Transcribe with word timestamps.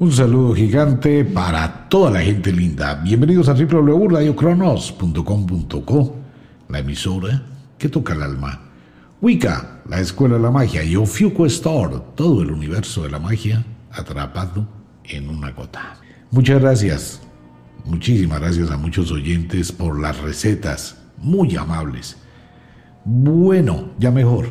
Un 0.00 0.12
saludo 0.12 0.54
gigante 0.54 1.24
para 1.24 1.88
toda 1.88 2.12
la 2.12 2.20
gente 2.20 2.52
linda. 2.52 2.94
Bienvenidos 2.94 3.48
a 3.48 3.54
www.radiocronos.com.co, 3.54 6.16
la 6.68 6.78
emisora 6.78 7.42
que 7.76 7.88
toca 7.88 8.14
el 8.14 8.22
alma. 8.22 8.60
Wicca, 9.20 9.80
la 9.88 9.98
escuela 9.98 10.36
de 10.36 10.42
la 10.42 10.52
magia, 10.52 10.84
y 10.84 10.94
Ofiuco 10.94 11.46
Store, 11.46 11.96
todo 12.14 12.42
el 12.42 12.52
universo 12.52 13.02
de 13.02 13.10
la 13.10 13.18
magia 13.18 13.66
atrapado 13.90 14.68
en 15.02 15.28
una 15.28 15.50
gota. 15.50 15.96
Muchas 16.30 16.60
gracias, 16.60 17.20
muchísimas 17.84 18.38
gracias 18.38 18.70
a 18.70 18.76
muchos 18.76 19.10
oyentes 19.10 19.72
por 19.72 20.00
las 20.00 20.20
recetas, 20.20 20.96
muy 21.16 21.56
amables. 21.56 22.18
Bueno, 23.04 23.90
ya 23.98 24.12
mejor, 24.12 24.46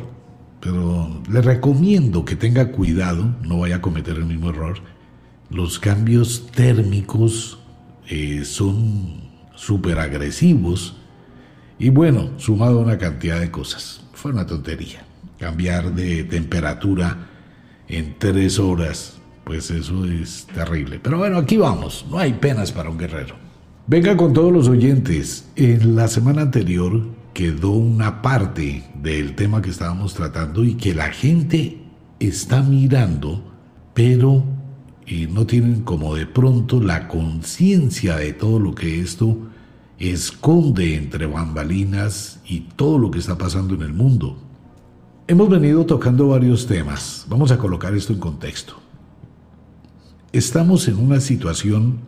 pero 0.60 1.22
le 1.30 1.40
recomiendo 1.40 2.26
que 2.26 2.36
tenga 2.36 2.70
cuidado, 2.70 3.34
no 3.40 3.60
vaya 3.60 3.76
a 3.76 3.80
cometer 3.80 4.18
el 4.18 4.26
mismo 4.26 4.50
error 4.50 4.97
los 5.50 5.78
cambios 5.78 6.46
térmicos 6.52 7.58
eh, 8.08 8.44
son 8.44 9.28
súper 9.54 9.98
agresivos 9.98 10.96
y 11.78 11.90
bueno, 11.90 12.30
sumado 12.38 12.80
a 12.80 12.82
una 12.82 12.98
cantidad 12.98 13.40
de 13.40 13.50
cosas. 13.50 14.00
Fue 14.12 14.32
una 14.32 14.46
tontería. 14.46 15.04
Cambiar 15.38 15.94
de 15.94 16.24
temperatura 16.24 17.28
en 17.86 18.16
tres 18.18 18.58
horas, 18.58 19.20
pues 19.44 19.70
eso 19.70 20.04
es 20.04 20.46
terrible. 20.52 20.98
Pero 21.00 21.18
bueno, 21.18 21.38
aquí 21.38 21.56
vamos, 21.56 22.04
no 22.10 22.18
hay 22.18 22.32
penas 22.32 22.72
para 22.72 22.90
un 22.90 22.98
guerrero. 22.98 23.36
Venga 23.86 24.16
con 24.16 24.32
todos 24.32 24.52
los 24.52 24.68
oyentes. 24.68 25.48
En 25.54 25.94
la 25.96 26.08
semana 26.08 26.42
anterior 26.42 27.06
quedó 27.32 27.70
una 27.70 28.20
parte 28.20 28.84
del 29.00 29.36
tema 29.36 29.62
que 29.62 29.70
estábamos 29.70 30.14
tratando 30.14 30.64
y 30.64 30.74
que 30.74 30.94
la 30.94 31.10
gente 31.10 31.78
está 32.18 32.62
mirando, 32.62 33.42
pero 33.94 34.44
y 35.08 35.26
no 35.26 35.46
tienen 35.46 35.82
como 35.82 36.14
de 36.14 36.26
pronto 36.26 36.80
la 36.80 37.08
conciencia 37.08 38.16
de 38.16 38.32
todo 38.32 38.58
lo 38.58 38.74
que 38.74 39.00
esto 39.00 39.38
esconde 39.98 40.94
entre 40.96 41.26
bambalinas 41.26 42.40
y 42.46 42.60
todo 42.60 42.98
lo 42.98 43.10
que 43.10 43.18
está 43.18 43.38
pasando 43.38 43.74
en 43.74 43.82
el 43.82 43.92
mundo. 43.92 44.38
Hemos 45.26 45.48
venido 45.48 45.86
tocando 45.86 46.28
varios 46.28 46.66
temas. 46.66 47.26
Vamos 47.28 47.50
a 47.50 47.58
colocar 47.58 47.94
esto 47.94 48.12
en 48.12 48.18
contexto. 48.18 48.74
Estamos 50.32 50.86
en 50.88 50.98
una 50.98 51.20
situación 51.20 51.98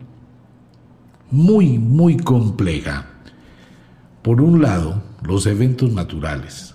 muy, 1.31 1.79
muy 1.79 2.17
compleja. 2.17 3.07
Por 4.21 4.41
un 4.41 4.61
lado, 4.61 5.01
los 5.23 5.47
eventos 5.47 5.91
naturales. 5.91 6.70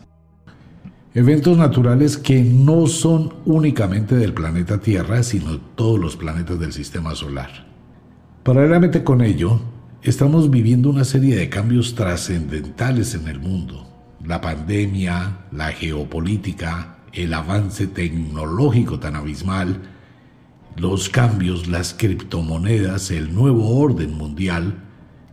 Eventos 1.16 1.56
naturales 1.56 2.18
que 2.18 2.42
no 2.42 2.86
son 2.86 3.32
únicamente 3.46 4.16
del 4.16 4.34
planeta 4.34 4.82
Tierra, 4.82 5.22
sino 5.22 5.58
todos 5.58 5.98
los 5.98 6.14
planetas 6.14 6.60
del 6.60 6.74
sistema 6.74 7.14
solar. 7.14 7.48
Paralelamente 8.42 9.02
con 9.02 9.22
ello, 9.22 9.58
estamos 10.02 10.50
viviendo 10.50 10.90
una 10.90 11.04
serie 11.04 11.34
de 11.34 11.48
cambios 11.48 11.94
trascendentales 11.94 13.14
en 13.14 13.28
el 13.28 13.40
mundo. 13.40 13.88
La 14.26 14.42
pandemia, 14.42 15.46
la 15.52 15.68
geopolítica, 15.68 16.98
el 17.14 17.32
avance 17.32 17.86
tecnológico 17.86 18.98
tan 18.98 19.16
abismal, 19.16 19.80
los 20.76 21.08
cambios, 21.08 21.66
las 21.66 21.94
criptomonedas, 21.94 23.10
el 23.10 23.34
nuevo 23.34 23.78
orden 23.78 24.12
mundial, 24.12 24.82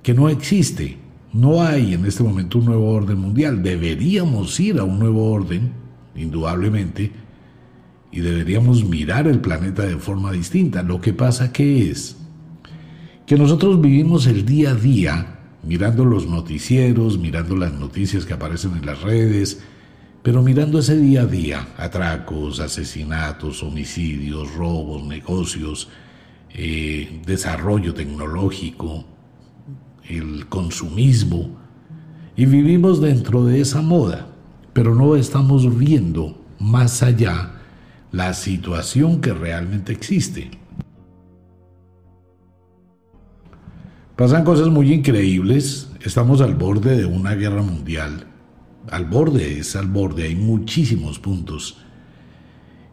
que 0.02 0.14
no 0.14 0.30
existe 0.30 1.03
no 1.34 1.64
hay 1.64 1.96
en 1.96 2.06
este 2.06 2.24
momento 2.24 2.60
un 2.60 2.66
nuevo 2.66 2.92
orden 2.92 3.18
mundial. 3.18 3.62
Deberíamos 3.64 4.60
ir 4.60 4.80
a 4.80 4.84
un 4.84 5.00
nuevo 5.00 5.32
orden, 5.32 5.72
indudablemente, 6.16 7.12
y 8.12 8.20
deberíamos 8.20 8.86
mirar 8.86 9.28
el 9.28 9.42
planeta 9.42 9.84
de 9.84 9.98
forma 9.98 10.32
distinta. 10.32 10.84
Lo 10.84 11.02
que 11.02 11.14
pasa 11.14 11.52
que 11.52 11.90
es 11.90 12.18
que 13.26 13.36
nosotros 13.36 13.82
vivimos 13.82 14.28
el 14.28 14.46
día 14.46 14.72
a 14.72 14.76
día 14.76 15.40
mirando 15.64 16.06
los 16.06 16.28
noticieros, 16.28 17.18
mirando 17.18 17.56
las 17.56 17.74
noticias 17.74 18.26
que 18.26 18.34
aparecen 18.34 18.76
en 18.76 18.86
las 18.86 19.02
redes, 19.02 19.62
pero 20.22 20.42
mirando 20.42 20.80
ese 20.80 20.98
día 20.98 21.24
a 21.24 21.26
día, 21.26 21.68
atracos, 21.78 22.60
asesinatos, 22.60 23.64
homicidios, 23.64 24.54
robos, 24.54 25.04
negocios, 25.06 25.90
eh, 26.54 27.22
desarrollo 27.26 27.94
tecnológico, 27.94 29.06
el 30.18 30.48
consumismo, 30.48 31.58
y 32.36 32.46
vivimos 32.46 33.02
dentro 33.02 33.46
de 33.46 33.62
esa 33.62 33.82
moda, 33.82 34.28
pero 34.74 34.96
no 34.96 35.16
estamos 35.16 35.78
viendo 35.78 36.42
más 36.60 37.04
allá 37.04 37.52
la 38.12 38.34
situación 38.34 39.22
que 39.22 39.34
realmente 39.34 39.92
existe. 39.92 40.52
Pasan 44.16 44.44
cosas 44.44 44.70
muy 44.70 44.94
increíbles, 44.94 45.90
estamos 46.02 46.42
al 46.42 46.56
borde 46.56 46.98
de 46.98 47.06
una 47.06 47.34
guerra 47.34 47.64
mundial, 47.64 48.28
al 48.90 49.06
borde, 49.06 49.60
es 49.60 49.76
al 49.76 49.88
borde, 49.88 50.24
hay 50.24 50.36
muchísimos 50.36 51.20
puntos. 51.20 51.78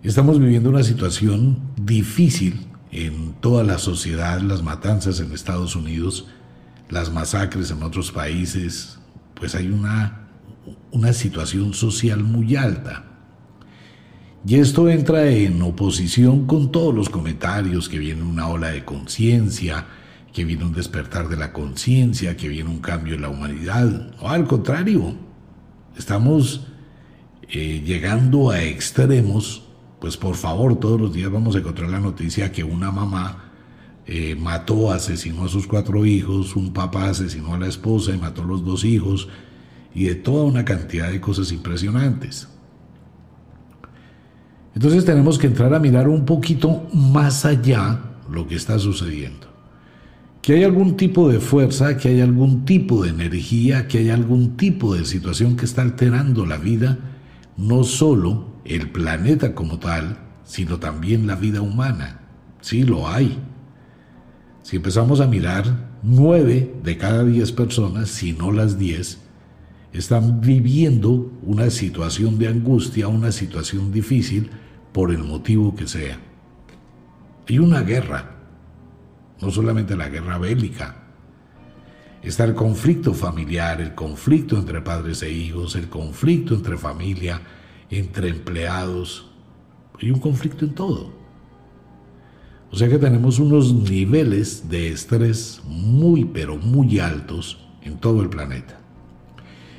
Estamos 0.03 0.41
viviendo 0.41 0.71
una 0.71 0.83
situación 0.83 1.59
difícil 1.77 2.67
en 2.91 3.35
toda 3.41 3.65
la 3.65 3.79
sociedad, 3.79 4.41
las 4.41 4.63
matanzas 4.63 5.21
en 5.21 5.33
Estados 5.33 5.77
Unidos, 5.77 6.27
las 6.91 7.13
masacres 7.13 7.71
en 7.71 7.83
otros 7.83 8.11
países, 8.13 8.99
pues 9.35 9.55
hay 9.55 9.69
una, 9.69 10.29
una 10.91 11.13
situación 11.13 11.73
social 11.73 12.23
muy 12.23 12.57
alta. 12.57 13.05
Y 14.47 14.57
esto 14.57 14.89
entra 14.89 15.29
en 15.29 15.61
oposición 15.63 16.47
con 16.47 16.73
todos 16.73 16.95
los 16.95 17.09
comentarios 17.09 17.89
que 17.89 17.99
viene 17.99 18.23
una 18.23 18.49
ola 18.49 18.69
de 18.69 18.85
conciencia, 18.85 19.87
que 20.33 20.45
viene 20.45 20.65
un 20.65 20.73
despertar 20.73 21.29
de 21.29 21.37
la 21.37 21.53
conciencia, 21.53 22.37
que 22.37 22.49
viene 22.49 22.71
un 22.71 22.81
cambio 22.81 23.15
en 23.15 23.23
la 23.23 23.29
humanidad. 23.29 24.13
O 24.21 24.29
al 24.29 24.47
contrario, 24.47 25.15
estamos 25.97 26.67
eh, 27.51 27.83
llegando 27.85 28.51
a 28.51 28.63
extremos, 28.63 29.65
pues 30.01 30.17
por 30.17 30.37
favor 30.37 30.81
todos 30.81 31.01
los 31.01 31.13
días 31.13 31.31
vamos 31.31 31.55
a 31.55 31.59
encontrar 31.59 31.91
la 31.91 32.01
noticia 32.01 32.51
que 32.51 32.65
una 32.65 32.91
mamá 32.91 33.50
eh, 34.07 34.35
mató, 34.35 34.91
asesinó 34.93 35.45
a 35.45 35.49
sus 35.49 35.67
cuatro 35.67 36.05
hijos, 36.05 36.57
un 36.57 36.73
papá 36.73 37.11
asesinó 37.11 37.55
a 37.55 37.59
la 37.59 37.69
esposa 37.69 38.13
y 38.13 38.19
mató 38.19 38.43
a 38.43 38.47
los 38.47 38.65
dos 38.65 38.85
hijos, 38.85 39.29
y 39.95 40.05
de 40.05 40.15
toda 40.15 40.45
una 40.45 40.65
cantidad 40.65 41.11
de 41.11 41.21
cosas 41.21 41.53
impresionantes. 41.53 42.49
Entonces 44.75 45.05
tenemos 45.05 45.39
que 45.39 45.49
entrar 45.49 45.75
a 45.75 45.81
mirar 45.81 46.09
un 46.09 46.25
poquito 46.25 46.89
más 46.93 47.45
allá 47.45 48.01
lo 48.31 48.47
que 48.47 48.55
está 48.55 48.79
sucediendo. 48.79 49.49
Que 50.43 50.55
hay 50.55 50.65
algún 50.65 50.97
tipo 50.97 51.29
de 51.29 51.39
fuerza, 51.39 51.97
que 51.97 52.09
hay 52.09 52.21
algún 52.21 52.65
tipo 52.65 53.05
de 53.05 53.11
energía, 53.11 53.89
que 53.89 53.99
hay 53.99 54.11
algún 54.11 54.57
tipo 54.57 54.95
de 54.95 55.05
situación 55.05 55.57
que 55.57 55.67
está 55.67 55.83
alterando 55.83 56.47
la 56.47 56.57
vida, 56.57 56.99
no 57.57 57.85
solo 57.85 58.47
el 58.65 58.91
planeta 58.91 59.55
como 59.55 59.79
tal, 59.79 60.19
sino 60.45 60.79
también 60.79 61.27
la 61.27 61.35
vida 61.35 61.61
humana. 61.61 62.21
Sí, 62.61 62.85
lo 62.85 63.09
hay. 63.09 63.39
Si 64.63 64.77
empezamos 64.77 65.21
a 65.21 65.27
mirar, 65.27 65.91
nueve 66.03 66.75
de 66.83 66.97
cada 66.97 67.25
diez 67.25 67.53
personas, 67.53 68.11
si 68.11 68.33
no 68.33 68.53
las 68.53 68.79
diez, 68.79 69.19
están 69.93 70.41
viviendo 70.41 71.33
una 71.43 71.71
situación 71.71 72.39
de 72.39 72.49
angustia, 72.49 73.09
una 73.09 73.33
situación 73.33 73.91
difícil, 73.91 74.51
por 74.93 75.11
el 75.11 75.23
motivo 75.23 75.75
que 75.75 75.87
sea. 75.87 76.19
Hay 77.49 77.59
una 77.59 77.83
guerra, 77.83 78.37
no 79.41 79.51
solamente 79.51 79.97
la 79.97 80.09
guerra 80.09 80.39
bélica, 80.39 81.05
está 82.23 82.45
el 82.45 82.55
conflicto 82.55 83.15
familiar, 83.15 83.81
el 83.81 83.95
conflicto 83.95 84.57
entre 84.57 84.81
padres 84.81 85.23
e 85.23 85.31
hijos, 85.31 85.75
el 85.77 85.89
conflicto 85.89 86.55
entre 86.55 86.77
familia, 86.77 87.41
entre 87.89 88.29
empleados, 88.29 89.31
hay 90.01 90.11
un 90.11 90.21
conflicto 90.21 90.65
en 90.65 90.75
todo. 90.75 91.20
O 92.73 92.77
sea 92.77 92.89
que 92.89 92.99
tenemos 92.99 93.39
unos 93.39 93.75
niveles 93.75 94.69
de 94.69 94.89
estrés 94.89 95.61
muy, 95.67 96.25
pero 96.25 96.57
muy 96.57 97.01
altos 97.01 97.59
en 97.83 97.99
todo 97.99 98.23
el 98.23 98.29
planeta. 98.29 98.79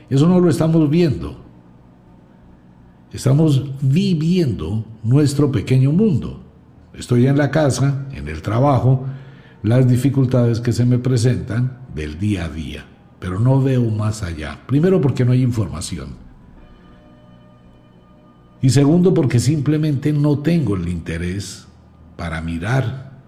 Eso 0.10 0.28
no 0.28 0.40
lo 0.42 0.50
estamos 0.50 0.90
viendo. 0.90 1.40
Estamos 3.14 3.64
viviendo 3.82 4.86
nuestro 5.04 5.52
pequeño 5.52 5.92
mundo. 5.92 6.44
Estoy 6.94 7.28
en 7.28 7.38
la 7.38 7.50
casa, 7.50 8.08
en 8.12 8.28
el 8.28 8.42
trabajo, 8.42 9.06
las 9.64 9.88
dificultades 9.88 10.60
que 10.60 10.74
se 10.74 10.86
me 10.86 10.98
presentan 10.98 11.80
del 11.96 12.20
día 12.20 12.46
a 12.46 12.50
día, 12.50 12.86
pero 13.20 13.40
no 13.40 13.62
veo 13.62 13.90
más 13.90 14.22
allá. 14.22 14.60
Primero 14.68 15.00
porque 15.00 15.24
no 15.24 15.32
hay 15.32 15.42
información. 15.42 16.10
Y 18.62 18.70
segundo 18.70 19.14
porque 19.14 19.40
simplemente 19.40 20.12
no 20.12 20.40
tengo 20.40 20.76
el 20.76 20.90
interés 20.90 21.68
para 22.16 22.42
mirar, 22.42 23.22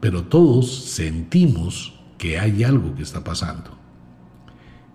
pero 0.00 0.24
todos 0.24 0.84
sentimos 0.84 1.94
que 2.18 2.38
hay 2.38 2.64
algo 2.64 2.94
que 2.94 3.02
está 3.02 3.22
pasando, 3.24 3.70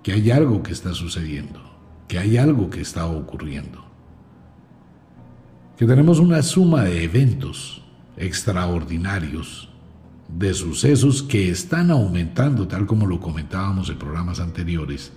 que 0.03 0.13
hay 0.13 0.31
algo 0.31 0.63
que 0.63 0.71
está 0.71 0.93
sucediendo, 0.93 1.59
que 2.07 2.19
hay 2.19 2.37
algo 2.37 2.69
que 2.69 2.81
está 2.81 3.05
ocurriendo, 3.05 3.83
que 5.77 5.85
tenemos 5.85 6.19
una 6.19 6.41
suma 6.41 6.83
de 6.83 7.03
eventos, 7.03 7.83
extraordinarios, 8.17 9.69
de 10.27 10.53
sucesos 10.53 11.23
que 11.23 11.49
están 11.49 11.91
aumentando, 11.91 12.67
tal 12.67 12.85
como 12.85 13.05
lo 13.05 13.19
comentábamos 13.19 13.89
en 13.89 13.97
programas 13.97 14.39
anteriores, 14.39 15.11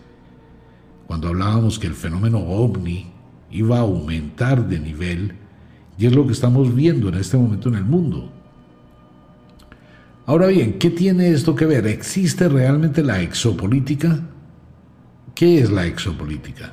cuando 1.06 1.28
hablábamos 1.28 1.78
que 1.78 1.86
el 1.86 1.94
fenómeno 1.94 2.38
ovni 2.38 3.12
iba 3.50 3.76
a 3.76 3.82
aumentar 3.82 4.66
de 4.66 4.80
nivel, 4.80 5.36
y 5.98 6.06
es 6.06 6.14
lo 6.14 6.26
que 6.26 6.32
estamos 6.32 6.74
viendo 6.74 7.08
en 7.08 7.14
este 7.14 7.36
momento 7.36 7.68
en 7.68 7.76
el 7.76 7.84
mundo. 7.84 8.30
Ahora 10.26 10.46
bien, 10.46 10.78
¿qué 10.78 10.90
tiene 10.90 11.30
esto 11.30 11.54
que 11.54 11.66
ver? 11.66 11.86
¿Existe 11.86 12.48
realmente 12.48 13.02
la 13.02 13.20
exopolítica? 13.20 14.20
¿Qué 15.34 15.58
es 15.58 15.70
la 15.70 15.86
exopolítica? 15.86 16.72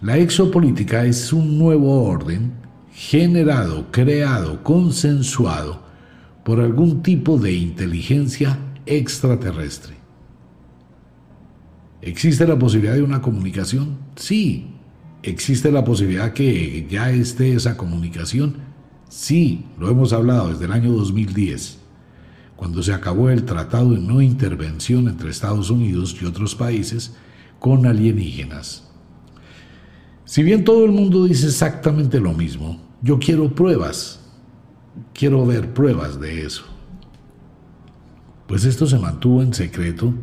La 0.00 0.16
exopolítica 0.16 1.04
es 1.04 1.32
un 1.32 1.58
nuevo 1.58 2.04
orden 2.04 2.52
generado, 2.92 3.88
creado, 3.90 4.62
consensuado 4.62 5.82
por 6.44 6.60
algún 6.60 7.02
tipo 7.02 7.38
de 7.38 7.52
inteligencia 7.52 8.58
extraterrestre. 8.86 9.94
¿Existe 12.02 12.46
la 12.46 12.58
posibilidad 12.58 12.94
de 12.94 13.02
una 13.02 13.20
comunicación? 13.20 13.98
Sí. 14.16 14.79
¿Existe 15.22 15.70
la 15.70 15.84
posibilidad 15.84 16.32
que 16.32 16.86
ya 16.88 17.10
esté 17.10 17.52
esa 17.52 17.76
comunicación? 17.76 18.56
Sí, 19.10 19.66
lo 19.78 19.90
hemos 19.90 20.14
hablado 20.14 20.48
desde 20.48 20.64
el 20.64 20.72
año 20.72 20.92
2010, 20.92 21.78
cuando 22.56 22.82
se 22.82 22.94
acabó 22.94 23.28
el 23.28 23.44
tratado 23.44 23.90
de 23.90 23.98
no 23.98 24.22
intervención 24.22 25.08
entre 25.08 25.30
Estados 25.30 25.68
Unidos 25.68 26.16
y 26.20 26.24
otros 26.24 26.54
países 26.54 27.14
con 27.58 27.84
alienígenas. 27.86 28.88
Si 30.24 30.42
bien 30.42 30.64
todo 30.64 30.84
el 30.84 30.92
mundo 30.92 31.24
dice 31.24 31.46
exactamente 31.46 32.18
lo 32.18 32.32
mismo, 32.32 32.80
yo 33.02 33.18
quiero 33.18 33.54
pruebas, 33.54 34.20
quiero 35.12 35.44
ver 35.44 35.74
pruebas 35.74 36.18
de 36.18 36.46
eso. 36.46 36.64
Pues 38.46 38.64
esto 38.64 38.86
se 38.86 38.98
mantuvo 38.98 39.42
en 39.42 39.52
secreto 39.52 40.14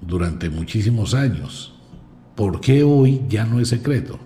durante 0.00 0.50
muchísimos 0.50 1.14
años. 1.14 1.71
¿Por 2.34 2.60
qué 2.60 2.82
hoy 2.82 3.22
ya 3.28 3.44
no 3.44 3.60
es 3.60 3.68
secreto? 3.68 4.18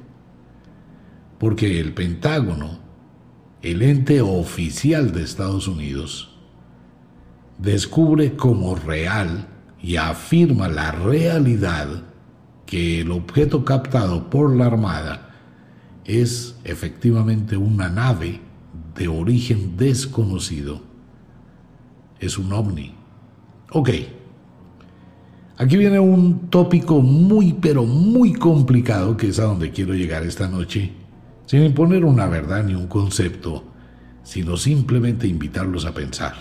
Porque 1.38 1.80
el 1.80 1.92
Pentágono, 1.92 2.78
el 3.62 3.82
ente 3.82 4.20
oficial 4.20 5.12
de 5.12 5.22
Estados 5.22 5.66
Unidos, 5.66 6.36
descubre 7.58 8.36
como 8.36 8.76
real 8.76 9.48
y 9.82 9.96
afirma 9.96 10.68
la 10.68 10.92
realidad 10.92 12.04
que 12.64 13.00
el 13.00 13.10
objeto 13.10 13.64
captado 13.64 14.30
por 14.30 14.54
la 14.54 14.66
Armada 14.66 15.34
es 16.04 16.56
efectivamente 16.64 17.56
una 17.56 17.88
nave 17.88 18.40
de 18.94 19.08
origen 19.08 19.76
desconocido. 19.76 20.80
Es 22.18 22.38
un 22.38 22.52
ovni. 22.52 22.94
Ok. 23.72 23.90
Aquí 25.58 25.78
viene 25.78 25.98
un 25.98 26.50
tópico 26.50 27.00
muy 27.00 27.54
pero 27.54 27.84
muy 27.84 28.34
complicado 28.34 29.16
que 29.16 29.28
es 29.28 29.38
a 29.38 29.44
donde 29.44 29.70
quiero 29.70 29.94
llegar 29.94 30.22
esta 30.22 30.48
noche, 30.48 30.92
sin 31.46 31.62
imponer 31.62 32.04
una 32.04 32.26
verdad 32.26 32.62
ni 32.62 32.74
un 32.74 32.88
concepto, 32.88 33.64
sino 34.22 34.58
simplemente 34.58 35.26
invitarlos 35.26 35.86
a 35.86 35.94
pensar. 35.94 36.34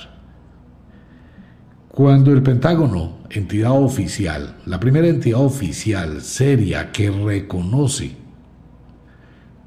Cuando 1.87 2.33
el 2.33 2.43
Pentágono, 2.43 3.19
entidad 3.29 3.71
oficial, 3.71 4.57
la 4.65 4.81
primera 4.81 5.07
entidad 5.07 5.39
oficial 5.39 6.21
seria 6.21 6.91
que 6.91 7.09
reconoce 7.09 8.17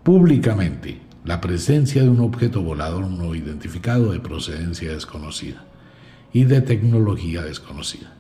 públicamente 0.03 1.01
la 1.25 1.41
presencia 1.41 2.03
de 2.03 2.11
un 2.11 2.21
objeto 2.21 2.63
volador 2.63 3.09
no 3.09 3.35
identificado 3.35 4.13
de 4.13 4.21
procedencia 4.21 4.93
desconocida 4.93 5.65
y 6.35 6.45
de 6.45 6.61
tecnología 6.61 7.41
desconocida. 7.41 8.18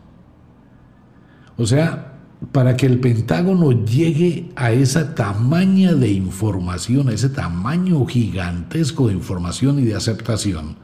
O 1.58 1.66
sea, 1.66 2.14
para 2.52 2.76
que 2.76 2.86
el 2.86 3.00
Pentágono 3.00 3.84
llegue 3.84 4.50
a 4.54 4.70
esa 4.70 5.14
tamaña 5.16 5.94
de 5.94 6.10
información, 6.12 7.08
a 7.08 7.12
ese 7.12 7.28
tamaño 7.28 8.06
gigantesco 8.06 9.08
de 9.08 9.14
información 9.14 9.80
y 9.80 9.84
de 9.84 9.96
aceptación, 9.96 10.76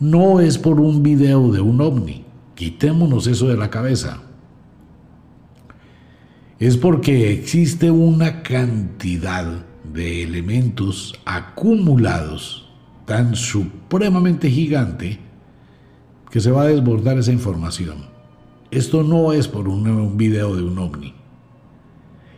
no 0.00 0.40
es 0.40 0.56
por 0.56 0.80
un 0.80 1.02
video 1.02 1.52
de 1.52 1.60
un 1.60 1.80
ovni. 1.82 2.24
Quitémonos 2.54 3.26
eso 3.26 3.48
de 3.48 3.56
la 3.56 3.68
cabeza. 3.68 4.22
Es 6.58 6.78
porque 6.78 7.32
existe 7.32 7.90
una 7.90 8.42
cantidad 8.42 9.66
de 9.92 10.22
elementos 10.22 11.14
acumulados 11.26 12.70
tan 13.04 13.36
supremamente 13.36 14.50
gigante 14.50 15.18
que 16.30 16.40
se 16.40 16.50
va 16.50 16.62
a 16.62 16.68
desbordar 16.68 17.18
esa 17.18 17.32
información. 17.32 18.13
Esto 18.74 19.04
no 19.04 19.32
es 19.32 19.46
por 19.46 19.68
un, 19.68 20.16
video 20.16 20.56
de 20.56 20.64
un 20.64 20.76
ovni. 20.80 21.14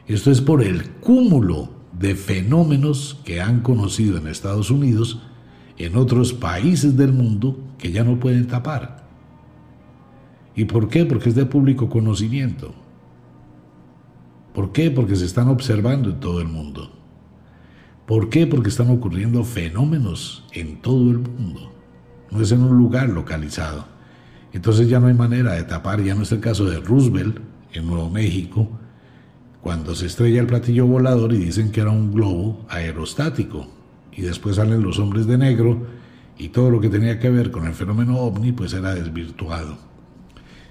Esto 0.06 0.30
es 0.30 0.42
por 0.42 0.62
el 0.62 0.90
cúmulo 0.90 1.70
de 1.98 2.14
fenómenos 2.14 3.22
que 3.24 3.40
han 3.40 3.62
conocido 3.62 4.18
en 4.18 4.26
Estados 4.26 4.70
Unidos 4.70 5.22
en 5.78 5.96
otros 5.96 6.34
países 6.34 6.94
del 6.94 7.14
mundo 7.14 7.58
que 7.78 7.90
ya 7.90 8.04
no 8.04 8.20
pueden 8.20 8.46
tapar. 8.48 9.08
¿Y 10.54 10.66
por 10.66 10.90
qué? 10.90 11.06
Porque 11.06 11.30
es 11.30 11.34
de 11.34 11.46
público 11.46 11.88
conocimiento. 11.88 12.74
¿Por 14.52 14.72
qué? 14.72 14.90
Porque 14.90 15.16
se 15.16 15.24
están 15.24 15.48
observando 15.48 16.10
en 16.10 16.20
todo 16.20 16.42
el 16.42 16.48
mundo. 16.48 16.90
¿Por 18.04 18.28
qué? 18.28 18.46
Porque 18.46 18.68
están 18.68 18.90
ocurriendo 18.90 19.42
fenómenos 19.42 20.44
en 20.52 20.82
todo 20.82 21.10
el 21.12 21.18
mundo. 21.20 21.72
No 22.30 22.42
es 22.42 22.52
en 22.52 22.62
un 22.62 22.76
lugar 22.76 23.08
localizado. 23.08 23.95
Entonces 24.56 24.88
ya 24.88 24.98
no 24.98 25.08
hay 25.08 25.14
manera 25.14 25.52
de 25.52 25.64
tapar, 25.64 26.02
ya 26.02 26.14
no 26.14 26.22
es 26.22 26.32
el 26.32 26.40
caso 26.40 26.64
de 26.64 26.80
Roosevelt 26.80 27.40
en 27.74 27.86
Nuevo 27.86 28.08
México, 28.08 28.66
cuando 29.60 29.94
se 29.94 30.06
estrella 30.06 30.40
el 30.40 30.46
platillo 30.46 30.86
volador 30.86 31.34
y 31.34 31.36
dicen 31.36 31.70
que 31.70 31.82
era 31.82 31.90
un 31.90 32.10
globo 32.10 32.64
aerostático 32.70 33.66
y 34.12 34.22
después 34.22 34.56
salen 34.56 34.82
los 34.82 34.98
hombres 34.98 35.26
de 35.26 35.36
negro 35.36 35.86
y 36.38 36.48
todo 36.48 36.70
lo 36.70 36.80
que 36.80 36.88
tenía 36.88 37.18
que 37.18 37.28
ver 37.28 37.50
con 37.50 37.66
el 37.66 37.74
fenómeno 37.74 38.16
ovni 38.16 38.52
pues 38.52 38.72
era 38.72 38.94
desvirtuado. 38.94 39.76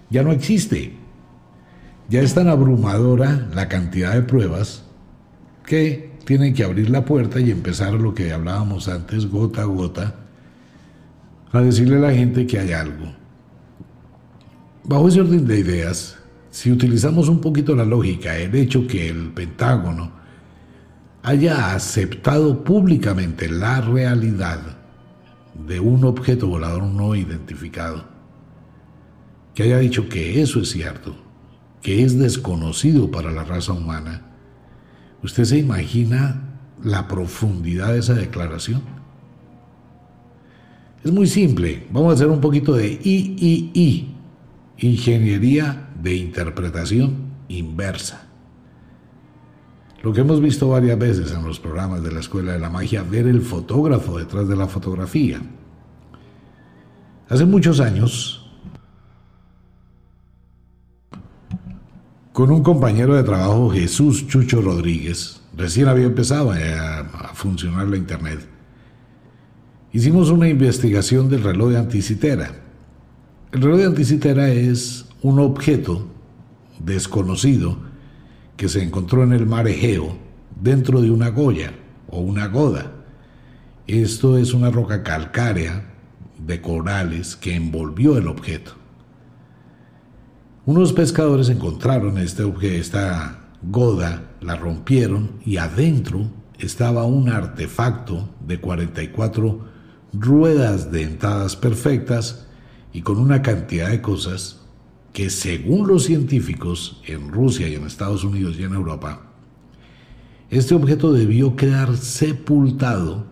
Ya 0.10 0.24
no 0.24 0.32
existe. 0.32 0.94
Ya 2.10 2.22
es 2.22 2.34
tan 2.34 2.48
abrumadora 2.48 3.50
la 3.54 3.68
cantidad 3.68 4.16
de 4.16 4.24
pruebas 4.24 4.84
que 5.64 6.12
tienen 6.26 6.56
que 6.56 6.64
abrir 6.64 6.90
la 6.90 7.06
puerta 7.06 7.40
y 7.40 7.52
empezar 7.52 7.94
lo 7.94 8.16
que 8.16 8.34
hablábamos 8.34 8.88
antes, 8.88 9.30
gota 9.30 9.62
a 9.62 9.66
gota, 9.66 10.16
a 11.52 11.62
decirle 11.62 11.98
a 11.98 12.00
la 12.00 12.14
gente 12.14 12.48
que 12.48 12.58
hay 12.58 12.72
algo. 12.72 13.25
Bajo 14.88 15.08
ese 15.08 15.22
orden 15.22 15.48
de 15.48 15.60
ideas, 15.60 16.16
si 16.52 16.72
utilizamos 16.72 17.28
un 17.28 17.42
poquito 17.42 17.76
la 17.76 17.86
lógica, 17.86 18.38
el 18.38 18.54
hecho 18.54 18.86
que 18.86 19.10
el 19.10 19.32
Pentágono 19.32 20.12
haya 21.24 21.74
aceptado 21.74 22.64
públicamente 22.64 23.50
la 23.50 23.82
realidad 23.82 24.78
de 25.68 25.80
un 25.80 26.06
objeto 26.06 26.48
volador 26.48 26.84
no 26.84 27.16
identificado, 27.16 28.06
que 29.56 29.64
haya 29.64 29.80
dicho 29.80 30.08
que 30.08 30.40
eso 30.40 30.62
es 30.62 30.70
cierto, 30.70 31.16
que 31.82 32.04
es 32.04 32.20
desconocido 32.20 33.10
para 33.10 33.32
la 33.32 33.44
raza 33.44 33.74
humana, 33.74 34.22
¿usted 35.24 35.46
se 35.46 35.58
imagina 35.58 36.60
la 36.84 37.08
profundidad 37.08 37.94
de 37.94 38.00
esa 38.00 38.14
declaración? 38.14 38.84
Es 41.04 41.12
muy 41.12 41.26
simple, 41.26 41.88
vamos 41.90 42.12
a 42.12 42.14
hacer 42.14 42.28
un 42.28 42.42
poquito 42.42 42.74
de 42.74 43.00
III, 43.04 44.15
ingeniería 44.78 45.90
de 46.02 46.16
interpretación 46.16 47.34
inversa. 47.48 48.28
Lo 50.04 50.14
que 50.14 50.22
hemos 50.22 50.40
visto 50.40 50.70
varias 50.70 51.00
veces 51.00 51.32
en 51.32 51.44
los 51.44 51.60
programas 51.60 52.04
de 52.04 52.12
la 52.12 52.20
Escuela 52.20 52.54
de 52.54 52.60
la 52.60 52.70
Magia, 52.70 53.02
ver 53.04 53.26
el 53.26 53.42
fotógrafo 53.42 54.20
detrás 54.20 54.48
de 54.48 54.56
la 54.56 54.68
fotografía. 54.68 55.42
Hace 57.28 57.46
muchos 57.46 57.80
años, 57.80 58.48
con 62.34 62.52
un 62.52 62.62
compañero 62.62 63.16
de 63.16 63.24
trabajo, 63.24 63.72
Jesús 63.72 64.28
Chucho 64.28 64.62
Rodríguez, 64.62 65.42
recién 65.58 65.88
había 65.88 66.06
empezado 66.06 66.52
a, 66.52 67.32
funcionar 67.34 67.88
la 67.88 67.98
Internet, 67.98 68.48
hicimos 69.92 70.30
una 70.30 70.48
investigación 70.48 71.30
del 71.30 71.44
reloj 71.44 71.72
de 71.72 71.80
anticitera. 71.80 72.65
El 73.56 73.62
reloj 73.62 73.78
de 73.80 73.86
anticitera 73.86 74.50
es 74.50 75.06
un 75.22 75.40
objeto 75.40 76.06
desconocido 76.78 77.78
que 78.58 78.68
se 78.68 78.84
encontró 78.84 79.24
en 79.24 79.32
el 79.32 79.46
mar 79.46 79.66
Egeo 79.66 80.18
dentro 80.62 81.00
de 81.00 81.10
una 81.10 81.30
goya 81.30 81.72
o 82.10 82.20
una 82.20 82.48
goda. 82.48 82.92
Esto 83.88 84.38
es 84.38 84.54
una 84.54 84.72
roca 84.72 85.04
calcárea 85.04 85.86
de 86.38 86.60
corales 86.60 87.38
que 87.38 87.56
envolvió 87.56 88.18
el 88.18 88.28
objeto. 88.28 88.74
Unos 90.66 90.92
pescadores 90.92 91.48
encontraron 91.48 92.18
este 92.18 92.44
objeto, 92.44 92.76
esta 92.76 93.40
goda, 93.62 94.32
la 94.42 94.58
rompieron 94.58 95.40
y 95.46 95.56
adentro 95.56 96.30
estaba 96.60 97.06
un 97.06 97.30
artefacto 97.30 98.28
de 98.46 98.60
44 98.60 99.66
ruedas 100.12 100.92
dentadas 100.92 101.56
perfectas 101.56 102.45
y 102.96 103.02
con 103.02 103.18
una 103.18 103.42
cantidad 103.42 103.90
de 103.90 104.02
cosas 104.02 104.62
que 105.12 105.30
según 105.30 105.86
los 105.86 106.06
científicos 106.06 107.02
en 107.06 107.28
Rusia 107.28 107.68
y 107.68 107.76
en 107.76 107.84
Estados 107.84 108.24
Unidos 108.24 108.56
y 108.58 108.64
en 108.64 108.74
Europa, 108.74 109.34
este 110.50 110.76
objeto 110.76 111.12
debió 111.12 111.58
quedar 111.58 111.98
sepultado 111.98 113.26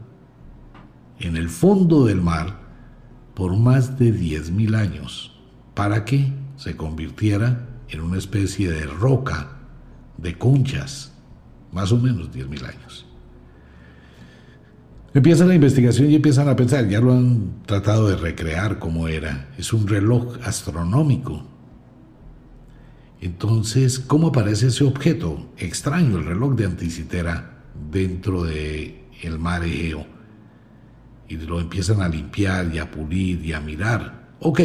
en 1.17 1.38
el 1.38 1.48
fondo 1.48 2.03
del 2.03 2.22
mar 2.22 2.60
por 3.36 3.55
más 3.55 3.98
de 3.98 4.13
10.000 4.13 4.75
años 4.75 5.41
para 5.75 6.03
que 6.03 6.34
se 6.58 6.75
convirtiera 6.75 7.70
en 7.88 8.01
una 8.01 8.17
especie 8.17 8.70
de 8.70 8.86
roca 8.86 9.60
de 10.17 10.38
conchas, 10.38 11.13
más 11.72 11.93
o 11.93 11.98
menos 11.98 12.34
10.000 12.34 12.67
años. 12.67 13.05
Empiezan 15.13 15.48
la 15.48 15.55
investigación 15.55 16.10
y 16.10 16.15
empiezan 16.15 16.50
a 16.50 16.55
pensar, 16.55 16.88
ya 16.88 17.00
lo 17.00 17.13
han 17.13 17.62
tratado 17.67 18.10
de 18.10 18.15
recrear 18.15 18.79
como 18.79 19.08
era, 19.08 19.50
es 19.60 19.72
un 19.72 19.88
reloj 19.88 20.38
astronómico. 20.43 21.43
Entonces, 23.22 24.00
¿cómo 24.00 24.27
aparece 24.27 24.67
ese 24.67 24.84
objeto 24.84 25.51
extraño, 25.58 26.17
el 26.17 26.25
reloj 26.25 26.55
de 26.55 26.65
Anticitera, 26.65 27.63
dentro 27.91 28.43
del 28.43 28.96
el 29.22 29.38
mar 29.38 29.63
Egeo? 29.63 30.05
Y 31.29 31.38
lo 31.38 31.60
empiezan 31.60 32.01
a 32.01 32.10
limpiar 32.10 32.74
y 32.74 32.79
a 32.79 32.89
pulir 32.89 33.46
y 33.46 33.53
a 33.53 33.62
mirar. 33.62 34.29
Ok, 34.39 34.62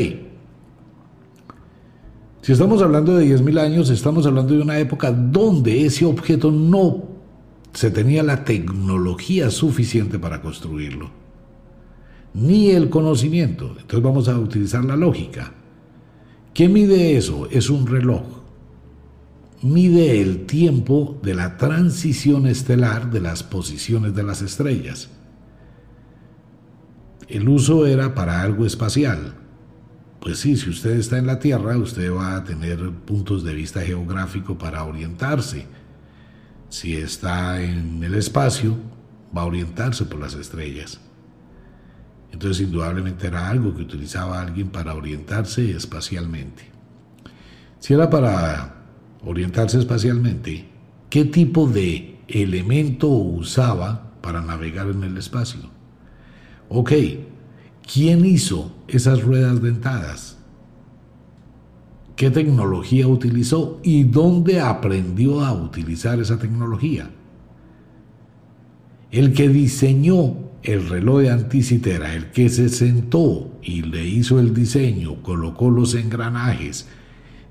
si 2.41 2.53
estamos 2.53 2.81
hablando 2.81 3.17
de 3.17 3.27
10.000 3.27 3.61
años, 3.61 3.91
estamos 3.91 4.25
hablando 4.25 4.55
de 4.55 4.63
una 4.63 4.79
época 4.79 5.13
donde 5.13 5.85
ese 5.85 6.07
objeto 6.07 6.51
no 6.51 7.18
se 7.73 7.91
tenía 7.91 8.23
la 8.23 8.45
tecnología 8.45 9.51
suficiente 9.51 10.19
para 10.19 10.41
construirlo, 10.41 11.11
ni 12.35 12.71
el 12.71 12.91
conocimiento. 12.91 13.69
Entonces 13.71 14.03
vamos 14.03 14.29
a 14.29 14.39
utilizar 14.39 14.85
la 14.85 14.97
lógica. 14.97 15.53
¿Qué 16.55 16.69
mide 16.69 17.17
eso? 17.17 17.49
Es 17.51 17.71
un 17.71 17.87
reloj. 17.87 18.23
Mide 19.63 20.21
el 20.21 20.47
tiempo 20.47 21.19
de 21.23 21.35
la 21.35 21.57
transición 21.57 22.47
estelar 22.47 23.11
de 23.11 23.21
las 23.21 23.43
posiciones 23.43 24.15
de 24.15 24.23
las 24.23 24.43
estrellas. 24.43 25.11
El 27.29 27.49
uso 27.49 27.87
era 27.87 28.15
para 28.15 28.43
algo 28.43 28.65
espacial, 28.65 29.35
pues 30.21 30.41
sí, 30.41 30.57
si 30.57 30.71
usted 30.71 30.93
está 30.99 31.19
en 31.19 31.27
la 31.27 31.39
Tierra, 31.39 31.77
usted 31.77 32.13
va 32.13 32.37
a 32.37 32.45
tener 32.45 32.91
puntos 32.91 33.45
de 33.45 33.55
vista 33.55 33.83
geográfico 33.83 34.59
para 34.59 34.85
orientarse. 34.85 35.67
Si 36.69 36.97
está 36.97 37.63
en 37.63 38.03
el 38.03 38.15
espacio, 38.15 38.77
va 39.37 39.43
a 39.43 39.47
orientarse 39.47 40.05
por 40.05 40.21
las 40.21 40.35
estrellas. 40.35 41.01
Entonces, 42.33 42.67
indudablemente 42.67 43.27
era 43.27 43.49
algo 43.49 43.75
que 43.75 43.83
utilizaba 43.83 44.41
alguien 44.41 44.69
para 44.69 44.95
orientarse 44.95 45.71
espacialmente. 45.71 46.65
Si 47.79 47.95
era 47.95 48.11
para 48.11 48.75
orientarse 49.25 49.79
espacialmente, 49.79 50.69
¿qué 51.09 51.25
tipo 51.25 51.67
de 51.67 52.21
elemento 52.29 53.09
usaba 53.09 54.13
para 54.21 54.43
navegar 54.43 54.89
en 54.89 55.05
el 55.05 55.17
espacio? 55.17 55.71
Ok, 56.69 56.93
¿Quién 57.91 58.27
hizo 58.27 58.71
esas 58.87 59.23
ruedas 59.23 59.63
dentadas? 59.63 60.38
¿Qué 62.19 62.31
tecnología 62.31 63.07
utilizó? 63.07 63.79
¿Y 63.85 64.03
dónde 64.03 64.59
aprendió 64.59 65.45
a 65.45 65.53
utilizar 65.53 66.19
esa 66.19 66.37
tecnología? 66.37 67.11
El 69.13 69.33
que 69.35 69.49
diseñó 69.49 70.35
el 70.65 70.89
reloj 70.89 71.21
de 71.21 71.31
anticitera, 71.31 72.17
el 72.17 72.33
que 72.33 72.49
se 72.49 72.71
sentó 72.71 73.57
y 73.63 73.83
le 73.83 74.05
hizo 74.05 74.41
el 74.41 74.53
diseño, 74.53 75.23
colocó 75.23 75.71
los 75.71 75.95
engranajes, 75.95 76.89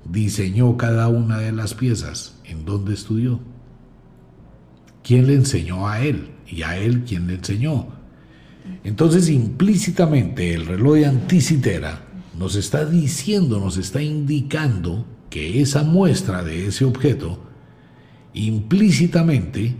diseñó 0.04 0.76
cada 0.76 1.08
una 1.08 1.38
de 1.38 1.52
las 1.52 1.72
piezas, 1.72 2.38
¿en 2.44 2.66
dónde 2.66 2.92
estudió? 2.92 3.40
¿Quién 5.02 5.28
le 5.28 5.32
enseñó 5.32 5.88
a 5.88 6.02
él? 6.02 6.28
¿Y 6.46 6.60
a 6.60 6.76
él 6.76 7.04
quién 7.08 7.26
le 7.26 7.36
enseñó? 7.36 7.86
Entonces, 8.84 9.30
implícitamente, 9.30 10.52
el 10.52 10.66
reloj 10.66 10.96
de 10.96 11.06
anticitera 11.06 12.07
nos 12.38 12.54
está 12.54 12.84
diciendo, 12.84 13.58
nos 13.58 13.76
está 13.76 14.00
indicando 14.00 15.04
que 15.28 15.60
esa 15.60 15.82
muestra 15.82 16.44
de 16.44 16.66
ese 16.66 16.84
objeto 16.84 17.38
implícitamente 18.32 19.74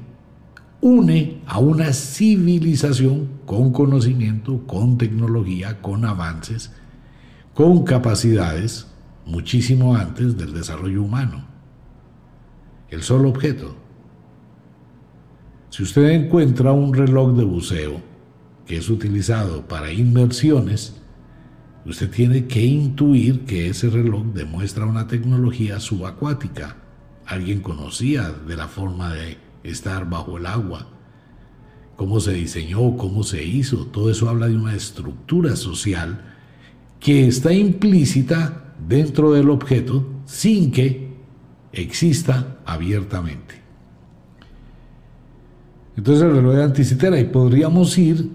une 0.80 1.40
a 1.46 1.58
una 1.58 1.92
civilización 1.92 3.28
con 3.46 3.72
conocimiento, 3.72 4.66
con 4.66 4.98
tecnología, 4.98 5.80
con 5.80 6.04
avances, 6.04 6.72
con 7.54 7.84
capacidades 7.84 8.86
muchísimo 9.24 9.94
antes 9.94 10.36
del 10.36 10.52
desarrollo 10.52 11.02
humano. 11.02 11.46
El 12.88 13.02
solo 13.02 13.28
objeto. 13.28 13.76
Si 15.70 15.82
usted 15.82 16.10
encuentra 16.10 16.72
un 16.72 16.94
reloj 16.94 17.36
de 17.36 17.44
buceo 17.44 18.00
que 18.66 18.78
es 18.78 18.88
utilizado 18.88 19.66
para 19.68 19.92
inmersiones, 19.92 20.96
usted 21.88 22.10
tiene 22.10 22.46
que 22.46 22.64
intuir 22.64 23.46
que 23.46 23.68
ese 23.68 23.88
reloj 23.88 24.26
demuestra 24.34 24.84
una 24.84 25.06
tecnología 25.06 25.80
subacuática. 25.80 26.76
Alguien 27.24 27.60
conocía 27.60 28.30
de 28.30 28.56
la 28.56 28.68
forma 28.68 29.14
de 29.14 29.38
estar 29.62 30.08
bajo 30.08 30.36
el 30.36 30.46
agua, 30.46 30.86
cómo 31.96 32.20
se 32.20 32.34
diseñó, 32.34 32.96
cómo 32.96 33.22
se 33.22 33.42
hizo. 33.42 33.86
Todo 33.86 34.10
eso 34.10 34.28
habla 34.28 34.48
de 34.48 34.56
una 34.56 34.74
estructura 34.74 35.56
social 35.56 36.20
que 37.00 37.26
está 37.26 37.52
implícita 37.52 38.74
dentro 38.86 39.32
del 39.32 39.48
objeto 39.48 40.06
sin 40.26 40.70
que 40.70 41.08
exista 41.72 42.58
abiertamente. 42.66 43.62
Entonces 45.96 46.22
el 46.24 46.36
reloj 46.36 46.54
de 46.54 46.62
anticitera 46.64 47.18
y 47.18 47.24
podríamos 47.24 47.96
ir 47.98 48.30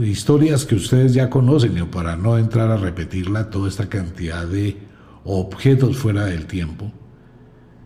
historias 0.00 0.64
que 0.64 0.74
ustedes 0.74 1.14
ya 1.14 1.28
conocen, 1.28 1.86
para 1.88 2.16
no 2.16 2.38
entrar 2.38 2.70
a 2.70 2.76
repetirla, 2.76 3.50
toda 3.50 3.68
esta 3.68 3.88
cantidad 3.88 4.46
de 4.46 4.78
objetos 5.24 5.96
fuera 5.98 6.24
del 6.24 6.46
tiempo, 6.46 6.90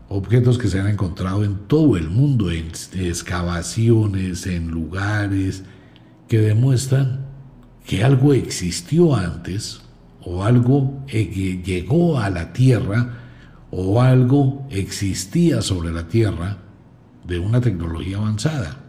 objetos 0.08 0.58
que 0.58 0.68
se 0.68 0.78
han 0.78 0.86
encontrado 0.86 1.44
en 1.44 1.56
todo 1.66 1.96
el 1.96 2.08
mundo, 2.08 2.50
en 2.50 2.66
excavaciones, 2.94 4.46
en 4.46 4.68
lugares, 4.68 5.64
que 6.28 6.40
demuestran 6.40 7.26
que 7.84 8.04
algo 8.04 8.32
existió 8.34 9.14
antes, 9.14 9.82
o 10.22 10.44
algo 10.44 11.04
que 11.06 11.24
llegó 11.64 12.18
a 12.18 12.30
la 12.30 12.52
Tierra, 12.52 13.14
o 13.70 14.00
algo 14.00 14.66
existía 14.70 15.62
sobre 15.62 15.92
la 15.92 16.08
Tierra 16.08 16.58
de 17.26 17.38
una 17.38 17.60
tecnología 17.60 18.18
avanzada 18.18 18.85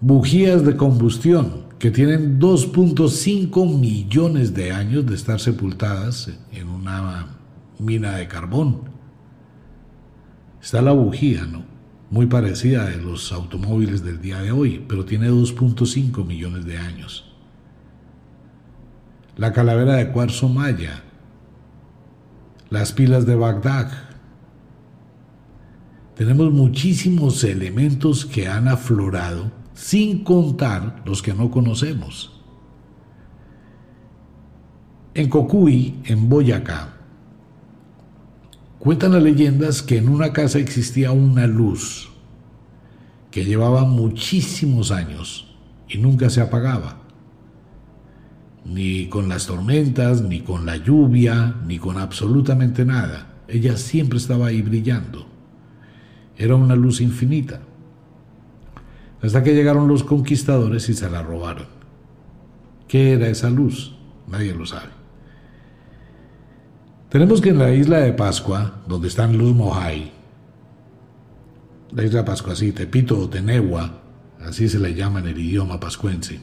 bujías 0.00 0.64
de 0.64 0.76
combustión 0.76 1.68
que 1.78 1.90
tienen 1.90 2.40
2.5 2.40 3.78
millones 3.78 4.54
de 4.54 4.72
años 4.72 5.06
de 5.06 5.14
estar 5.14 5.40
sepultadas 5.40 6.30
en 6.52 6.68
una 6.68 7.26
mina 7.78 8.16
de 8.16 8.28
carbón. 8.28 8.82
Está 10.60 10.82
la 10.82 10.92
bujía, 10.92 11.46
¿no? 11.46 11.64
Muy 12.10 12.26
parecida 12.26 12.86
a 12.86 12.96
los 12.96 13.32
automóviles 13.32 14.02
del 14.02 14.20
día 14.20 14.40
de 14.42 14.52
hoy, 14.52 14.84
pero 14.88 15.04
tiene 15.04 15.30
2.5 15.30 16.26
millones 16.26 16.64
de 16.64 16.76
años. 16.76 17.32
La 19.36 19.52
calavera 19.52 19.94
de 19.94 20.10
cuarzo 20.10 20.48
maya, 20.48 21.02
las 22.68 22.92
pilas 22.92 23.26
de 23.26 23.36
Bagdad. 23.36 23.90
Tenemos 26.14 26.52
muchísimos 26.52 27.42
elementos 27.44 28.26
que 28.26 28.48
han 28.48 28.68
aflorado 28.68 29.59
sin 29.80 30.24
contar 30.24 31.02
los 31.06 31.22
que 31.22 31.32
no 31.32 31.50
conocemos. 31.50 32.38
En 35.14 35.30
Cocuy, 35.30 35.94
en 36.04 36.28
Boyacá, 36.28 36.96
cuentan 38.78 39.12
las 39.12 39.22
leyendas 39.22 39.82
que 39.82 39.96
en 39.96 40.10
una 40.10 40.34
casa 40.34 40.58
existía 40.58 41.12
una 41.12 41.46
luz 41.46 42.10
que 43.30 43.46
llevaba 43.46 43.84
muchísimos 43.86 44.90
años 44.90 45.56
y 45.88 45.96
nunca 45.96 46.28
se 46.28 46.42
apagaba. 46.42 46.98
Ni 48.66 49.06
con 49.06 49.30
las 49.30 49.46
tormentas, 49.46 50.20
ni 50.20 50.40
con 50.40 50.66
la 50.66 50.76
lluvia, 50.76 51.56
ni 51.66 51.78
con 51.78 51.96
absolutamente 51.96 52.84
nada. 52.84 53.44
Ella 53.48 53.78
siempre 53.78 54.18
estaba 54.18 54.48
ahí 54.48 54.60
brillando. 54.60 55.26
Era 56.36 56.54
una 56.54 56.76
luz 56.76 57.00
infinita 57.00 57.62
hasta 59.22 59.42
que 59.42 59.54
llegaron 59.54 59.88
los 59.88 60.02
conquistadores 60.02 60.88
y 60.88 60.94
se 60.94 61.10
la 61.10 61.22
robaron. 61.22 61.66
¿Qué 62.88 63.12
era 63.12 63.28
esa 63.28 63.50
luz? 63.50 63.96
Nadie 64.26 64.54
lo 64.54 64.66
sabe. 64.66 64.90
Tenemos 67.08 67.40
que 67.40 67.50
en 67.50 67.58
la 67.58 67.72
isla 67.74 67.98
de 67.98 68.12
Pascua, 68.12 68.82
donde 68.86 69.08
están 69.08 69.36
los 69.36 69.54
Mojai, 69.54 70.12
la 71.92 72.04
isla 72.04 72.20
de 72.20 72.24
Pascua, 72.24 72.54
sí, 72.54 72.72
Tepito 72.72 73.18
o 73.18 73.28
Tenegua, 73.28 74.00
así 74.40 74.68
se 74.68 74.78
le 74.78 74.94
llama 74.94 75.18
en 75.20 75.26
el 75.26 75.38
idioma 75.38 75.80
pascuense. 75.80 76.40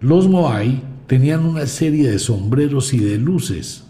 Los 0.00 0.28
Moai 0.28 0.82
tenían 1.06 1.44
una 1.44 1.66
serie 1.66 2.10
de 2.10 2.18
sombreros 2.18 2.92
y 2.92 2.98
de 2.98 3.18
luces 3.18 3.84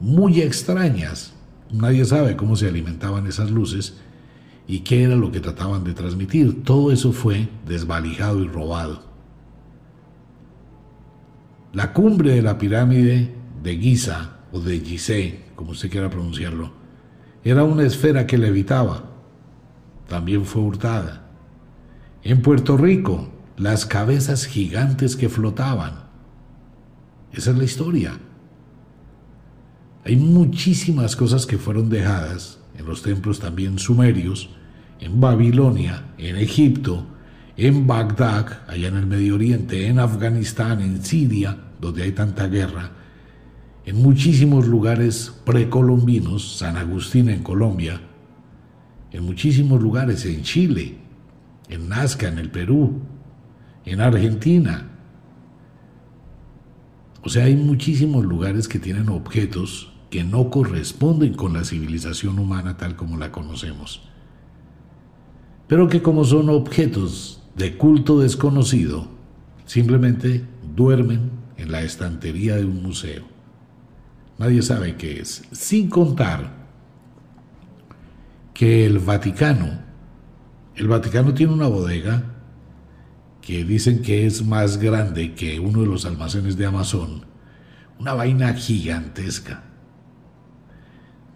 muy 0.00 0.40
extrañas. 0.40 1.34
Nadie 1.70 2.06
sabe 2.06 2.36
cómo 2.36 2.56
se 2.56 2.68
alimentaban 2.68 3.26
esas 3.26 3.50
luces 3.50 3.98
y 4.68 4.80
qué 4.80 5.02
era 5.02 5.16
lo 5.16 5.32
que 5.32 5.40
trataban 5.40 5.82
de 5.82 5.94
transmitir. 5.94 6.62
Todo 6.62 6.92
eso 6.92 7.12
fue 7.12 7.48
desvalijado 7.66 8.44
y 8.44 8.46
robado. 8.46 9.02
La 11.72 11.92
cumbre 11.92 12.32
de 12.32 12.42
la 12.42 12.58
pirámide 12.58 13.34
de 13.62 13.76
Giza 13.78 14.36
o 14.52 14.60
de 14.60 14.78
Gizeh, 14.80 15.46
como 15.56 15.72
usted 15.72 15.90
quiera 15.90 16.10
pronunciarlo, 16.10 16.72
era 17.42 17.64
una 17.64 17.84
esfera 17.84 18.26
que 18.26 18.36
levitaba. 18.36 19.04
También 20.06 20.44
fue 20.44 20.62
hurtada. 20.62 21.30
En 22.22 22.42
Puerto 22.42 22.76
Rico, 22.76 23.28
las 23.56 23.86
cabezas 23.86 24.44
gigantes 24.44 25.16
que 25.16 25.28
flotaban. 25.28 26.08
Esa 27.32 27.50
es 27.52 27.58
la 27.58 27.64
historia. 27.64 28.18
Hay 30.04 30.16
muchísimas 30.16 31.16
cosas 31.16 31.46
que 31.46 31.58
fueron 31.58 31.88
dejadas 31.88 32.58
en 32.76 32.86
los 32.86 33.02
templos 33.02 33.40
también 33.40 33.78
sumerios, 33.78 34.50
en 35.00 35.20
Babilonia, 35.20 36.04
en 36.18 36.36
Egipto, 36.36 37.06
en 37.56 37.86
Bagdad, 37.86 38.60
allá 38.68 38.88
en 38.88 38.96
el 38.96 39.06
Medio 39.06 39.34
Oriente, 39.34 39.86
en 39.86 39.98
Afganistán, 39.98 40.80
en 40.80 41.04
Siria, 41.04 41.56
donde 41.80 42.02
hay 42.02 42.12
tanta 42.12 42.46
guerra, 42.46 42.92
en 43.84 43.96
muchísimos 44.02 44.66
lugares 44.66 45.34
precolombinos, 45.44 46.58
San 46.58 46.76
Agustín 46.76 47.28
en 47.30 47.42
Colombia, 47.42 48.00
en 49.10 49.24
muchísimos 49.24 49.80
lugares 49.82 50.24
en 50.26 50.42
Chile, 50.42 50.98
en 51.68 51.88
Nazca, 51.88 52.28
en 52.28 52.38
el 52.38 52.50
Perú, 52.50 53.00
en 53.84 54.00
Argentina. 54.00 54.88
O 57.22 57.28
sea, 57.28 57.44
hay 57.44 57.56
muchísimos 57.56 58.24
lugares 58.24 58.68
que 58.68 58.78
tienen 58.78 59.08
objetos 59.08 59.92
que 60.10 60.24
no 60.24 60.50
corresponden 60.50 61.34
con 61.34 61.52
la 61.52 61.64
civilización 61.64 62.38
humana 62.38 62.76
tal 62.76 62.96
como 62.96 63.16
la 63.16 63.32
conocemos. 63.32 64.07
Pero 65.68 65.88
que 65.88 66.02
como 66.02 66.24
son 66.24 66.48
objetos 66.48 67.42
de 67.54 67.76
culto 67.76 68.18
desconocido, 68.18 69.06
simplemente 69.66 70.44
duermen 70.74 71.30
en 71.56 71.70
la 71.70 71.82
estantería 71.82 72.56
de 72.56 72.64
un 72.64 72.82
museo. 72.82 73.24
Nadie 74.38 74.62
sabe 74.62 74.96
qué 74.96 75.20
es, 75.20 75.44
sin 75.52 75.88
contar 75.88 76.56
que 78.54 78.86
el 78.86 78.98
Vaticano, 78.98 79.80
el 80.74 80.88
Vaticano 80.88 81.34
tiene 81.34 81.52
una 81.52 81.68
bodega 81.68 82.24
que 83.42 83.64
dicen 83.64 84.02
que 84.02 84.26
es 84.26 84.44
más 84.44 84.78
grande 84.78 85.34
que 85.34 85.60
uno 85.60 85.80
de 85.80 85.86
los 85.86 86.04
almacenes 86.04 86.56
de 86.56 86.66
Amazon, 86.66 87.24
una 87.98 88.14
vaina 88.14 88.54
gigantesca 88.54 89.64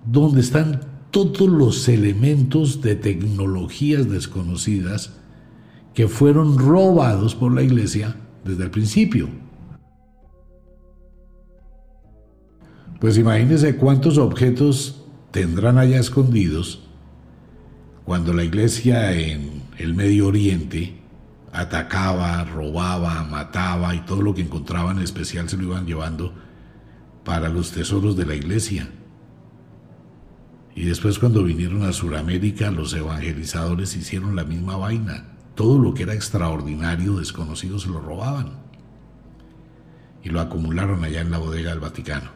donde 0.05 0.41
están 0.41 0.81
todos 1.13 1.49
los 1.49 1.89
elementos 1.89 2.81
de 2.81 2.97
tecnologías 2.97 4.09
desconocidas 4.09 5.13
que 5.95 6.09
fueron 6.09 6.59
robados 6.59 7.35
por 7.35 7.55
la 7.55 7.63
iglesia 7.63 8.17
desde 8.45 8.65
el 8.65 8.71
principio. 8.71 9.29
Pues 12.99 13.19
imagínense 13.19 13.77
cuántos 13.77 14.17
objetos 14.17 15.05
tendrán 15.31 15.77
allá 15.77 16.01
escondidos 16.01 16.89
cuando 18.05 18.33
la 18.33 18.45
iglesia 18.45 19.13
en 19.13 19.63
el 19.77 19.95
Medio 19.95 20.29
Oriente 20.29 20.95
atacaba, 21.53 22.43
robaba, 22.45 23.23
mataba 23.25 23.95
y 23.95 24.01
todo 24.01 24.23
lo 24.23 24.35
que 24.35 24.43
encontraban 24.43 24.97
en 24.97 25.03
especial 25.03 25.49
se 25.49 25.59
lo 25.59 25.65
iban 25.65 25.87
llevando 25.87 26.33
para 27.23 27.51
los 27.51 27.71
tesoros 27.73 28.17
de 28.17 28.25
la 28.25 28.35
iglesia. 28.35 28.89
Y 30.75 30.85
después 30.85 31.19
cuando 31.19 31.45
vinieron 31.45 31.83
a 31.83 31.93
Sudamérica, 31.93 32.71
los 32.71 32.95
evangelizadores 32.95 33.95
hicieron 33.97 34.37
la 34.37 34.45
misma 34.45 34.77
vaina. 34.77 35.29
Todo 35.55 35.79
lo 35.79 35.93
que 35.93 36.05
era 36.05 36.15
extraordinario, 36.15 37.19
desconocido, 37.19 37.79
se 37.79 37.89
lo 37.89 38.01
robaban. 38.01 38.53
Y 40.25 40.31
lo 40.31 40.41
acumularon 40.41 41.05
allá 41.05 41.21
en 41.21 41.31
la 41.31 41.39
bodega 41.39 41.71
del 41.71 41.81
Vaticano. 41.81 42.31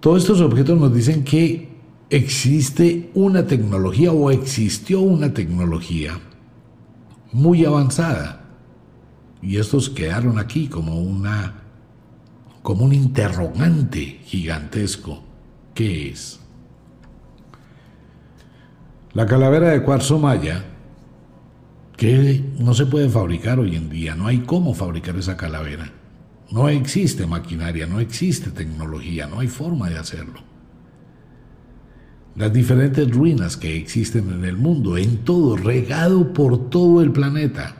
Todos 0.00 0.22
estos 0.22 0.40
objetos 0.40 0.78
nos 0.78 0.94
dicen 0.94 1.24
que 1.24 1.68
existe 2.10 3.10
una 3.14 3.46
tecnología 3.46 4.12
o 4.12 4.30
existió 4.30 5.00
una 5.00 5.32
tecnología 5.32 6.20
muy 7.32 7.64
avanzada. 7.64 8.44
Y 9.40 9.56
estos 9.56 9.88
quedaron 9.88 10.38
aquí 10.38 10.68
como 10.68 11.00
una 11.00 11.62
como 12.62 12.84
un 12.84 12.92
interrogante 12.92 14.20
gigantesco. 14.24 15.22
¿Qué 15.74 16.10
es? 16.10 16.37
La 19.14 19.26
calavera 19.26 19.70
de 19.70 19.82
cuarzo 19.82 20.18
maya, 20.18 20.64
que 21.96 22.44
no 22.58 22.74
se 22.74 22.86
puede 22.86 23.08
fabricar 23.08 23.58
hoy 23.58 23.74
en 23.74 23.88
día, 23.88 24.14
no 24.14 24.26
hay 24.26 24.38
cómo 24.40 24.74
fabricar 24.74 25.16
esa 25.16 25.36
calavera. 25.36 25.92
No 26.50 26.68
existe 26.68 27.26
maquinaria, 27.26 27.86
no 27.86 28.00
existe 28.00 28.50
tecnología, 28.50 29.26
no 29.26 29.40
hay 29.40 29.48
forma 29.48 29.88
de 29.88 29.98
hacerlo. 29.98 30.40
Las 32.36 32.52
diferentes 32.52 33.10
ruinas 33.10 33.56
que 33.56 33.76
existen 33.76 34.30
en 34.30 34.44
el 34.44 34.56
mundo, 34.56 34.96
en 34.96 35.24
todo, 35.24 35.56
regado 35.56 36.32
por 36.32 36.70
todo 36.70 37.02
el 37.02 37.10
planeta. 37.10 37.74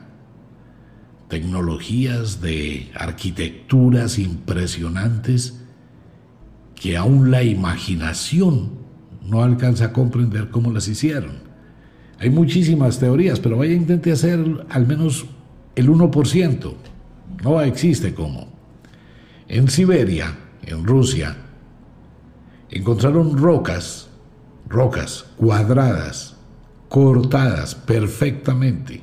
Tecnologías 1.28 2.40
de 2.40 2.90
arquitecturas 2.94 4.18
impresionantes 4.18 5.64
que 6.74 6.96
aún 6.96 7.30
la 7.30 7.42
imaginación 7.42 8.87
no 9.28 9.42
alcanza 9.42 9.86
a 9.86 9.92
comprender 9.92 10.50
cómo 10.50 10.72
las 10.72 10.88
hicieron. 10.88 11.48
Hay 12.18 12.30
muchísimas 12.30 12.98
teorías, 12.98 13.38
pero 13.38 13.58
vaya 13.58 13.74
intente 13.74 14.10
hacer 14.10 14.40
al 14.70 14.86
menos 14.86 15.26
el 15.76 15.88
1%. 15.88 16.74
No 17.44 17.60
existe 17.60 18.14
cómo. 18.14 18.48
En 19.46 19.68
Siberia, 19.68 20.36
en 20.62 20.84
Rusia, 20.84 21.36
encontraron 22.70 23.38
rocas, 23.38 24.08
rocas 24.68 25.26
cuadradas, 25.36 26.36
cortadas 26.88 27.74
perfectamente. 27.74 29.02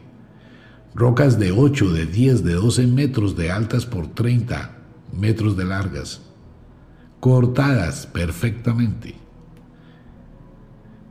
Rocas 0.94 1.40
de 1.40 1.52
8, 1.52 1.92
de 1.92 2.06
10, 2.06 2.44
de 2.44 2.54
12 2.54 2.88
metros 2.88 3.36
de 3.36 3.52
altas 3.52 3.86
por 3.86 4.08
30 4.08 4.78
metros 5.14 5.58
de 5.58 5.66
largas, 5.66 6.22
cortadas 7.20 8.08
perfectamente. 8.08 9.25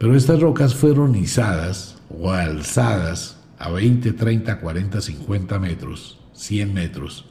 Pero 0.05 0.17
estas 0.17 0.39
rocas 0.39 0.75
fueron 0.75 1.15
izadas 1.17 1.97
o 2.11 2.31
alzadas 2.31 3.39
a 3.59 3.71
20, 3.71 4.13
30, 4.13 4.61
40, 4.61 5.01
50 5.01 5.59
metros, 5.59 6.21
100 6.35 6.75
metros, 6.75 7.25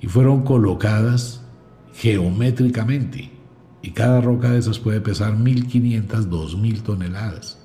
y 0.00 0.08
fueron 0.08 0.42
colocadas 0.42 1.44
geométricamente. 1.94 3.30
Y 3.80 3.92
cada 3.92 4.20
roca 4.20 4.50
de 4.50 4.58
esas 4.58 4.80
puede 4.80 5.00
pesar 5.00 5.36
1500, 5.36 6.28
2000 6.28 6.82
toneladas. 6.82 7.64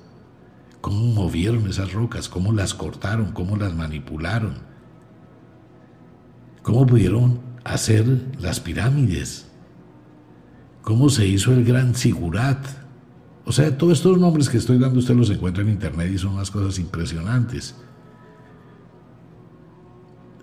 ¿Cómo 0.80 1.04
movieron 1.06 1.66
esas 1.66 1.92
rocas? 1.92 2.28
¿Cómo 2.28 2.52
las 2.52 2.74
cortaron? 2.74 3.32
¿Cómo 3.32 3.56
las 3.56 3.74
manipularon? 3.74 4.58
¿Cómo 6.62 6.86
pudieron 6.86 7.40
hacer 7.64 8.28
las 8.38 8.60
pirámides? 8.60 9.50
¿Cómo 10.82 11.08
se 11.08 11.26
hizo 11.26 11.52
el 11.52 11.64
gran 11.64 11.96
Sigurat? 11.96 12.81
O 13.44 13.52
sea, 13.52 13.76
todos 13.76 13.94
estos 13.94 14.18
nombres 14.18 14.48
que 14.48 14.58
estoy 14.58 14.78
dando 14.78 15.00
usted 15.00 15.14
los 15.14 15.30
encuentra 15.30 15.62
en 15.62 15.70
internet 15.70 16.10
y 16.12 16.18
son 16.18 16.34
unas 16.34 16.50
cosas 16.50 16.78
impresionantes. 16.78 17.74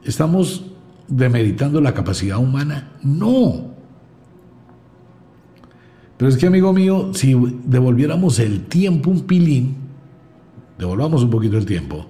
¿Estamos 0.04 0.66
demeritando 1.08 1.80
la 1.82 1.94
capacidad 1.94 2.38
humana? 2.38 2.92
No. 3.02 3.70
Pero 6.18 6.30
es 6.30 6.38
que, 6.38 6.48
amigo 6.48 6.74
mío, 6.74 7.12
si 7.14 7.34
devolviéramos 7.66 8.40
el 8.40 8.66
tiempo 8.66 9.10
un 9.10 9.22
pilín, 9.22 9.78
devolvamos 10.78 11.24
un 11.24 11.30
poquito 11.30 11.58
el 11.58 11.66
tiempo, 11.66 12.08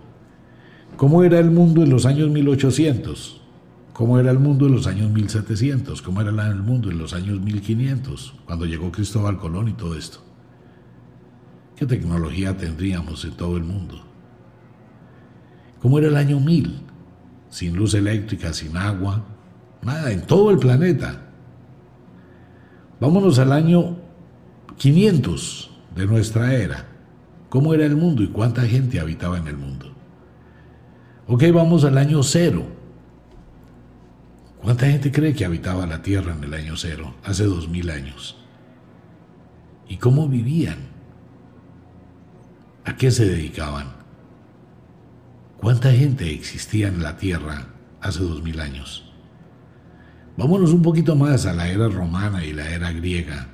¿cómo 0.97 1.23
era 1.23 1.39
el 1.39 1.51
mundo 1.51 1.83
en 1.83 1.91
los 1.91 2.07
años 2.07 2.29
1800? 2.29 3.41
¿Cómo 3.93 4.17
era 4.17 4.31
el 4.31 4.39
mundo 4.39 4.65
en 4.65 4.71
los 4.71 4.87
años 4.87 5.11
1700? 5.11 6.01
¿Cómo 6.01 6.21
era 6.21 6.29
el 6.29 6.55
mundo 6.63 6.89
en 6.89 6.97
los 6.97 7.13
años 7.13 7.39
1500? 7.41 8.33
Cuando 8.45 8.65
llegó 8.65 8.91
Cristóbal 8.91 9.37
Colón 9.37 9.67
y 9.67 9.73
todo 9.73 9.95
esto. 9.95 10.28
¿Qué 11.79 11.85
tecnología 11.85 12.57
tendríamos 12.57 13.23
en 13.23 13.37
todo 13.37 13.55
el 13.55 13.63
mundo? 13.63 14.03
¿Cómo 15.81 15.97
era 15.97 16.09
el 16.09 16.17
año 16.17 16.37
1000? 16.41 16.81
Sin 17.49 17.73
luz 17.77 17.93
eléctrica, 17.93 18.51
sin 18.51 18.75
agua, 18.75 19.23
nada, 19.81 20.11
en 20.11 20.27
todo 20.27 20.51
el 20.51 20.57
planeta. 20.57 21.21
Vámonos 22.99 23.39
al 23.39 23.53
año 23.53 23.95
500 24.77 25.71
de 25.95 26.05
nuestra 26.05 26.53
era. 26.53 26.85
¿Cómo 27.47 27.73
era 27.73 27.85
el 27.85 27.95
mundo 27.95 28.23
y 28.23 28.27
cuánta 28.27 28.63
gente 28.63 28.99
habitaba 28.99 29.37
en 29.37 29.47
el 29.47 29.55
mundo? 29.55 29.95
Ok, 31.27 31.45
vamos 31.53 31.85
al 31.85 31.97
año 31.97 32.23
cero. 32.23 32.65
¿Cuánta 34.61 34.85
gente 34.87 35.13
cree 35.13 35.33
que 35.33 35.45
habitaba 35.45 35.87
la 35.87 36.01
Tierra 36.01 36.35
en 36.35 36.43
el 36.43 36.53
año 36.53 36.75
cero, 36.75 37.15
hace 37.23 37.45
dos 37.45 37.69
mil 37.69 37.89
años? 37.89 38.35
¿Y 39.87 39.95
cómo 39.95 40.27
vivían? 40.27 40.88
¿A 42.85 42.95
qué 42.95 43.11
se 43.11 43.25
dedicaban? 43.25 43.87
¿Cuánta 45.57 45.91
gente 45.91 46.31
existía 46.33 46.87
en 46.87 47.03
la 47.03 47.17
Tierra 47.17 47.67
hace 48.01 48.23
dos 48.23 48.41
mil 48.41 48.59
años? 48.59 49.11
Vámonos 50.37 50.71
un 50.71 50.81
poquito 50.81 51.15
más 51.17 51.45
a 51.45 51.53
la 51.53 51.67
era 51.67 51.89
romana 51.89 52.45
y 52.45 52.53
la 52.53 52.69
era 52.69 52.93
griega, 52.93 53.49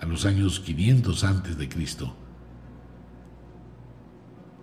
a 0.00 0.06
los 0.06 0.24
años 0.24 0.60
500 0.60 1.24
antes 1.24 1.58
de 1.58 1.68
Cristo. 1.68 2.16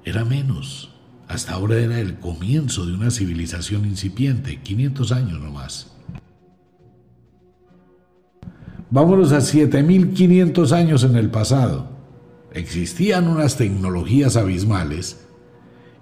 Era 0.04 0.26
menos. 0.26 0.92
Hasta 1.28 1.54
ahora 1.54 1.78
era 1.78 2.00
el 2.00 2.20
comienzo 2.20 2.86
de 2.86 2.94
una 2.94 3.12
civilización 3.12 3.86
incipiente, 3.86 4.62
500 4.62 5.12
años 5.12 5.40
nomás. 5.40 5.92
Vámonos 8.90 9.32
a 9.32 9.42
7500 9.42 10.72
años 10.72 11.04
en 11.04 11.16
el 11.16 11.30
pasado. 11.30 11.95
Existían 12.56 13.28
unas 13.28 13.58
tecnologías 13.58 14.38
abismales 14.38 15.28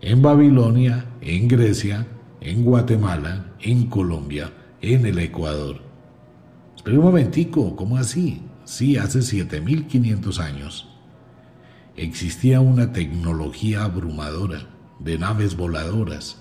en 0.02 0.22
Babilonia, 0.22 1.08
en 1.20 1.48
Grecia, 1.48 2.06
en 2.42 2.63
Guatemala, 2.63 3.56
en 3.60 3.88
Colombia, 3.88 4.54
en 4.80 5.08
el 5.08 5.18
Ecuador. 5.18 5.82
Espera 6.76 7.00
un 7.00 7.06
momentico, 7.06 7.76
¿cómo 7.76 7.98
así? 7.98 8.44
Sí, 8.66 8.98
hace 8.98 9.24
7500 9.24 10.39
años 10.39 10.89
existía 11.96 12.60
una 12.60 12.92
tecnología 12.92 13.84
abrumadora 13.84 14.68
de 15.00 15.18
naves 15.18 15.58
voladoras, 15.58 16.38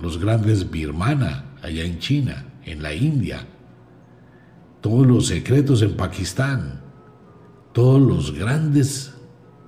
los 0.00 0.18
grandes 0.18 0.70
Birmana, 0.70 1.54
allá 1.62 1.84
en 1.84 1.98
China, 1.98 2.46
en 2.64 2.82
la 2.82 2.94
India, 2.94 3.46
todos 4.80 5.06
los 5.06 5.26
secretos 5.26 5.82
en 5.82 5.96
Pakistán, 5.96 6.80
todos 7.72 8.00
los 8.00 8.32
grandes 8.32 9.13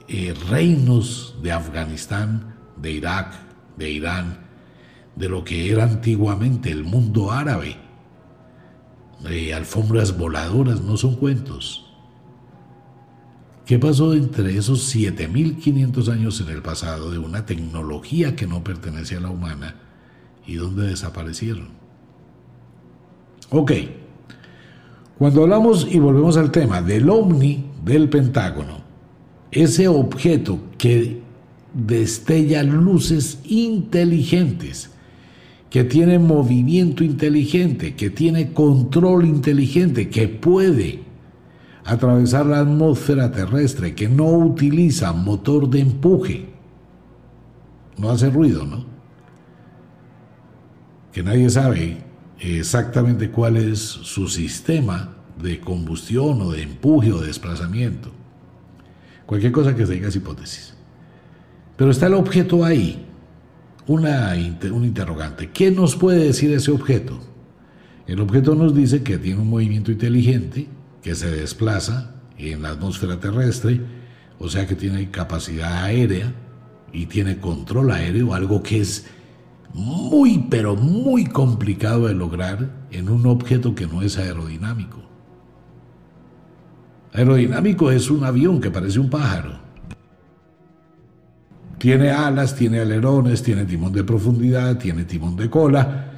eh, 0.09 0.35
reinos 0.49 1.37
de 1.42 1.53
Afganistán, 1.53 2.55
de 2.77 2.92
Irak, 2.92 3.35
de 3.77 3.90
Irán, 3.90 4.38
de 5.16 5.29
lo 5.29 5.45
que 5.45 5.71
era 5.71 5.85
antiguamente 5.85 6.71
el 6.71 6.85
mundo 6.85 7.33
árabe. 7.33 7.77
de 9.23 9.55
alfombras 9.55 10.16
voladoras 10.16 10.83
no 10.83 10.97
son 10.97 11.16
cuentos. 11.16 11.87
¿Qué 13.64 13.79
pasó 13.79 14.14
entre 14.14 14.57
esos 14.57 14.85
7500 14.85 16.09
años 16.11 16.40
en 16.40 16.51
el 16.51 16.62
pasado 16.62 17.11
de 17.11 17.19
una 17.19 17.47
tecnología 17.47 18.37
que 18.37 18.47
no 18.47 18.62
pertenece 18.62 19.16
a 19.16 19.21
la 19.21 19.31
humana 19.31 19.75
y 20.47 20.55
dónde 20.55 20.87
desaparecieron? 20.87 21.71
Ok, 23.51 23.73
cuando 25.19 25.42
hablamos 25.42 25.88
y 25.90 25.99
volvemos 25.99 26.37
al 26.37 26.51
tema 26.51 26.83
del 26.83 27.09
ovni 27.09 27.71
del 27.85 28.09
Pentágono, 28.09 28.86
ese 29.51 29.89
objeto 29.89 30.59
que 30.79 31.21
destella 31.73 32.63
luces 32.63 33.39
inteligentes, 33.45 34.91
que 35.71 35.85
tiene 35.85 36.19
movimiento 36.19 37.05
inteligente, 37.05 37.95
que 37.95 38.11
tiene 38.11 38.53
control 38.53 39.27
inteligente, 39.27 40.09
que 40.09 40.29
puede 40.29 41.01
atravesar 41.85 42.47
la 42.47 42.61
atmósfera 42.61 43.31
terrestre, 43.31 43.95
que 43.95 44.09
no 44.09 44.27
utiliza 44.31 45.13
motor 45.13 45.69
de 45.69 45.81
empuje. 45.81 46.47
No 47.99 48.11
hace 48.11 48.31
ruido, 48.31 48.65
¿no? 48.67 48.85
Que 51.13 51.23
nadie 51.23 51.49
sabe 51.49 51.99
exactamente 52.41 53.31
cuál 53.31 53.57
es 53.57 53.79
su 53.79 54.29
sistema 54.29 55.17
de 55.41 55.61
combustión 55.61 56.41
o 56.43 56.51
de 56.51 56.63
empuje 56.63 57.13
o 57.13 57.21
de 57.21 57.29
desplazamiento. 57.29 58.16
Cualquier 59.27 59.53
cosa 59.53 59.75
que 59.75 59.85
se 59.85 59.95
diga 59.95 60.09
es 60.09 60.17
hipótesis. 60.17 60.75
Pero 61.77 61.91
está 61.91 62.07
el 62.07 62.15
objeto 62.15 62.65
ahí, 62.65 63.05
una, 63.87 64.35
un 64.73 64.85
interrogante. 64.85 65.51
¿Qué 65.51 65.71
nos 65.71 65.97
puede 65.97 66.25
decir 66.25 66.53
ese 66.53 66.71
objeto? 66.71 67.21
El 68.07 68.21
objeto 68.21 68.55
nos 68.55 68.75
dice 68.75 69.03
que 69.03 69.19
tiene 69.19 69.41
un 69.41 69.51
movimiento 69.51 69.91
inteligente, 69.91 70.69
que 71.03 71.15
se 71.15 71.31
desplaza 71.31 72.15
en 72.39 72.62
la 72.62 72.71
atmósfera 72.71 73.19
terrestre, 73.19 73.81
o 74.39 74.49
sea 74.49 74.67
que 74.67 74.75
tiene 74.75 75.11
capacidad 75.11 75.85
aérea 75.85 76.33
y 76.93 77.07
tiene 77.07 77.39
control 77.39 77.91
aéreo, 77.91 78.33
algo 78.33 78.62
que 78.62 78.81
es 78.81 79.07
muy, 79.75 80.47
pero 80.51 80.77
muy 80.77 81.27
complicado 81.27 82.07
de 82.07 82.15
lograr 82.15 82.87
en 82.91 83.09
un 83.09 83.27
objeto 83.27 83.75
que 83.75 83.87
no 83.87 84.03
es 84.03 84.17
aerodinámico. 84.19 85.03
Aerodinámico 87.17 87.91
es 87.91 88.11
un 88.11 88.25
avión 88.25 88.61
que 88.61 88.71
parece 88.71 89.01
un 89.01 89.09
pájaro. 89.09 89.59
Tiene 91.79 92.11
alas, 92.11 92.55
tiene 92.55 92.81
alerones, 92.81 93.43
tiene 93.43 93.65
timón 93.65 93.95
de 93.95 94.05
profundidad, 94.05 94.77
tiene 94.77 95.07
timón 95.07 95.35
de 95.35 95.49
cola, 95.49 96.13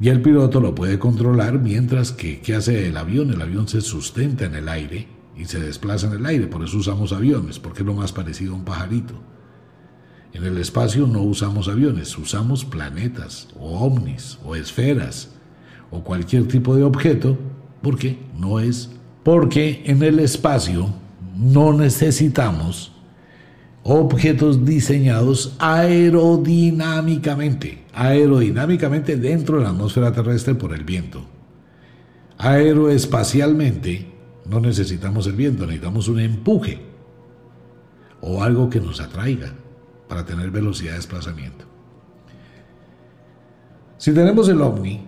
y 0.00 0.08
el 0.08 0.22
piloto 0.22 0.58
lo 0.58 0.74
puede 0.74 0.98
controlar 0.98 1.58
mientras 1.58 2.12
que, 2.12 2.40
¿qué 2.40 2.54
hace 2.54 2.88
el 2.88 2.96
avión? 2.96 3.30
El 3.30 3.42
avión 3.42 3.68
se 3.68 3.82
sustenta 3.82 4.46
en 4.46 4.54
el 4.54 4.70
aire 4.70 5.06
y 5.36 5.44
se 5.44 5.60
desplaza 5.60 6.06
en 6.06 6.14
el 6.14 6.24
aire, 6.24 6.46
por 6.46 6.64
eso 6.64 6.78
usamos 6.78 7.12
aviones, 7.12 7.58
porque 7.58 7.80
es 7.80 7.86
lo 7.86 7.92
más 7.92 8.12
parecido 8.12 8.54
a 8.54 8.56
un 8.56 8.64
pajarito. 8.64 9.20
En 10.32 10.44
el 10.44 10.56
espacio 10.56 11.06
no 11.06 11.20
usamos 11.20 11.68
aviones, 11.68 12.16
usamos 12.16 12.64
planetas 12.64 13.48
o 13.60 13.80
ovnis 13.84 14.38
o 14.46 14.56
esferas 14.56 15.34
o 15.90 16.02
cualquier 16.02 16.48
tipo 16.48 16.74
de 16.74 16.84
objeto, 16.84 17.36
porque 17.82 18.18
no 18.34 18.60
es, 18.60 18.97
porque 19.22 19.82
en 19.86 20.02
el 20.02 20.18
espacio 20.20 20.88
no 21.36 21.72
necesitamos 21.72 22.92
objetos 23.82 24.64
diseñados 24.64 25.56
aerodinámicamente, 25.58 27.84
aerodinámicamente 27.94 29.16
dentro 29.16 29.58
de 29.58 29.64
la 29.64 29.70
atmósfera 29.70 30.12
terrestre 30.12 30.54
por 30.54 30.72
el 30.74 30.84
viento. 30.84 31.24
Aeroespacialmente 32.36 34.12
no 34.46 34.60
necesitamos 34.60 35.26
el 35.26 35.34
viento, 35.34 35.66
necesitamos 35.66 36.06
un 36.08 36.20
empuje 36.20 36.80
o 38.20 38.42
algo 38.42 38.68
que 38.68 38.80
nos 38.80 39.00
atraiga 39.00 39.52
para 40.08 40.24
tener 40.24 40.50
velocidad 40.50 40.92
de 40.92 40.98
desplazamiento. 40.98 41.64
Si 43.96 44.12
tenemos 44.12 44.48
el 44.48 44.60
ovni, 44.62 45.04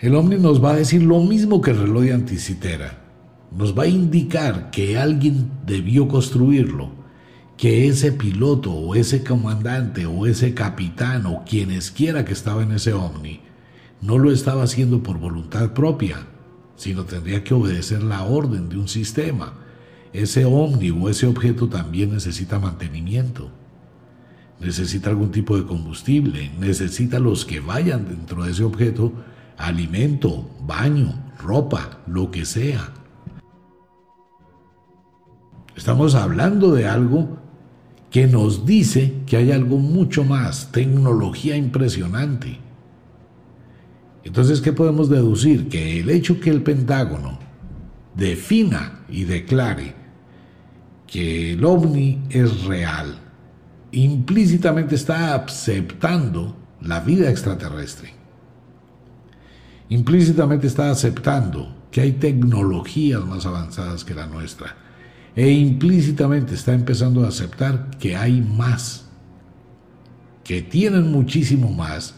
el 0.00 0.14
ovni 0.14 0.36
nos 0.36 0.62
va 0.62 0.72
a 0.72 0.76
decir 0.76 1.02
lo 1.02 1.20
mismo 1.20 1.60
que 1.60 1.70
el 1.70 1.78
reloj 1.78 2.02
de 2.02 2.12
anticitera. 2.12 3.02
Nos 3.50 3.76
va 3.76 3.84
a 3.84 3.88
indicar 3.88 4.70
que 4.70 4.98
alguien 4.98 5.50
debió 5.64 6.08
construirlo 6.08 6.90
que 7.56 7.88
ese 7.88 8.12
piloto 8.12 8.72
o 8.72 8.94
ese 8.94 9.24
comandante 9.24 10.04
o 10.04 10.26
ese 10.26 10.52
capitán 10.52 11.26
o 11.26 11.44
quienes 11.44 11.90
quiera 11.90 12.24
que 12.24 12.34
estaba 12.34 12.62
en 12.62 12.72
ese 12.72 12.92
ovni 12.92 13.40
no 14.02 14.18
lo 14.18 14.30
estaba 14.30 14.62
haciendo 14.62 15.02
por 15.02 15.18
voluntad 15.18 15.72
propia, 15.72 16.26
sino 16.76 17.04
tendría 17.04 17.42
que 17.42 17.54
obedecer 17.54 18.02
la 18.02 18.24
orden 18.24 18.68
de 18.68 18.76
un 18.76 18.88
sistema. 18.88 19.54
Ese 20.12 20.44
ovni 20.44 20.90
o 20.90 21.08
ese 21.08 21.26
objeto 21.26 21.68
también 21.68 22.12
necesita 22.12 22.58
mantenimiento, 22.58 23.50
necesita 24.60 25.10
algún 25.10 25.30
tipo 25.30 25.56
de 25.56 25.64
combustible, 25.64 26.50
necesita 26.58 27.18
los 27.18 27.44
que 27.46 27.60
vayan 27.60 28.06
dentro 28.06 28.44
de 28.44 28.52
ese 28.52 28.64
objeto, 28.64 29.12
alimento, 29.56 30.48
baño, 30.66 31.32
ropa, 31.38 32.00
lo 32.06 32.30
que 32.30 32.44
sea. 32.44 32.92
Estamos 35.76 36.14
hablando 36.14 36.72
de 36.72 36.86
algo 36.86 37.38
que 38.10 38.26
nos 38.26 38.64
dice 38.64 39.14
que 39.26 39.36
hay 39.36 39.52
algo 39.52 39.78
mucho 39.78 40.24
más, 40.24 40.72
tecnología 40.72 41.56
impresionante. 41.56 42.58
Entonces, 44.24 44.60
¿qué 44.60 44.72
podemos 44.72 45.08
deducir? 45.08 45.68
Que 45.68 46.00
el 46.00 46.10
hecho 46.10 46.40
que 46.40 46.50
el 46.50 46.62
Pentágono 46.62 47.38
defina 48.14 49.00
y 49.08 49.24
declare 49.24 49.94
que 51.06 51.52
el 51.52 51.64
ovni 51.64 52.22
es 52.30 52.64
real, 52.64 53.18
implícitamente 53.92 54.94
está 54.94 55.34
aceptando 55.34 56.56
la 56.80 57.00
vida 57.00 57.30
extraterrestre. 57.30 58.14
Implícitamente 59.88 60.66
está 60.66 60.90
aceptando 60.90 61.74
que 61.90 62.00
hay 62.00 62.12
tecnologías 62.12 63.24
más 63.24 63.46
avanzadas 63.46 64.04
que 64.04 64.14
la 64.14 64.26
nuestra 64.26 64.76
e 65.36 65.50
implícitamente 65.50 66.54
está 66.54 66.72
empezando 66.72 67.24
a 67.24 67.28
aceptar 67.28 67.90
que 67.98 68.16
hay 68.16 68.40
más, 68.40 69.06
que 70.42 70.62
tienen 70.62 71.12
muchísimo 71.12 71.70
más, 71.70 72.14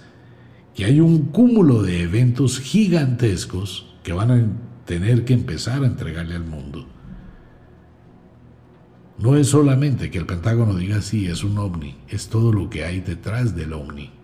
que 0.75 0.85
hay 0.85 1.01
un 1.01 1.27
cúmulo 1.27 1.83
de 1.83 2.03
eventos 2.03 2.61
gigantescos 2.61 3.93
que 4.05 4.13
van 4.13 4.31
a 4.31 4.47
tener 4.87 5.25
que 5.25 5.35
empezar 5.35 5.83
a 5.83 5.87
entregarle 5.87 6.37
al 6.37 6.45
mundo. 6.45 6.87
no 9.19 9.37
es 9.37 9.49
solamente 9.49 10.13
que 10.13 10.19
el 10.19 10.27
Pentágono 10.27 10.75
diga 10.75 11.03
sí, 11.03 11.27
es 11.27 11.43
un 11.43 11.59
ovni, 11.59 11.97
es 12.09 12.29
todo 12.29 12.53
lo 12.53 12.71
que 12.71 12.85
hay 12.85 13.01
detrás 13.01 13.57
del 13.57 13.73
ovni. 13.73 14.18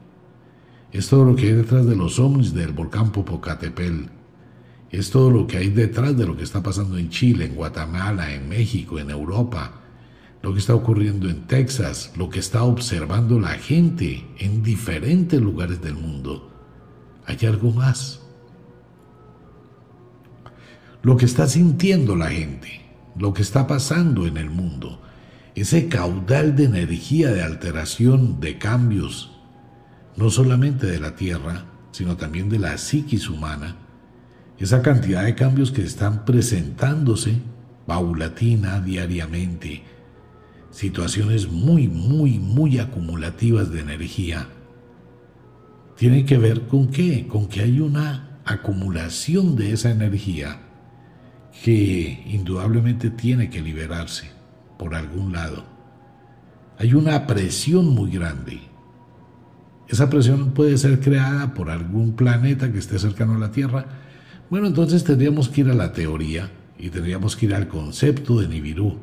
Es 0.94 1.08
todo 1.08 1.24
lo 1.24 1.34
que 1.34 1.48
hay 1.48 1.54
detrás 1.54 1.86
de 1.86 1.96
los 1.96 2.20
ovnis 2.20 2.54
del 2.54 2.70
volcán 2.70 3.10
Popocatépetl. 3.10 4.04
Es 4.92 5.10
todo 5.10 5.28
lo 5.28 5.48
que 5.48 5.56
hay 5.56 5.70
detrás 5.70 6.16
de 6.16 6.24
lo 6.24 6.36
que 6.36 6.44
está 6.44 6.62
pasando 6.62 6.96
en 6.98 7.10
Chile, 7.10 7.46
en 7.46 7.56
Guatemala, 7.56 8.32
en 8.32 8.48
México, 8.48 9.00
en 9.00 9.10
Europa, 9.10 9.72
lo 10.40 10.52
que 10.52 10.60
está 10.60 10.72
ocurriendo 10.72 11.28
en 11.28 11.48
Texas, 11.48 12.12
lo 12.16 12.30
que 12.30 12.38
está 12.38 12.62
observando 12.62 13.40
la 13.40 13.54
gente 13.54 14.24
en 14.38 14.62
diferentes 14.62 15.40
lugares 15.40 15.82
del 15.82 15.94
mundo. 15.94 16.52
Hay 17.26 17.44
algo 17.44 17.72
más. 17.72 18.20
Lo 21.02 21.16
que 21.16 21.24
está 21.24 21.48
sintiendo 21.48 22.14
la 22.14 22.30
gente, 22.30 22.82
lo 23.18 23.34
que 23.34 23.42
está 23.42 23.66
pasando 23.66 24.28
en 24.28 24.36
el 24.36 24.48
mundo, 24.48 25.02
ese 25.56 25.88
caudal 25.88 26.54
de 26.54 26.66
energía, 26.66 27.32
de 27.32 27.42
alteración, 27.42 28.38
de 28.38 28.58
cambios, 28.58 29.33
no 30.16 30.30
solamente 30.30 30.86
de 30.86 31.00
la 31.00 31.16
Tierra, 31.16 31.64
sino 31.92 32.16
también 32.16 32.48
de 32.48 32.58
la 32.58 32.76
psiquis 32.78 33.28
humana, 33.28 33.76
esa 34.58 34.82
cantidad 34.82 35.24
de 35.24 35.34
cambios 35.34 35.72
que 35.72 35.82
están 35.82 36.24
presentándose 36.24 37.38
paulatina 37.86 38.80
diariamente, 38.80 39.82
situaciones 40.70 41.48
muy, 41.48 41.88
muy, 41.88 42.38
muy 42.38 42.78
acumulativas 42.78 43.70
de 43.70 43.80
energía, 43.80 44.48
tiene 45.96 46.24
que 46.24 46.38
ver 46.38 46.62
con 46.62 46.88
qué? 46.88 47.26
Con 47.26 47.48
que 47.48 47.60
hay 47.60 47.80
una 47.80 48.40
acumulación 48.44 49.56
de 49.56 49.72
esa 49.72 49.90
energía 49.90 50.60
que 51.62 52.24
indudablemente 52.26 53.10
tiene 53.10 53.48
que 53.48 53.62
liberarse 53.62 54.30
por 54.78 54.94
algún 54.94 55.32
lado. 55.32 55.64
Hay 56.78 56.94
una 56.94 57.26
presión 57.26 57.88
muy 57.94 58.10
grande. 58.10 58.60
Esa 59.88 60.08
presión 60.08 60.52
puede 60.52 60.78
ser 60.78 61.00
creada 61.00 61.54
por 61.54 61.70
algún 61.70 62.16
planeta 62.16 62.72
que 62.72 62.78
esté 62.78 62.98
cercano 62.98 63.34
a 63.34 63.38
la 63.38 63.50
Tierra. 63.50 63.86
Bueno, 64.50 64.66
entonces 64.66 65.04
tendríamos 65.04 65.48
que 65.48 65.62
ir 65.62 65.70
a 65.70 65.74
la 65.74 65.92
teoría 65.92 66.50
y 66.78 66.90
tendríamos 66.90 67.36
que 67.36 67.46
ir 67.46 67.54
al 67.54 67.68
concepto 67.68 68.40
de 68.40 68.48
Nibiru. 68.48 68.98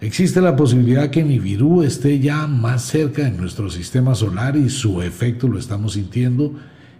Existe 0.00 0.40
la 0.40 0.56
posibilidad 0.56 1.10
que 1.10 1.22
Nibiru 1.22 1.82
esté 1.82 2.18
ya 2.20 2.46
más 2.46 2.82
cerca 2.82 3.22
de 3.22 3.32
nuestro 3.32 3.68
sistema 3.68 4.14
solar 4.14 4.56
y 4.56 4.70
su 4.70 5.02
efecto 5.02 5.46
lo 5.46 5.58
estamos 5.58 5.92
sintiendo 5.92 6.54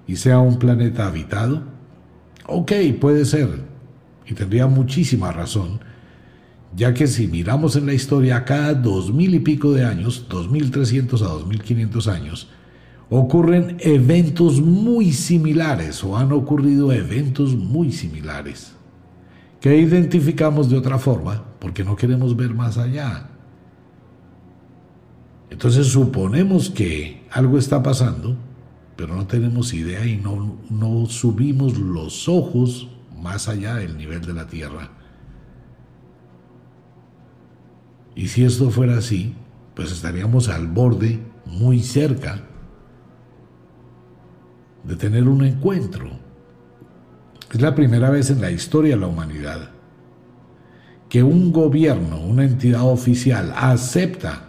y 0.06 0.16
sea 0.16 0.40
un 0.40 0.58
planeta 0.58 1.06
habitado. 1.06 1.62
Ok, 2.46 2.72
puede 3.00 3.24
ser, 3.24 3.48
y 4.26 4.34
tendría 4.34 4.66
muchísima 4.66 5.32
razón, 5.32 5.80
ya 6.74 6.94
que 6.94 7.06
si 7.06 7.26
miramos 7.26 7.76
en 7.76 7.86
la 7.86 7.94
historia 7.94 8.44
cada 8.44 8.74
dos 8.74 9.12
mil 9.12 9.34
y 9.34 9.40
pico 9.40 9.72
de 9.72 9.84
años, 9.84 10.26
dos 10.28 10.50
mil 10.50 10.70
trescientos 10.70 11.22
a 11.22 11.26
dos 11.26 11.46
mil 11.46 11.62
quinientos 11.62 12.08
años, 12.08 12.48
ocurren 13.08 13.76
eventos 13.80 14.60
muy 14.60 15.12
similares 15.12 16.04
o 16.04 16.16
han 16.16 16.32
ocurrido 16.32 16.92
eventos 16.92 17.56
muy 17.56 17.90
similares 17.90 18.74
que 19.60 19.76
identificamos 19.76 20.70
de 20.70 20.78
otra 20.78 20.98
forma 20.98 21.44
porque 21.58 21.84
no 21.84 21.96
queremos 21.96 22.34
ver 22.36 22.54
más 22.54 22.78
allá. 22.78 23.28
Entonces 25.50 25.88
suponemos 25.88 26.70
que 26.70 27.26
algo 27.30 27.58
está 27.58 27.82
pasando, 27.82 28.36
pero 28.96 29.14
no 29.14 29.26
tenemos 29.26 29.74
idea 29.74 30.06
y 30.06 30.16
no, 30.16 30.56
no 30.70 31.06
subimos 31.06 31.76
los 31.76 32.28
ojos 32.28 32.88
más 33.20 33.48
allá 33.48 33.74
del 33.74 33.98
nivel 33.98 34.22
de 34.22 34.32
la 34.32 34.46
Tierra. 34.46 34.99
Y 38.14 38.28
si 38.28 38.44
esto 38.44 38.70
fuera 38.70 38.98
así, 38.98 39.34
pues 39.74 39.92
estaríamos 39.92 40.48
al 40.48 40.66
borde, 40.66 41.20
muy 41.46 41.82
cerca, 41.82 42.42
de 44.84 44.96
tener 44.96 45.28
un 45.28 45.44
encuentro. 45.44 46.10
Es 47.52 47.60
la 47.60 47.74
primera 47.74 48.10
vez 48.10 48.30
en 48.30 48.40
la 48.40 48.50
historia 48.50 48.94
de 48.94 49.00
la 49.00 49.06
humanidad 49.06 49.70
que 51.10 51.24
un 51.24 51.52
gobierno, 51.52 52.20
una 52.20 52.44
entidad 52.44 52.84
oficial, 52.84 53.52
acepta, 53.56 54.44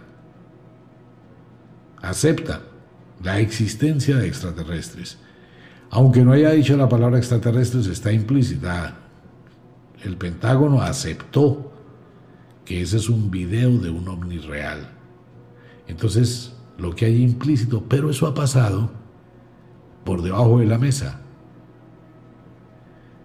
acepta 2.00 2.62
la 3.22 3.40
existencia 3.40 4.16
de 4.16 4.28
extraterrestres. 4.28 5.18
Aunque 5.90 6.24
no 6.24 6.32
haya 6.32 6.52
dicho 6.52 6.76
la 6.76 6.88
palabra 6.88 7.18
extraterrestres, 7.18 7.88
está 7.88 8.12
implícita. 8.12 8.94
El 10.04 10.16
Pentágono 10.16 10.80
aceptó 10.80 11.71
ese 12.80 12.96
es 12.96 13.08
un 13.08 13.30
video 13.30 13.78
de 13.78 13.90
un 13.90 14.08
ovni 14.08 14.38
real. 14.38 14.90
Entonces, 15.88 16.54
lo 16.78 16.94
que 16.94 17.06
hay 17.06 17.22
implícito, 17.22 17.84
pero 17.88 18.10
eso 18.10 18.26
ha 18.26 18.34
pasado 18.34 18.90
por 20.04 20.22
debajo 20.22 20.58
de 20.58 20.66
la 20.66 20.78
mesa. 20.78 21.20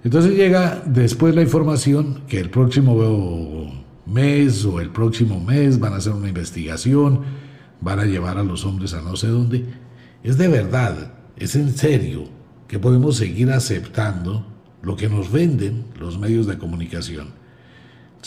Entonces 0.04 0.36
llega 0.36 0.82
después 0.86 1.36
la 1.36 1.42
información 1.42 2.22
que 2.28 2.40
el 2.40 2.50
próximo 2.50 2.96
mes 4.06 4.64
o 4.64 4.80
el 4.80 4.90
próximo 4.90 5.40
mes 5.40 5.80
van 5.80 5.94
a 5.94 5.98
hacer 5.98 6.14
una 6.14 6.30
investigación, 6.30 7.22
van 7.82 8.00
a 8.00 8.06
llevar 8.06 8.38
a 8.38 8.44
los 8.44 8.66
hombres 8.66 8.94
a 8.94 9.02
no 9.02 9.16
sé 9.16 9.28
dónde. 9.28 9.66
Es 10.24 10.38
de 10.38 10.48
verdad, 10.48 11.14
es 11.36 11.56
en 11.56 11.76
serio 11.76 12.26
que 12.68 12.80
podemos 12.80 13.18
seguir 13.18 13.52
aceptando 13.52 14.46
lo 14.82 14.96
que 14.96 15.10
nos 15.10 15.32
venden 15.32 15.86
los 16.00 16.18
medios 16.18 16.48
de 16.48 16.58
comunicación. 16.58 17.30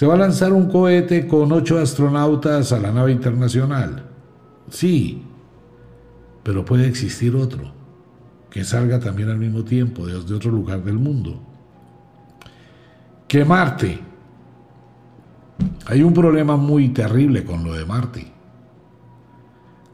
Se 0.00 0.06
va 0.06 0.14
a 0.14 0.16
lanzar 0.16 0.54
un 0.54 0.70
cohete 0.70 1.28
con 1.28 1.52
ocho 1.52 1.78
astronautas 1.78 2.72
a 2.72 2.80
la 2.80 2.90
nave 2.90 3.12
internacional. 3.12 4.02
Sí, 4.70 5.22
pero 6.42 6.64
puede 6.64 6.86
existir 6.86 7.36
otro, 7.36 7.70
que 8.48 8.64
salga 8.64 8.98
también 8.98 9.28
al 9.28 9.36
mismo 9.36 9.62
tiempo 9.62 10.06
desde 10.06 10.34
otro 10.34 10.52
lugar 10.52 10.82
del 10.82 10.94
mundo. 10.94 11.38
Que 13.28 13.44
Marte. 13.44 14.00
Hay 15.84 16.02
un 16.02 16.14
problema 16.14 16.56
muy 16.56 16.88
terrible 16.94 17.44
con 17.44 17.62
lo 17.62 17.74
de 17.74 17.84
Marte. 17.84 18.32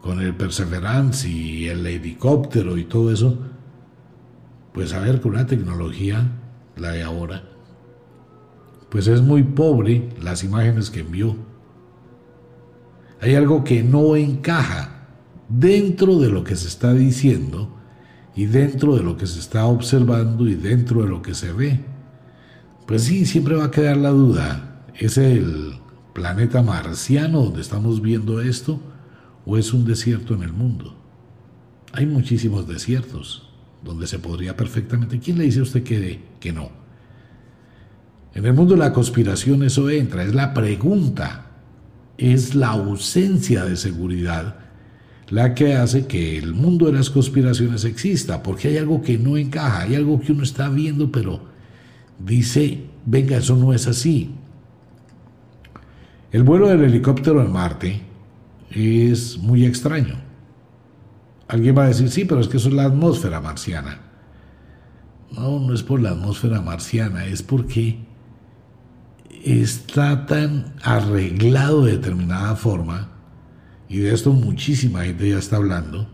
Con 0.00 0.20
el 0.20 0.36
Perseverance 0.36 1.28
y 1.28 1.66
el 1.66 1.84
helicóptero 1.84 2.76
y 2.78 2.84
todo 2.84 3.10
eso 3.10 3.40
pues 4.72 4.92
a 4.92 5.00
ver, 5.00 5.20
con 5.20 5.32
una 5.32 5.46
tecnología, 5.46 6.22
la 6.76 6.92
de 6.92 7.02
ahora, 7.02 7.55
pues 8.96 9.08
es 9.08 9.20
muy 9.20 9.42
pobre 9.42 10.08
las 10.22 10.42
imágenes 10.42 10.88
que 10.88 11.00
envió. 11.00 11.36
Hay 13.20 13.34
algo 13.34 13.62
que 13.62 13.82
no 13.82 14.16
encaja 14.16 15.08
dentro 15.50 16.18
de 16.18 16.30
lo 16.30 16.44
que 16.44 16.56
se 16.56 16.66
está 16.66 16.94
diciendo 16.94 17.76
y 18.34 18.46
dentro 18.46 18.96
de 18.96 19.02
lo 19.02 19.18
que 19.18 19.26
se 19.26 19.38
está 19.38 19.66
observando 19.66 20.48
y 20.48 20.54
dentro 20.54 21.02
de 21.02 21.10
lo 21.10 21.20
que 21.20 21.34
se 21.34 21.52
ve. 21.52 21.84
Pues 22.86 23.02
sí, 23.02 23.26
siempre 23.26 23.56
va 23.56 23.66
a 23.66 23.70
quedar 23.70 23.98
la 23.98 24.08
duda. 24.08 24.86
¿Es 24.94 25.18
el 25.18 25.74
planeta 26.14 26.62
marciano 26.62 27.42
donde 27.42 27.60
estamos 27.60 28.00
viendo 28.00 28.40
esto 28.40 28.80
o 29.44 29.58
es 29.58 29.74
un 29.74 29.84
desierto 29.84 30.32
en 30.32 30.42
el 30.42 30.54
mundo? 30.54 30.96
Hay 31.92 32.06
muchísimos 32.06 32.66
desiertos 32.66 33.46
donde 33.84 34.06
se 34.06 34.18
podría 34.18 34.56
perfectamente. 34.56 35.20
¿Quién 35.20 35.36
le 35.36 35.44
dice 35.44 35.60
a 35.60 35.64
usted 35.64 35.82
que, 35.82 36.22
que 36.40 36.54
no? 36.54 36.85
En 38.36 38.44
el 38.44 38.52
mundo 38.52 38.74
de 38.74 38.80
la 38.80 38.92
conspiración 38.92 39.62
eso 39.62 39.88
entra, 39.88 40.22
es 40.22 40.34
la 40.34 40.52
pregunta, 40.52 41.46
es 42.18 42.54
la 42.54 42.68
ausencia 42.68 43.64
de 43.64 43.76
seguridad 43.76 44.56
la 45.30 45.54
que 45.54 45.74
hace 45.74 46.06
que 46.06 46.36
el 46.36 46.52
mundo 46.52 46.84
de 46.84 46.92
las 46.92 47.08
conspiraciones 47.08 47.86
exista, 47.86 48.42
porque 48.42 48.68
hay 48.68 48.76
algo 48.76 49.00
que 49.00 49.16
no 49.16 49.38
encaja, 49.38 49.80
hay 49.80 49.94
algo 49.94 50.20
que 50.20 50.32
uno 50.32 50.42
está 50.42 50.68
viendo, 50.68 51.10
pero 51.10 51.40
dice, 52.18 52.84
venga, 53.06 53.38
eso 53.38 53.56
no 53.56 53.72
es 53.72 53.86
así. 53.86 54.34
El 56.30 56.42
vuelo 56.42 56.68
del 56.68 56.84
helicóptero 56.84 57.42
en 57.42 57.50
Marte 57.50 58.02
es 58.70 59.38
muy 59.38 59.64
extraño. 59.64 60.16
Alguien 61.48 61.74
va 61.74 61.84
a 61.84 61.88
decir, 61.88 62.10
sí, 62.10 62.26
pero 62.26 62.42
es 62.42 62.48
que 62.48 62.58
eso 62.58 62.68
es 62.68 62.74
la 62.74 62.84
atmósfera 62.84 63.40
marciana. 63.40 64.02
No, 65.32 65.58
no 65.58 65.72
es 65.72 65.82
por 65.82 66.02
la 66.02 66.10
atmósfera 66.10 66.60
marciana, 66.60 67.24
es 67.24 67.42
porque 67.42 68.05
está 69.46 70.26
tan 70.26 70.74
arreglado 70.82 71.84
de 71.84 71.92
determinada 71.92 72.56
forma, 72.56 73.08
y 73.88 73.98
de 73.98 74.12
esto 74.12 74.32
muchísima 74.32 75.04
gente 75.04 75.30
ya 75.30 75.38
está 75.38 75.56
hablando, 75.56 76.08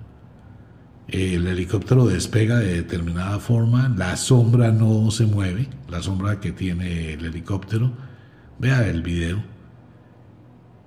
el 1.08 1.46
helicóptero 1.46 2.06
despega 2.06 2.58
de 2.58 2.74
determinada 2.74 3.38
forma, 3.38 3.88
la 3.96 4.16
sombra 4.16 4.70
no 4.70 5.10
se 5.10 5.26
mueve, 5.26 5.68
la 5.88 6.02
sombra 6.02 6.40
que 6.40 6.52
tiene 6.52 7.14
el 7.14 7.24
helicóptero, 7.24 7.92
vea 8.58 8.86
el 8.86 9.02
video, 9.02 9.42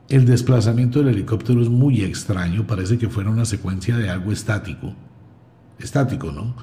el 0.08 0.26
desplazamiento 0.26 1.00
del 1.00 1.16
helicóptero 1.16 1.64
es 1.64 1.70
muy 1.70 2.04
extraño, 2.04 2.68
parece 2.68 3.00
que 3.00 3.10
fuera 3.10 3.32
una 3.32 3.46
secuencia 3.46 3.98
de 3.98 4.12
algo 4.12 4.32
estático. 4.32 4.94
Estático, 5.80 6.32
¿no? 6.32 6.56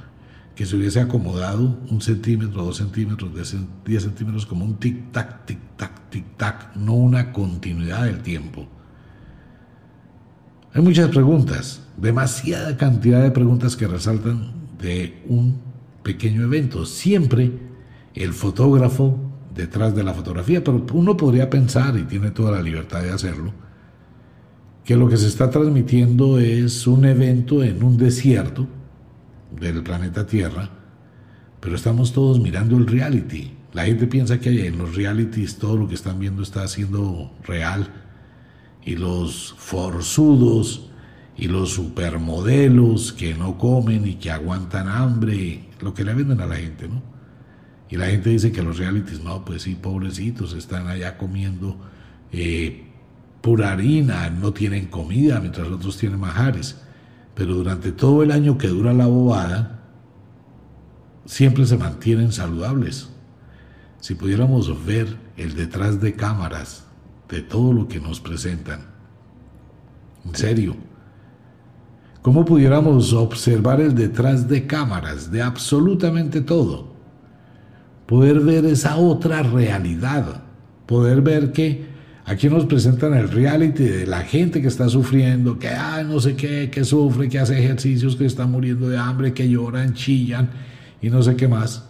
Que 0.54 0.66
se 0.66 0.76
hubiese 0.76 1.00
acomodado 1.00 1.78
un 1.88 2.00
centímetro, 2.00 2.64
dos 2.64 2.76
centímetros, 2.76 3.30
diez 3.86 4.02
centímetros 4.02 4.44
como 4.44 4.64
un 4.64 4.78
tic-tac, 4.78 5.46
tic-tac, 5.46 6.10
tic-tac, 6.10 6.74
no 6.76 6.92
una 6.94 7.32
continuidad 7.32 8.04
del 8.04 8.20
tiempo. 8.20 8.68
Hay 10.74 10.82
muchas 10.82 11.08
preguntas, 11.08 11.82
demasiada 11.96 12.76
cantidad 12.76 13.22
de 13.22 13.30
preguntas 13.30 13.76
que 13.76 13.86
resaltan 13.86 14.52
de 14.78 15.22
un 15.28 15.60
pequeño 16.02 16.42
evento. 16.42 16.86
Siempre 16.86 17.52
el 18.14 18.32
fotógrafo 18.32 19.18
detrás 19.54 19.94
de 19.94 20.02
la 20.02 20.14
fotografía, 20.14 20.62
pero 20.64 20.84
uno 20.92 21.16
podría 21.16 21.48
pensar, 21.50 21.96
y 21.98 22.02
tiene 22.02 22.30
toda 22.30 22.52
la 22.52 22.62
libertad 22.62 23.02
de 23.02 23.10
hacerlo, 23.10 23.52
que 24.84 24.96
lo 24.96 25.08
que 25.08 25.16
se 25.16 25.28
está 25.28 25.50
transmitiendo 25.50 26.38
es 26.38 26.86
un 26.86 27.04
evento 27.04 27.62
en 27.62 27.82
un 27.82 27.96
desierto 27.96 28.66
del 29.58 29.82
planeta 29.82 30.26
Tierra, 30.26 30.70
pero 31.60 31.76
estamos 31.76 32.12
todos 32.12 32.40
mirando 32.40 32.76
el 32.76 32.86
reality. 32.86 33.52
La 33.72 33.84
gente 33.84 34.06
piensa 34.06 34.40
que 34.40 34.66
en 34.66 34.78
los 34.78 34.96
realities 34.96 35.58
todo 35.58 35.76
lo 35.76 35.88
que 35.88 35.94
están 35.94 36.18
viendo 36.18 36.42
está 36.42 36.66
siendo 36.68 37.32
real 37.44 37.88
y 38.84 38.96
los 38.96 39.54
forzudos 39.56 40.90
y 41.36 41.48
los 41.48 41.70
supermodelos 41.70 43.12
que 43.12 43.34
no 43.34 43.56
comen 43.56 44.06
y 44.06 44.14
que 44.14 44.30
aguantan 44.30 44.88
hambre, 44.88 45.68
lo 45.80 45.94
que 45.94 46.04
le 46.04 46.14
venden 46.14 46.40
a 46.40 46.46
la 46.46 46.56
gente, 46.56 46.88
¿no? 46.88 47.02
Y 47.88 47.96
la 47.96 48.06
gente 48.06 48.30
dice 48.30 48.52
que 48.52 48.62
los 48.62 48.78
realities, 48.78 49.22
no, 49.22 49.44
pues 49.44 49.62
sí, 49.62 49.74
pobrecitos, 49.74 50.54
están 50.54 50.88
allá 50.88 51.18
comiendo 51.18 51.78
eh, 52.32 52.86
pura 53.42 53.72
harina, 53.72 54.30
no 54.30 54.52
tienen 54.52 54.86
comida, 54.86 55.40
mientras 55.40 55.68
otros 55.68 55.98
tienen 55.98 56.18
majares. 56.18 56.80
Pero 57.34 57.54
durante 57.54 57.92
todo 57.92 58.22
el 58.22 58.30
año 58.30 58.58
que 58.58 58.68
dura 58.68 58.92
la 58.92 59.06
bobada, 59.06 59.80
siempre 61.24 61.66
se 61.66 61.76
mantienen 61.76 62.32
saludables. 62.32 63.08
Si 64.00 64.14
pudiéramos 64.14 64.84
ver 64.84 65.16
el 65.36 65.54
detrás 65.54 66.00
de 66.00 66.14
cámaras 66.14 66.84
de 67.28 67.40
todo 67.40 67.72
lo 67.72 67.88
que 67.88 68.00
nos 68.00 68.20
presentan, 68.20 68.80
en 70.24 70.34
serio, 70.34 70.76
¿cómo 72.20 72.44
pudiéramos 72.44 73.12
observar 73.12 73.80
el 73.80 73.94
detrás 73.94 74.48
de 74.48 74.66
cámaras 74.66 75.30
de 75.30 75.42
absolutamente 75.42 76.40
todo? 76.40 76.92
Poder 78.06 78.40
ver 78.40 78.66
esa 78.66 78.96
otra 78.96 79.42
realidad, 79.42 80.42
poder 80.86 81.22
ver 81.22 81.52
que 81.52 81.91
Aquí 82.24 82.48
nos 82.48 82.66
presentan 82.66 83.14
el 83.14 83.28
reality 83.28 83.82
de 83.82 84.06
la 84.06 84.20
gente 84.20 84.62
que 84.62 84.68
está 84.68 84.88
sufriendo, 84.88 85.58
que 85.58 85.70
no 86.06 86.20
sé 86.20 86.36
qué, 86.36 86.70
que 86.70 86.84
sufre, 86.84 87.28
que 87.28 87.40
hace 87.40 87.58
ejercicios, 87.58 88.14
que 88.14 88.26
está 88.26 88.46
muriendo 88.46 88.88
de 88.88 88.96
hambre, 88.96 89.32
que 89.32 89.48
lloran, 89.48 89.94
chillan 89.94 90.50
y 91.00 91.10
no 91.10 91.22
sé 91.22 91.34
qué 91.34 91.48
más. 91.48 91.88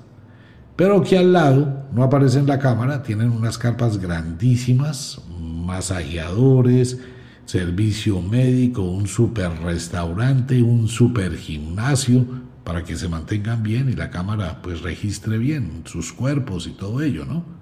Pero 0.75 1.03
que 1.03 1.19
al 1.19 1.35
lado, 1.35 1.87
no 1.93 2.03
aparece 2.03 2.39
en 2.39 2.47
la 2.47 2.59
cámara, 2.59 3.03
tienen 3.03 3.31
unas 3.31 3.59
carpas 3.59 3.99
grandísimas, 3.99 5.21
masajeadores, 5.39 6.99
servicio 7.45 8.23
médico, 8.23 8.83
un 8.83 9.07
super 9.07 9.53
restaurante, 9.63 10.63
un 10.63 10.89
super 10.89 11.37
gimnasio, 11.37 12.25
para 12.65 12.85
que 12.85 12.97
se 12.97 13.09
mantengan 13.09 13.63
bien 13.63 13.91
y 13.91 13.93
la 13.93 14.09
cámara 14.09 14.63
pues 14.63 14.81
registre 14.81 15.37
bien 15.37 15.83
sus 15.85 16.13
cuerpos 16.13 16.67
y 16.67 16.71
todo 16.71 17.03
ello, 17.03 17.27
¿no? 17.27 17.62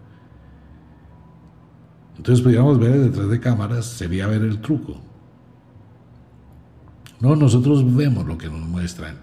Entonces 2.21 2.43
podríamos 2.43 2.79
ver 2.79 2.99
detrás 2.99 3.31
de 3.31 3.41
cámaras, 3.41 3.87
sería 3.87 4.27
ver 4.27 4.43
el 4.43 4.61
truco. 4.61 5.01
No, 7.19 7.35
nosotros 7.35 7.97
vemos 7.97 8.27
lo 8.27 8.37
que 8.37 8.51
nos 8.51 8.61
muestran. 8.61 9.17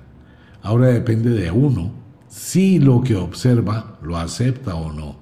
Ahora 0.64 0.88
depende 0.88 1.30
de 1.30 1.52
uno 1.52 1.92
si 2.28 2.80
lo 2.80 3.04
que 3.04 3.16
observa 3.16 4.00
lo 4.02 4.18
acepta 4.18 4.74
o 4.74 4.92
no. 4.92 5.16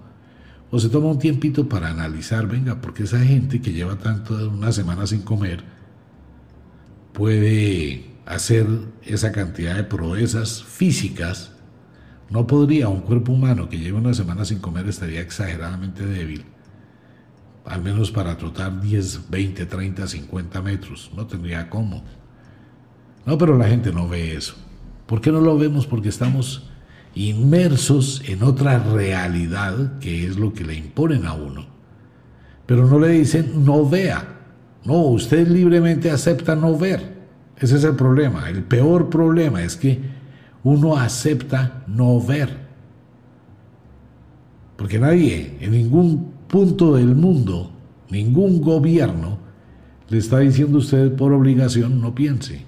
O 0.71 0.79
se 0.79 0.87
toma 0.87 1.07
un 1.07 1.19
tiempito 1.19 1.67
para 1.67 1.89
analizar, 1.89 2.47
venga, 2.47 2.79
porque 2.79 3.03
esa 3.03 3.19
gente 3.19 3.61
que 3.61 3.73
lleva 3.73 3.97
tanto 3.97 4.49
una 4.49 4.71
semana 4.71 5.05
sin 5.05 5.23
comer 5.23 5.61
puede 7.11 8.05
hacer 8.25 8.67
esa 9.03 9.33
cantidad 9.33 9.75
de 9.75 9.83
proezas 9.83 10.63
físicas. 10.63 11.51
No 12.29 12.47
podría 12.47 12.87
un 12.87 13.01
cuerpo 13.01 13.33
humano 13.33 13.67
que 13.67 13.79
lleva 13.79 13.99
una 13.99 14.13
semana 14.13 14.45
sin 14.45 14.59
comer 14.59 14.87
estaría 14.87 15.19
exageradamente 15.19 16.05
débil 16.05 16.54
al 17.65 17.81
menos 17.81 18.11
para 18.11 18.37
trotar 18.37 18.81
10, 18.81 19.29
20, 19.29 19.65
30, 19.65 20.07
50 20.07 20.61
metros. 20.61 21.11
No 21.15 21.25
tendría 21.25 21.69
cómo. 21.69 22.03
No, 23.25 23.37
pero 23.37 23.57
la 23.57 23.67
gente 23.67 23.91
no 23.91 24.07
ve 24.07 24.35
eso. 24.35 24.55
¿Por 25.05 25.21
qué 25.21 25.31
no 25.31 25.41
lo 25.41 25.57
vemos? 25.57 25.87
Porque 25.87 26.09
estamos 26.09 26.69
inmersos 27.15 28.21
en 28.27 28.43
otra 28.43 28.79
realidad 28.79 29.99
que 29.99 30.27
es 30.27 30.37
lo 30.37 30.53
que 30.53 30.63
le 30.63 30.75
imponen 30.75 31.25
a 31.25 31.33
uno. 31.33 31.65
Pero 32.65 32.87
no 32.87 32.99
le 32.99 33.09
dicen 33.09 33.65
no 33.65 33.87
vea. 33.87 34.33
No, 34.83 35.01
usted 35.01 35.47
libremente 35.47 36.11
acepta 36.11 36.55
no 36.55 36.77
ver. 36.77 37.15
Ese 37.57 37.77
es 37.77 37.83
el 37.83 37.95
problema. 37.95 38.49
El 38.49 38.63
peor 38.63 39.09
problema 39.09 39.63
es 39.63 39.75
que 39.75 39.99
uno 40.63 40.97
acepta 40.97 41.83
no 41.87 42.21
ver. 42.21 42.65
Porque 44.75 44.99
nadie, 44.99 45.57
en 45.61 45.71
ningún 45.71 46.34
punto 46.55 46.95
del 46.95 47.15
mundo, 47.15 47.69
ningún 48.09 48.61
gobierno 48.61 49.39
le 50.07 50.17
está 50.17 50.39
diciendo 50.39 50.77
a 50.77 50.79
usted 50.79 51.13
por 51.13 51.33
obligación 51.33 51.99
no 51.99 52.15
piense. 52.15 52.65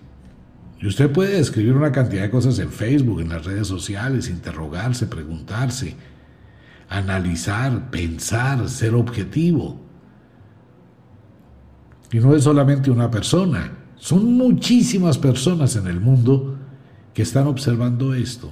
Y 0.82 0.88
usted 0.88 1.10
puede 1.10 1.40
escribir 1.40 1.72
una 1.72 1.94
cantidad 1.94 2.24
de 2.24 2.30
cosas 2.30 2.60
en 2.60 2.70
Facebook, 2.70 3.22
en 3.22 3.30
las 3.30 3.46
redes 3.46 3.66
sociales, 3.66 4.30
interrogarse, 4.30 5.08
preguntarse, 5.08 5.96
analizar, 6.90 7.90
pensar, 7.90 8.68
ser 8.68 8.94
objetivo. 8.94 9.80
Y 12.12 12.20
no 12.20 12.36
es 12.36 12.44
solamente 12.44 12.92
una 12.92 13.10
persona, 13.10 13.72
son 13.96 14.34
muchísimas 14.34 15.18
personas 15.18 15.78
en 15.78 15.88
el 15.88 16.02
mundo 16.02 16.58
que 17.14 17.22
están 17.22 17.48
observando 17.48 18.14
esto, 18.14 18.52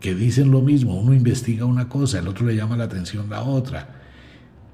que 0.00 0.16
dicen 0.16 0.50
lo 0.50 0.60
mismo. 0.60 0.98
Uno 0.98 1.14
investiga 1.14 1.66
una 1.66 1.88
cosa, 1.88 2.18
el 2.18 2.26
otro 2.26 2.44
le 2.46 2.56
llama 2.56 2.76
la 2.76 2.82
atención 2.82 3.30
la 3.30 3.44
otra. 3.44 3.96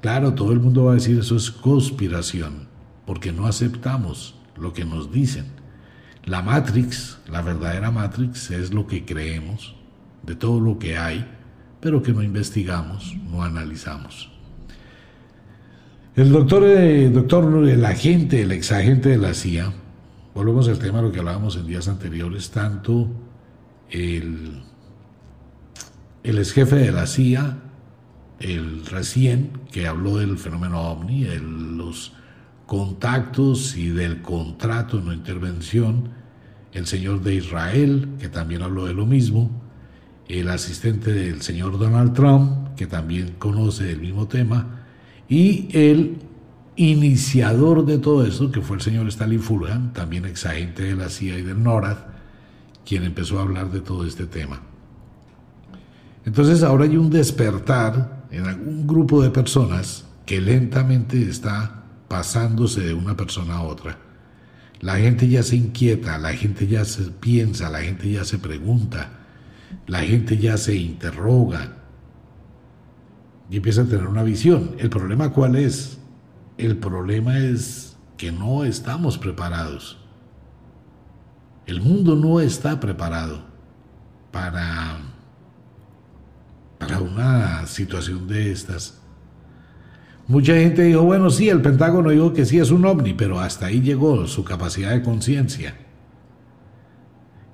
Claro, 0.02 0.34
todo 0.34 0.50
el 0.50 0.58
mundo 0.58 0.86
va 0.86 0.92
a 0.92 0.94
decir 0.96 1.16
eso 1.16 1.36
es 1.36 1.52
conspiración, 1.52 2.66
porque 3.06 3.32
no 3.32 3.46
aceptamos 3.46 4.34
lo 4.56 4.72
que 4.72 4.84
nos 4.84 5.12
dicen. 5.12 5.46
La 6.24 6.42
Matrix, 6.42 7.20
la 7.30 7.40
verdadera 7.40 7.92
Matrix, 7.92 8.50
es 8.50 8.74
lo 8.74 8.88
que 8.88 9.04
creemos 9.04 9.76
de 10.24 10.34
todo 10.34 10.60
lo 10.60 10.80
que 10.80 10.98
hay, 10.98 11.24
pero 11.80 12.02
que 12.02 12.12
no 12.12 12.20
investigamos, 12.20 13.16
no 13.30 13.44
analizamos. 13.44 14.28
El 16.16 16.32
doctor, 16.32 16.64
eh, 16.64 17.08
doctor, 17.08 17.68
el 17.68 17.84
agente, 17.84 18.42
el 18.42 18.50
exagente 18.50 19.08
de 19.08 19.18
la 19.18 19.34
CIA, 19.34 19.72
volvemos 20.34 20.66
al 20.68 20.80
tema 20.80 20.98
de 20.98 21.04
lo 21.04 21.12
que 21.12 21.20
hablábamos 21.20 21.56
en 21.56 21.66
días 21.68 21.86
anteriores, 21.86 22.50
tanto 22.50 23.08
el, 23.88 24.62
el 26.24 26.38
ex 26.38 26.52
jefe 26.52 26.74
de 26.74 26.90
la 26.90 27.06
CIA 27.06 27.56
el 28.42 28.84
recién 28.86 29.50
que 29.70 29.86
habló 29.86 30.18
del 30.18 30.38
fenómeno 30.38 30.80
ovni, 30.80 31.24
los 31.24 32.12
contactos 32.66 33.76
y 33.76 33.88
del 33.88 34.22
contrato 34.22 35.00
la 35.00 35.14
intervención, 35.14 36.10
el 36.72 36.86
señor 36.86 37.22
de 37.22 37.34
Israel, 37.34 38.08
que 38.18 38.28
también 38.28 38.62
habló 38.62 38.86
de 38.86 38.94
lo 38.94 39.06
mismo, 39.06 39.50
el 40.28 40.48
asistente 40.48 41.12
del 41.12 41.42
señor 41.42 41.78
Donald 41.78 42.14
Trump, 42.14 42.74
que 42.76 42.86
también 42.86 43.34
conoce 43.38 43.90
el 43.90 44.00
mismo 44.00 44.26
tema, 44.26 44.86
y 45.28 45.68
el 45.72 46.18
iniciador 46.76 47.84
de 47.84 47.98
todo 47.98 48.24
esto, 48.24 48.50
que 48.50 48.62
fue 48.62 48.76
el 48.76 48.82
señor 48.82 49.06
Stalin 49.08 49.40
Fulham, 49.40 49.92
también 49.92 50.24
exagente 50.24 50.82
de 50.82 50.96
la 50.96 51.10
CIA 51.10 51.38
y 51.38 51.42
del 51.42 51.62
NORAD, 51.62 51.98
quien 52.86 53.04
empezó 53.04 53.38
a 53.38 53.42
hablar 53.42 53.70
de 53.70 53.80
todo 53.80 54.06
este 54.06 54.26
tema. 54.26 54.62
Entonces 56.24 56.62
ahora 56.62 56.84
hay 56.84 56.96
un 56.96 57.10
despertar 57.10 58.21
en 58.32 58.46
algún 58.46 58.86
grupo 58.86 59.22
de 59.22 59.30
personas 59.30 60.06
que 60.26 60.40
lentamente 60.40 61.22
está 61.22 61.84
pasándose 62.08 62.80
de 62.80 62.94
una 62.94 63.14
persona 63.14 63.56
a 63.56 63.62
otra. 63.62 63.98
La 64.80 64.96
gente 64.96 65.28
ya 65.28 65.42
se 65.42 65.54
inquieta, 65.54 66.18
la 66.18 66.32
gente 66.32 66.66
ya 66.66 66.84
se 66.84 67.02
piensa, 67.04 67.70
la 67.70 67.82
gente 67.82 68.10
ya 68.10 68.24
se 68.24 68.38
pregunta, 68.38 69.10
la 69.86 70.00
gente 70.00 70.38
ya 70.38 70.56
se 70.56 70.74
interroga 70.74 71.76
y 73.50 73.58
empieza 73.58 73.82
a 73.82 73.84
tener 73.84 74.06
una 74.06 74.22
visión. 74.22 74.76
¿El 74.78 74.88
problema 74.88 75.30
cuál 75.30 75.54
es? 75.54 75.98
El 76.56 76.78
problema 76.78 77.38
es 77.38 77.96
que 78.16 78.32
no 78.32 78.64
estamos 78.64 79.18
preparados. 79.18 79.98
El 81.66 81.82
mundo 81.82 82.16
no 82.16 82.40
está 82.40 82.80
preparado 82.80 83.44
para 84.32 85.11
para 86.82 87.00
una 87.00 87.66
situación 87.66 88.26
de 88.26 88.50
estas. 88.50 88.98
Mucha 90.26 90.54
gente 90.54 90.82
dijo, 90.82 91.02
bueno, 91.02 91.30
sí, 91.30 91.48
el 91.48 91.62
Pentágono 91.62 92.10
dijo 92.10 92.32
que 92.32 92.44
sí 92.44 92.58
es 92.58 92.70
un 92.70 92.84
ovni, 92.84 93.14
pero 93.14 93.38
hasta 93.38 93.66
ahí 93.66 93.80
llegó 93.80 94.26
su 94.26 94.42
capacidad 94.42 94.90
de 94.90 95.02
conciencia. 95.02 95.76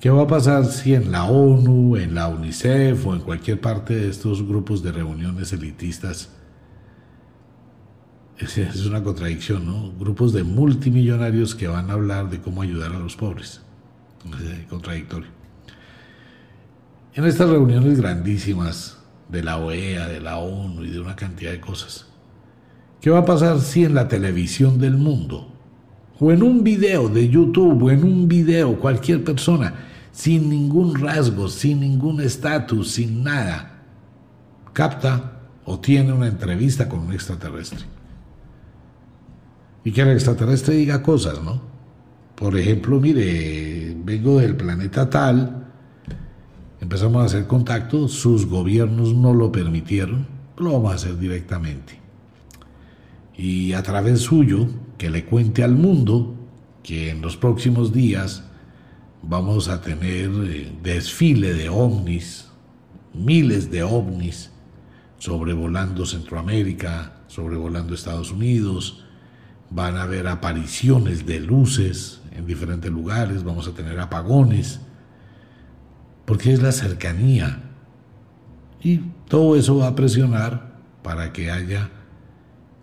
¿Qué 0.01 0.09
va 0.11 0.23
a 0.23 0.27
pasar 0.27 0.65
si 0.65 0.95
en 0.95 1.13
la 1.13 1.25
ONU, 1.25 1.97
en 1.97 2.15
la 2.15 2.29
UNICEF 2.29 3.07
o 3.07 3.15
en 3.15 3.21
cualquier 3.21 3.61
parte 3.61 3.95
de 3.97 4.09
estos 4.09 4.47
grupos 4.47 4.83
de 4.83 4.93
reuniones 4.93 5.53
elitistas 5.53 6.31
es, 8.39 8.87
una 8.87 9.03
contradicción, 9.03 9.67
¿no? 9.67 9.93
Grupos 9.99 10.33
de 10.33 10.43
multimillonarios 10.43 11.55
que 11.55 11.69
van 11.69 11.91
a 11.91 11.95
hablar 11.95 12.31
de 12.31 12.41
cómo 12.41 12.63
ayudar 12.63 12.93
a 12.93 12.99
los 12.99 13.17
pobres. 13.17 13.61
Es 14.25 14.67
contradictorio. 14.69 15.29
En 17.15 17.25
estas 17.25 17.51
reuniones 17.51 18.01
grandísimas 18.01 18.98
de 19.29 19.43
la 19.43 19.59
OEA, 19.59 20.09
de 20.09 20.21
la 20.21 20.39
ONU 20.39 20.85
y 20.85 20.91
de 20.91 21.01
una 21.01 21.17
cantidad 21.17 21.51
de 21.51 21.61
cosas, 21.61 22.07
¿qué 23.01 23.11
va 23.11 23.21
a 23.21 23.25
pasar 23.25 23.61
si 23.61 23.85
en 23.85 23.95
la 23.95 24.09
televisión 24.09 24.79
del 24.79 24.97
mundo, 24.97 25.53
o 26.21 26.33
en 26.33 26.43
un 26.43 26.65
video 26.65 27.09
de 27.09 27.29
YouTube, 27.29 27.83
o 27.83 27.91
en 27.91 28.05
un 28.05 28.27
video, 28.29 28.79
cualquier 28.79 29.23
persona, 29.23 29.75
sin 30.13 30.49
ningún 30.49 30.99
rasgo, 31.01 31.49
sin 31.49 31.81
ningún 31.81 32.21
estatus, 32.21 32.93
sin 32.93 33.23
nada, 33.23 33.85
capta 34.73 35.41
o 35.65 35.79
tiene 35.79 36.13
una 36.13 36.27
entrevista 36.27 36.89
con 36.89 37.01
un 37.01 37.13
extraterrestre? 37.13 37.99
y 39.89 39.93
que 39.93 40.03
el 40.03 40.11
extraterrestre 40.11 40.75
diga 40.75 41.03
cosas, 41.03 41.43
¿no? 41.43 41.63
Por 42.35 42.59
ejemplo, 42.59 43.01
mire, 43.01 43.97
vengo 44.05 44.39
del 44.39 44.55
planeta 44.55 45.09
tal, 45.09 45.58
empezamos 46.81 47.23
a 47.23 47.27
hacer 47.27 47.47
contacto, 47.47 48.09
sus 48.09 48.47
gobiernos 48.47 49.15
no 49.15 49.35
lo 49.35 49.53
permitieron, 49.53 50.27
lo 50.57 50.73
vamos 50.73 50.93
a 50.93 50.95
hacer 50.97 51.19
directamente. 51.19 51.99
Y 53.37 53.73
a 53.73 53.83
través 53.83 54.21
suyo, 54.21 54.67
que 54.97 55.11
le 55.11 55.25
cuente 55.25 55.63
al 55.63 55.75
mundo 55.75 56.35
que 56.83 57.11
en 57.11 57.23
los 57.23 57.37
próximos 57.37 57.93
días 57.93 58.45
vamos 59.23 59.69
a 59.69 59.81
tener 59.81 60.31
eh, 60.45 60.73
desfile 60.83 61.55
de 61.55 61.69
ovnis, 61.69 62.49
miles 63.15 63.71
de 63.71 63.83
ovnis 63.83 64.51
sobrevolando 65.19 66.07
Centroamérica, 66.07 67.13
sobrevolando 67.27 67.95
Estados 67.95 68.31
Unidos, 68.31 69.05
van 69.71 69.97
a 69.97 70.03
haber 70.03 70.29
apariciones 70.29 71.27
de 71.27 71.41
luces 71.41 72.21
en 72.33 72.47
diferentes 72.47 72.91
lugares, 72.91 73.45
vamos 73.45 73.69
a 73.69 73.73
tener 73.73 73.99
apagones, 74.01 74.81
porque 76.29 76.53
es 76.53 76.61
la 76.61 76.73
cercanía. 76.73 77.63
Y 78.83 78.99
todo 79.29 79.57
eso 79.57 79.79
va 79.79 79.87
a 79.87 79.95
presionar 79.95 80.77
para 81.03 81.33
que 81.33 81.51
haya 81.51 81.89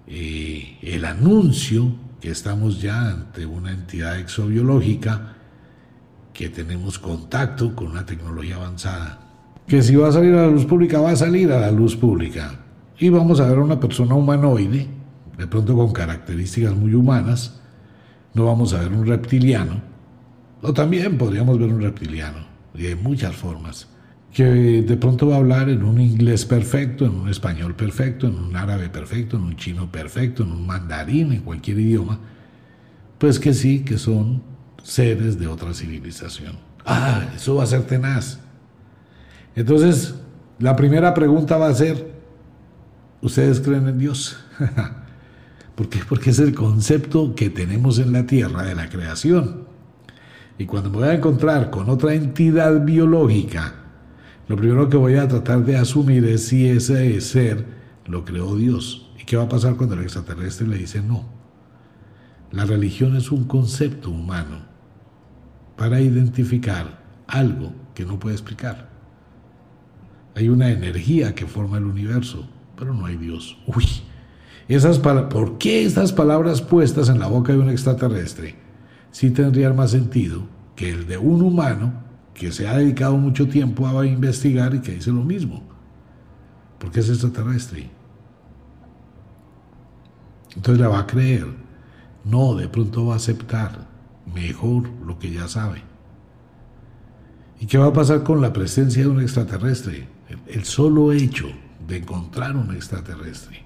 eh, 0.07 0.79
el 0.81 1.05
anuncio 1.05 1.95
que 2.19 2.31
estamos 2.31 2.81
ya 2.81 3.11
ante 3.11 3.45
una 3.45 3.71
entidad 3.71 4.17
exobiológica, 4.17 5.35
que 6.33 6.49
tenemos 6.49 6.97
contacto 6.97 7.75
con 7.75 7.91
una 7.91 8.03
tecnología 8.03 8.55
avanzada. 8.55 9.19
Que 9.67 9.83
si 9.83 9.95
va 9.95 10.07
a 10.07 10.11
salir 10.11 10.33
a 10.33 10.47
la 10.47 10.51
luz 10.51 10.65
pública, 10.65 10.99
va 10.99 11.11
a 11.11 11.15
salir 11.15 11.51
a 11.51 11.59
la 11.59 11.71
luz 11.71 11.95
pública. 11.95 12.59
Y 12.97 13.09
vamos 13.09 13.39
a 13.39 13.47
ver 13.47 13.59
a 13.59 13.63
una 13.63 13.79
persona 13.79 14.15
humanoide 14.15 14.87
de 15.37 15.45
pronto 15.45 15.75
con 15.75 15.91
características 15.91 16.75
muy 16.75 16.95
humanas, 16.95 17.61
no 18.33 18.45
vamos 18.45 18.73
a 18.73 18.79
ver 18.79 18.91
un 18.91 19.05
reptiliano, 19.05 19.81
o 20.63 20.73
también 20.73 21.15
podríamos 21.17 21.59
ver 21.59 21.71
un 21.71 21.81
reptiliano, 21.81 22.54
de 22.77 22.95
muchas 22.95 23.35
formas, 23.35 23.87
que 24.33 24.43
de 24.43 24.97
pronto 24.97 25.27
va 25.27 25.35
a 25.35 25.37
hablar 25.39 25.69
en 25.69 25.83
un 25.83 25.99
inglés 25.99 26.45
perfecto, 26.45 27.05
en 27.05 27.15
un 27.15 27.29
español 27.29 27.75
perfecto, 27.75 28.27
en 28.27 28.35
un 28.35 28.55
árabe 28.55 28.89
perfecto, 28.89 29.37
en 29.37 29.43
un 29.43 29.55
chino 29.55 29.91
perfecto, 29.91 30.43
en 30.43 30.51
un 30.51 30.65
mandarín, 30.65 31.31
en 31.31 31.41
cualquier 31.41 31.79
idioma, 31.79 32.19
pues 33.17 33.39
que 33.39 33.53
sí, 33.53 33.79
que 33.79 33.97
son 33.97 34.43
seres 34.83 35.39
de 35.39 35.47
otra 35.47 35.73
civilización. 35.73 36.57
Ah, 36.85 37.29
eso 37.35 37.55
va 37.55 37.63
a 37.63 37.67
ser 37.67 37.83
tenaz. 37.83 38.39
Entonces, 39.55 40.15
la 40.59 40.75
primera 40.75 41.13
pregunta 41.13 41.57
va 41.57 41.69
a 41.69 41.73
ser, 41.73 42.13
¿ustedes 43.21 43.59
creen 43.59 43.87
en 43.87 43.97
Dios? 43.97 44.37
¿Por 45.75 45.89
qué? 45.89 45.99
Porque 46.07 46.29
es 46.29 46.39
el 46.39 46.53
concepto 46.53 47.35
que 47.35 47.49
tenemos 47.49 47.99
en 47.99 48.13
la 48.13 48.25
Tierra 48.25 48.63
de 48.63 48.75
la 48.75 48.89
creación. 48.89 49.74
Y 50.57 50.65
cuando 50.65 50.89
me 50.89 50.97
voy 50.97 51.07
a 51.09 51.13
encontrar 51.13 51.69
con 51.69 51.89
otra 51.89 52.13
entidad 52.13 52.85
biológica, 52.85 53.73
lo 54.47 54.55
primero 54.55 54.89
que 54.89 54.97
voy 54.97 55.15
a 55.15 55.27
tratar 55.27 55.65
de 55.65 55.77
asumir 55.77 56.23
es 56.25 56.47
si 56.47 56.67
ese 56.67 57.19
ser 57.19 57.65
lo 58.05 58.23
creó 58.23 58.55
Dios. 58.55 59.11
¿Y 59.19 59.25
qué 59.25 59.35
va 59.35 59.43
a 59.43 59.49
pasar 59.49 59.75
cuando 59.75 59.95
el 59.95 60.03
extraterrestre 60.03 60.67
le 60.67 60.77
dice 60.77 61.01
no? 61.01 61.25
La 62.51 62.63
religión 62.65 63.17
es 63.17 63.31
un 63.31 63.45
concepto 63.45 64.11
humano 64.11 64.59
para 65.75 65.99
identificar 65.99 67.03
algo 67.27 67.73
que 67.93 68.05
no 68.05 68.17
puede 68.17 68.35
explicar. 68.35 68.89
Hay 70.35 70.47
una 70.47 70.69
energía 70.69 71.35
que 71.35 71.47
forma 71.47 71.77
el 71.77 71.85
universo, 71.85 72.47
pero 72.77 72.93
no 72.93 73.05
hay 73.07 73.17
Dios. 73.17 73.57
Uy, 73.67 73.85
esas 74.67 74.99
¿Por 74.99 75.57
qué 75.57 75.85
esas 75.85 76.13
palabras 76.13 76.61
puestas 76.61 77.09
en 77.09 77.19
la 77.19 77.27
boca 77.27 77.51
de 77.51 77.59
un 77.59 77.69
extraterrestre 77.69 78.64
sí 79.15 79.31
tendrían 79.31 79.77
más 79.77 79.91
sentido 79.91 80.41
que 80.75 80.89
el 80.89 81.07
de 81.07 81.17
un 81.17 81.41
humano 81.41 81.93
que 82.33 82.51
se 82.51 82.67
ha 82.67 82.75
dedicado 82.75 83.15
mucho 83.15 83.47
tiempo 83.47 83.87
a 83.87 84.05
investigar 84.05 84.75
y 84.75 84.81
que 84.81 84.95
dice 84.95 85.09
lo 85.09 85.23
mismo? 85.23 85.63
Porque 86.77 86.99
es 86.99 87.07
extraterrestre. 87.07 87.89
Entonces 90.53 90.81
la 90.81 90.89
va 90.89 90.99
a 90.99 91.07
creer. 91.07 91.47
No, 92.25 92.55
de 92.55 92.67
pronto 92.67 93.05
va 93.05 93.13
a 93.13 93.15
aceptar 93.15 93.87
mejor 94.33 94.89
lo 95.05 95.17
que 95.17 95.31
ya 95.31 95.47
sabe. 95.47 95.81
¿Y 97.61 97.67
qué 97.67 97.77
va 97.77 97.85
a 97.85 97.93
pasar 97.93 98.21
con 98.23 98.41
la 98.41 98.51
presencia 98.51 99.03
de 99.03 99.07
un 99.07 99.21
extraterrestre? 99.21 100.09
El 100.45 100.65
solo 100.65 101.13
hecho 101.13 101.47
de 101.87 101.99
encontrar 101.99 102.57
un 102.57 102.75
extraterrestre 102.75 103.64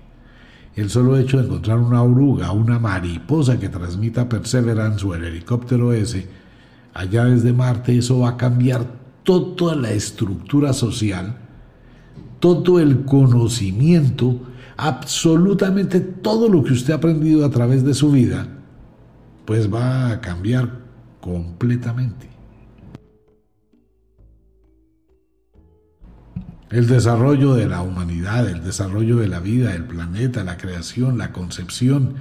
el 0.79 0.89
solo 0.89 1.17
hecho 1.17 1.37
de 1.37 1.45
encontrar 1.45 1.79
una 1.79 2.03
oruga, 2.03 2.51
una 2.51 2.79
mariposa 2.79 3.59
que 3.59 3.69
transmita 3.69 4.29
Perseverance 4.29 5.05
o 5.05 5.15
el 5.15 5.23
helicóptero 5.23 5.93
ese, 5.93 6.27
allá 6.93 7.25
desde 7.25 7.53
Marte, 7.53 7.97
eso 7.97 8.19
va 8.19 8.29
a 8.29 8.37
cambiar 8.37 8.85
toda 9.23 9.75
la 9.75 9.91
estructura 9.91 10.73
social, 10.73 11.37
todo 12.39 12.79
el 12.79 13.05
conocimiento, 13.05 14.39
absolutamente 14.77 15.99
todo 15.99 16.49
lo 16.49 16.63
que 16.63 16.73
usted 16.73 16.93
ha 16.93 16.97
aprendido 16.97 17.45
a 17.45 17.51
través 17.51 17.83
de 17.83 17.93
su 17.93 18.11
vida, 18.11 18.47
pues 19.45 19.71
va 19.71 20.09
a 20.09 20.21
cambiar 20.21 20.79
completamente. 21.19 22.38
El 26.71 26.87
desarrollo 26.87 27.55
de 27.55 27.67
la 27.67 27.81
humanidad, 27.81 28.47
el 28.47 28.63
desarrollo 28.63 29.17
de 29.17 29.27
la 29.27 29.39
vida, 29.39 29.73
el 29.73 29.85
planeta, 29.85 30.43
la 30.43 30.57
creación, 30.57 31.17
la 31.17 31.31
concepción, 31.31 32.13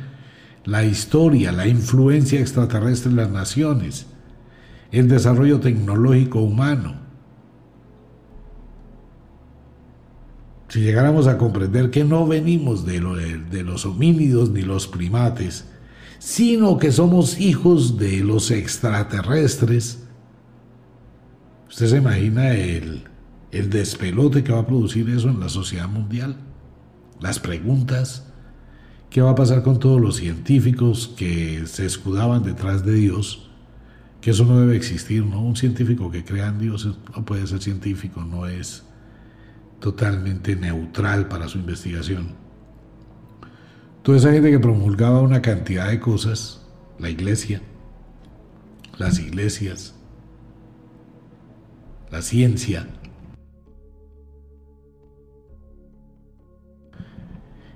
la 0.64 0.84
historia, 0.84 1.53
la 1.53 1.66
influencia 1.66 2.40
extraterrestre 2.40 3.11
en 3.11 3.16
las 3.16 3.30
naciones, 3.30 4.07
el 4.90 5.09
desarrollo 5.09 5.61
tecnológico 5.61 6.40
humano. 6.40 6.96
Si 10.68 10.80
llegáramos 10.80 11.26
a 11.26 11.36
comprender 11.36 11.90
que 11.90 12.05
no 12.05 12.26
venimos 12.26 12.86
de, 12.86 13.01
de 13.51 13.62
los 13.62 13.84
homínidos 13.84 14.51
ni 14.51 14.62
los 14.62 14.86
primates, 14.86 15.66
sino 16.18 16.78
que 16.78 16.90
somos 16.90 17.38
hijos 17.38 17.99
de 17.99 18.20
los 18.20 18.51
extraterrestres, 18.51 20.05
usted 21.68 21.86
se 21.86 21.96
imagina 21.99 22.53
el, 22.53 23.05
el 23.53 23.70
despelote 23.70 24.44
que 24.44 24.53
va 24.53 24.61
a 24.61 24.66
producir 24.66 25.09
eso 25.11 25.28
en 25.28 25.40
la 25.40 25.49
sociedad 25.49 25.88
mundial, 25.88 26.36
las 27.20 27.38
preguntas, 27.38 28.26
qué 29.11 29.22
va 29.22 29.30
a 29.30 29.34
pasar 29.34 29.62
con 29.62 29.78
todos 29.78 30.01
los 30.01 30.16
científicos 30.16 31.14
que 31.16 31.66
se 31.66 31.86
escudaban 31.86 32.42
detrás 32.42 32.84
de 32.84 32.94
Dios, 32.94 33.51
que 34.20 34.30
eso 34.30 34.44
no 34.44 34.61
debe 34.61 34.76
existir, 34.76 35.24
¿no? 35.24 35.42
Un 35.42 35.57
científico 35.57 36.11
que 36.11 36.24
crea 36.24 36.49
en 36.49 36.59
Dios 36.59 36.86
no 36.86 37.24
puede 37.24 37.46
ser 37.46 37.62
científico, 37.62 38.22
no 38.22 38.46
es 38.46 38.84
totalmente 39.80 40.57
neutral 40.57 41.28
para 41.28 41.49
su 41.49 41.59
investigación. 41.59 42.34
Toda 44.03 44.18
esa 44.18 44.32
gente 44.32 44.51
que 44.51 44.59
promulgaba 44.59 45.20
una 45.20 45.42
cantidad 45.42 45.88
de 45.88 46.01
cosas, 46.01 46.66
la 46.99 47.11
iglesia, 47.11 47.62
las 48.99 49.18
iglesias, 49.18 49.94
la 52.11 52.22
ciencia, 52.22 52.88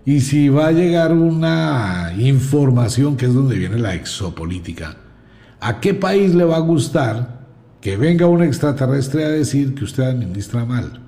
Y 0.04 0.20
si 0.20 0.48
va 0.48 0.66
a 0.66 0.72
llegar 0.72 1.12
una 1.12 2.12
información, 2.18 3.16
que 3.16 3.26
es 3.26 3.34
donde 3.34 3.56
viene 3.56 3.78
la 3.78 3.94
exopolítica, 3.94 4.96
¿a 5.60 5.78
qué 5.78 5.94
país 5.94 6.34
le 6.34 6.44
va 6.44 6.56
a 6.56 6.60
gustar 6.60 7.46
que 7.80 7.96
venga 7.96 8.26
un 8.26 8.42
extraterrestre 8.42 9.24
a 9.24 9.28
decir 9.28 9.74
que 9.74 9.84
usted 9.84 10.02
administra 10.02 10.64
mal? 10.64 11.00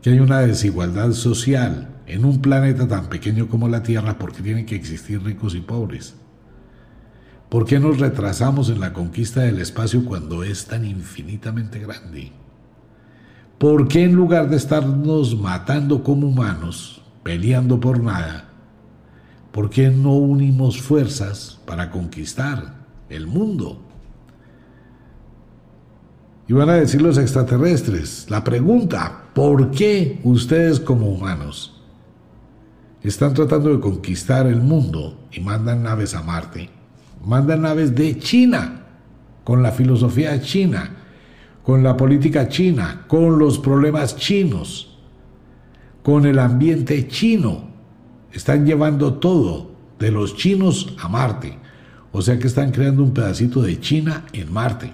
Que 0.00 0.10
hay 0.10 0.20
una 0.20 0.40
desigualdad 0.40 1.12
social 1.12 1.90
en 2.06 2.24
un 2.24 2.40
planeta 2.40 2.88
tan 2.88 3.08
pequeño 3.08 3.48
como 3.48 3.68
la 3.68 3.82
Tierra 3.82 4.18
porque 4.18 4.42
tienen 4.42 4.64
que 4.64 4.76
existir 4.76 5.22
ricos 5.22 5.54
y 5.54 5.60
pobres. 5.60 6.14
¿Por 7.50 7.66
qué 7.66 7.78
nos 7.78 7.98
retrasamos 8.00 8.70
en 8.70 8.80
la 8.80 8.94
conquista 8.94 9.42
del 9.42 9.60
espacio 9.60 10.04
cuando 10.06 10.44
es 10.44 10.64
tan 10.64 10.86
infinitamente 10.86 11.78
grande? 11.78 12.32
¿Por 13.58 13.86
qué 13.86 14.04
en 14.04 14.14
lugar 14.14 14.48
de 14.48 14.56
estarnos 14.56 15.38
matando 15.38 16.02
como 16.02 16.26
humanos, 16.26 17.03
peleando 17.24 17.80
por 17.80 18.00
nada, 18.00 18.44
por 19.50 19.70
qué 19.70 19.90
no 19.90 20.12
unimos 20.12 20.80
fuerzas 20.80 21.58
para 21.66 21.90
conquistar 21.90 22.74
el 23.08 23.26
mundo? 23.26 23.80
Y 26.46 26.52
van 26.52 26.68
a 26.68 26.74
decir 26.74 27.02
los 27.02 27.18
extraterrestres, 27.18 28.26
la 28.28 28.44
pregunta, 28.44 29.30
¿por 29.34 29.72
qué 29.72 30.20
ustedes 30.22 30.78
como 30.78 31.08
humanos 31.08 31.82
están 33.02 33.34
tratando 33.34 33.70
de 33.70 33.80
conquistar 33.80 34.46
el 34.46 34.60
mundo 34.60 35.26
y 35.32 35.40
mandan 35.40 35.82
naves 35.82 36.14
a 36.14 36.22
Marte? 36.22 36.70
Mandan 37.24 37.62
naves 37.62 37.94
de 37.94 38.18
China, 38.18 38.84
con 39.44 39.62
la 39.62 39.72
filosofía 39.72 40.40
china, 40.40 40.90
con 41.62 41.82
la 41.82 41.96
política 41.96 42.48
china, 42.48 43.04
con 43.06 43.38
los 43.38 43.58
problemas 43.58 44.16
chinos, 44.16 44.93
con 46.04 46.24
el 46.24 46.38
ambiente 46.38 47.08
chino. 47.08 47.64
Están 48.32 48.64
llevando 48.64 49.14
todo 49.14 49.72
de 49.98 50.12
los 50.12 50.36
chinos 50.36 50.94
a 51.00 51.08
Marte. 51.08 51.58
O 52.12 52.22
sea 52.22 52.38
que 52.38 52.46
están 52.46 52.70
creando 52.70 53.02
un 53.02 53.12
pedacito 53.12 53.60
de 53.60 53.80
China 53.80 54.26
en 54.32 54.52
Marte 54.52 54.92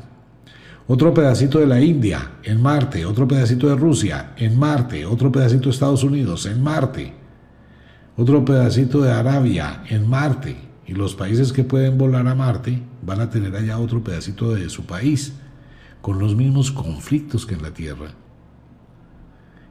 otro 0.93 1.15
pedacito 1.15 1.61
de 1.61 1.69
la 1.69 1.81
India 1.81 2.33
en 2.43 2.61
Marte, 2.61 3.07
otro 3.07 3.29
pedacito 3.29 3.69
de 3.69 3.77
Rusia 3.77 4.33
en 4.37 4.59
Marte, 4.59 5.07
otro 5.07 5.31
pedacito 5.31 5.67
de 5.67 5.71
Estados 5.71 6.03
Unidos 6.03 6.47
en 6.47 6.61
Marte, 6.61 7.13
otro 8.17 8.45
pedacito 8.45 9.01
de 9.01 9.13
Arabia 9.13 9.85
en 9.89 10.11
Marte. 10.11 10.57
Y 10.89 10.95
los 10.95 11.15
países 11.15 11.53
que 11.53 11.63
pueden 11.63 11.97
volar 11.97 12.27
a 12.27 12.35
Marte 12.35 12.83
van 13.07 13.21
a 13.21 13.31
tener 13.31 13.55
allá 13.55 13.79
otro 13.79 14.03
pedacito 14.03 14.53
de 14.53 14.69
su 14.69 14.85
país, 14.85 15.35
con 16.01 16.19
los 16.19 16.35
mismos 16.35 16.73
conflictos 16.73 17.47
que 17.47 17.55
en 17.55 17.63
la 17.63 17.71
Tierra. 17.73 18.11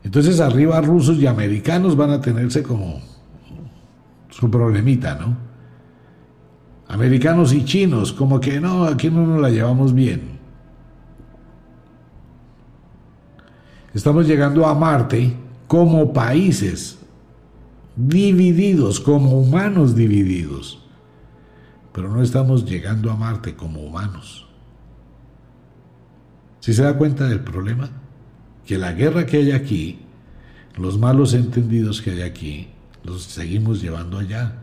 Entonces 0.03 0.39
arriba 0.39 0.81
rusos 0.81 1.17
y 1.17 1.27
americanos 1.27 1.95
van 1.95 2.11
a 2.11 2.21
tenerse 2.21 2.63
como 2.63 3.01
su 4.29 4.49
problemita, 4.49 5.15
¿no? 5.15 5.37
Americanos 6.87 7.53
y 7.53 7.65
chinos, 7.65 8.11
como 8.13 8.39
que 8.39 8.59
no, 8.59 8.85
aquí 8.85 9.09
no 9.09 9.25
nos 9.25 9.41
la 9.41 9.49
llevamos 9.49 9.93
bien. 9.93 10.39
Estamos 13.93 14.27
llegando 14.27 14.65
a 14.65 14.73
Marte 14.73 15.35
como 15.67 16.13
países 16.13 16.99
divididos, 17.95 18.99
como 18.99 19.39
humanos 19.39 19.95
divididos. 19.95 20.83
Pero 21.91 22.09
no 22.09 22.21
estamos 22.21 22.65
llegando 22.65 23.11
a 23.11 23.15
Marte 23.15 23.55
como 23.55 23.81
humanos. 23.81 24.47
Si 26.59 26.73
se 26.73 26.83
da 26.83 26.97
cuenta 26.97 27.27
del 27.27 27.41
problema, 27.41 27.89
que 28.69 28.77
la 28.77 28.93
guerra 28.93 29.25
que 29.25 29.37
hay 29.37 29.51
aquí, 29.51 29.97
los 30.77 30.99
malos 30.99 31.33
entendidos 31.33 32.03
que 32.03 32.11
hay 32.11 32.21
aquí, 32.21 32.67
los 33.03 33.23
seguimos 33.23 33.81
llevando 33.81 34.19
allá. 34.19 34.59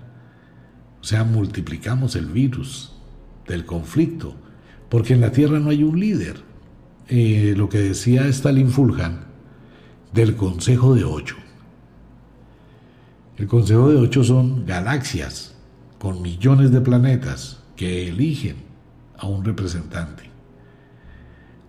O 1.00 1.04
sea, 1.04 1.24
multiplicamos 1.24 2.14
el 2.14 2.26
virus 2.26 2.92
del 3.48 3.64
conflicto, 3.64 4.36
porque 4.90 5.14
en 5.14 5.22
la 5.22 5.32
Tierra 5.32 5.58
no 5.58 5.70
hay 5.70 5.82
un 5.82 5.98
líder. 5.98 6.36
Eh, 7.08 7.54
lo 7.56 7.68
que 7.68 7.78
decía 7.78 8.28
Stalin 8.28 8.70
Fulhan 8.70 9.24
del 10.12 10.36
Consejo 10.36 10.94
de 10.94 11.02
Ocho. 11.02 11.34
El 13.36 13.48
Consejo 13.48 13.88
de 13.88 13.96
Ocho 13.96 14.22
son 14.22 14.66
galaxias 14.66 15.56
con 15.98 16.22
millones 16.22 16.70
de 16.70 16.80
planetas 16.80 17.60
que 17.74 18.06
eligen 18.06 18.54
a 19.18 19.26
un 19.26 19.44
representante. 19.44 20.25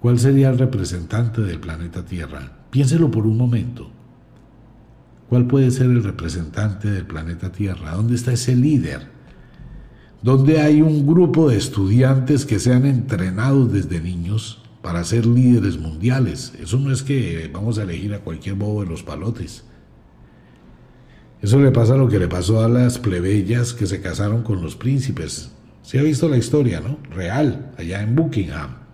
¿Cuál 0.02 0.20
sería 0.20 0.50
el 0.50 0.58
representante 0.58 1.41
del 1.41 1.60
planeta 1.60 2.06
Tierra? 2.06 2.66
Piénselo 2.70 3.10
por 3.10 3.26
un 3.26 3.38
momento. 3.38 3.89
¿Cuál 5.30 5.48
puede 5.48 5.72
ser 5.72 5.88
el 5.88 6.04
representante 6.04 6.89
del 6.89 7.06
planeta 7.06 7.52
Tierra? 7.52 7.95
¿Dónde 7.95 8.16
está 8.16 8.32
ese 8.32 8.56
líder? 8.56 9.08
¿Dónde 10.22 10.62
hay 10.62 10.82
un 10.82 11.06
grupo 11.06 11.50
de 11.50 11.58
estudiantes 11.58 12.45
que 12.45 12.60
sean 12.60 12.86
entrenados 12.86 13.72
desde 13.72 14.00
niños 14.00 14.62
para 14.88 15.04
ser 15.04 15.26
líderes 15.26 15.78
mundiales. 15.78 16.54
Eso 16.62 16.80
no 16.80 16.93
es 16.93 17.04
que 17.04 17.50
vamos 17.54 17.78
a 17.78 17.84
elegir 17.84 18.14
a 18.14 18.20
cualquier 18.20 18.56
bobo 18.56 18.84
de 18.84 18.89
los 18.89 19.04
palotes. 19.04 19.66
Eso 21.41 21.60
le 21.60 21.72
pasa 21.72 21.98
lo 21.98 22.08
que 22.08 22.20
le 22.20 22.30
pasó 22.30 22.64
a 22.64 22.70
las 22.70 22.98
plebeyas 22.98 23.74
que 23.74 23.86
se 23.86 24.00
casaron 24.00 24.43
con 24.43 24.62
los 24.62 24.78
príncipes. 24.78 25.52
Se 25.82 26.00
ha 26.00 26.04
visto 26.04 26.30
la 26.30 26.38
historia, 26.38 26.80
¿no? 26.80 27.00
Real, 27.14 27.74
allá 27.78 28.02
en 28.02 28.16
Buckingham. 28.16 28.86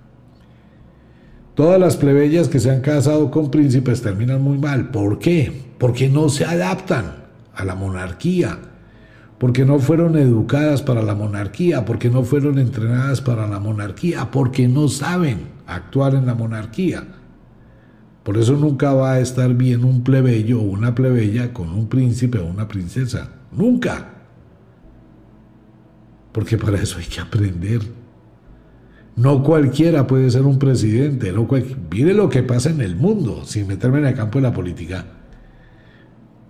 Todas 1.56 1.80
las 1.80 1.98
plebeyas 1.98 2.48
que 2.48 2.60
se 2.60 2.72
han 2.72 2.82
casado 2.82 3.30
con 3.30 3.52
príncipes 3.52 4.02
terminan 4.02 4.42
muy 4.42 4.58
mal. 4.58 4.90
¿Por 4.90 5.20
qué? 5.20 5.52
Porque 5.78 6.10
no 6.10 6.30
se 6.30 6.46
adaptan 6.46 7.24
a 7.54 7.64
la 7.64 7.76
monarquía 7.76 8.58
porque 9.44 9.66
no 9.66 9.78
fueron 9.80 10.18
educadas 10.18 10.82
para 10.82 11.02
la 11.02 11.16
monarquía, 11.16 11.84
porque 11.84 12.10
no 12.10 12.24
fueron 12.24 12.60
entrenadas 12.60 13.20
para 13.20 13.46
la 13.46 13.60
monarquía, 13.60 14.32
porque 14.32 14.70
no 14.70 14.88
saben 14.88 15.48
actuar 15.68 16.16
en 16.16 16.26
la 16.26 16.34
monarquía. 16.34 17.04
Por 18.24 18.38
eso 18.38 18.54
nunca 18.54 18.94
va 18.94 19.12
a 19.12 19.20
estar 19.20 19.54
bien 19.54 19.84
un 19.84 20.02
plebeyo 20.02 20.62
o 20.62 20.64
una 20.64 20.96
plebeya 20.96 21.52
con 21.52 21.72
un 21.72 21.90
príncipe 21.90 22.38
o 22.38 22.46
una 22.46 22.70
princesa. 22.70 23.32
Nunca. 23.52 24.14
Porque 26.32 26.58
para 26.58 26.82
eso 26.82 27.00
hay 27.00 27.06
que 27.06 27.20
aprender. 27.20 27.82
No 29.16 29.44
cualquiera 29.44 30.08
puede 30.08 30.30
ser 30.32 30.44
un 30.44 30.58
presidente. 30.58 31.32
No 31.32 31.48
Mire 31.92 32.14
lo 32.14 32.30
que 32.30 32.44
pasa 32.44 32.70
en 32.70 32.82
el 32.82 32.96
mundo, 32.96 33.44
sin 33.46 33.68
meterme 33.68 34.00
en 34.00 34.08
el 34.08 34.16
campo 34.16 34.40
de 34.40 34.44
la 34.44 34.54
política. 34.54 35.06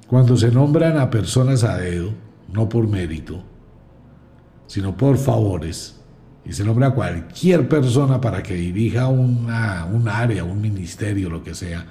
Cuando 0.08 0.38
se 0.38 0.52
nombran 0.52 0.98
a 0.98 1.10
personas 1.10 1.64
a 1.64 1.78
dedo, 1.78 2.12
no 2.52 2.70
por 2.70 2.88
mérito, 2.88 3.44
sino 4.68 4.96
por 4.96 5.18
favores, 5.18 6.00
y 6.46 6.54
se 6.54 6.64
nombra 6.64 6.88
a 6.88 6.94
cualquier 6.94 7.68
persona 7.68 8.22
para 8.22 8.44
que 8.44 8.54
dirija 8.54 9.08
un 9.08 9.48
área, 9.50 10.44
un 10.44 10.62
ministerio, 10.62 11.30
lo 11.30 11.44
que 11.44 11.56
sea, 11.56 11.86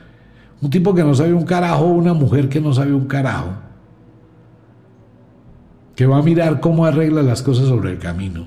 un 0.62 0.70
tipo 0.70 0.95
que 0.95 1.03
no 1.03 1.14
sabe 1.14 1.35
un 1.35 1.45
carajo, 1.45 1.87
una 1.87 2.14
mujer 2.14 2.49
que 2.49 2.61
no 2.61 2.73
sabe 2.73 2.93
un 2.93 3.07
carajo, 3.07 3.51
que 5.97 6.07
va 6.07 6.18
a 6.18 6.23
mirar 6.23 6.61
cómo 6.61 6.87
arregla 6.87 7.23
las 7.23 7.43
cosas 7.43 7.66
sobre 7.66 7.91
el 7.91 7.99
camino, 7.99 8.47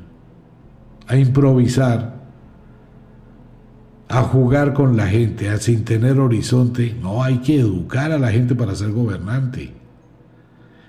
a 1.07 1.17
improvisar, 1.17 2.15
a 4.07 4.21
jugar 4.23 4.73
con 4.73 4.97
la 4.97 5.07
gente, 5.07 5.55
sin 5.59 5.83
tener 5.83 6.19
horizonte. 6.19 6.95
No, 7.01 7.23
hay 7.23 7.39
que 7.39 7.59
educar 7.59 8.11
a 8.11 8.19
la 8.19 8.31
gente 8.31 8.55
para 8.55 8.75
ser 8.75 8.91
gobernante. 8.91 9.73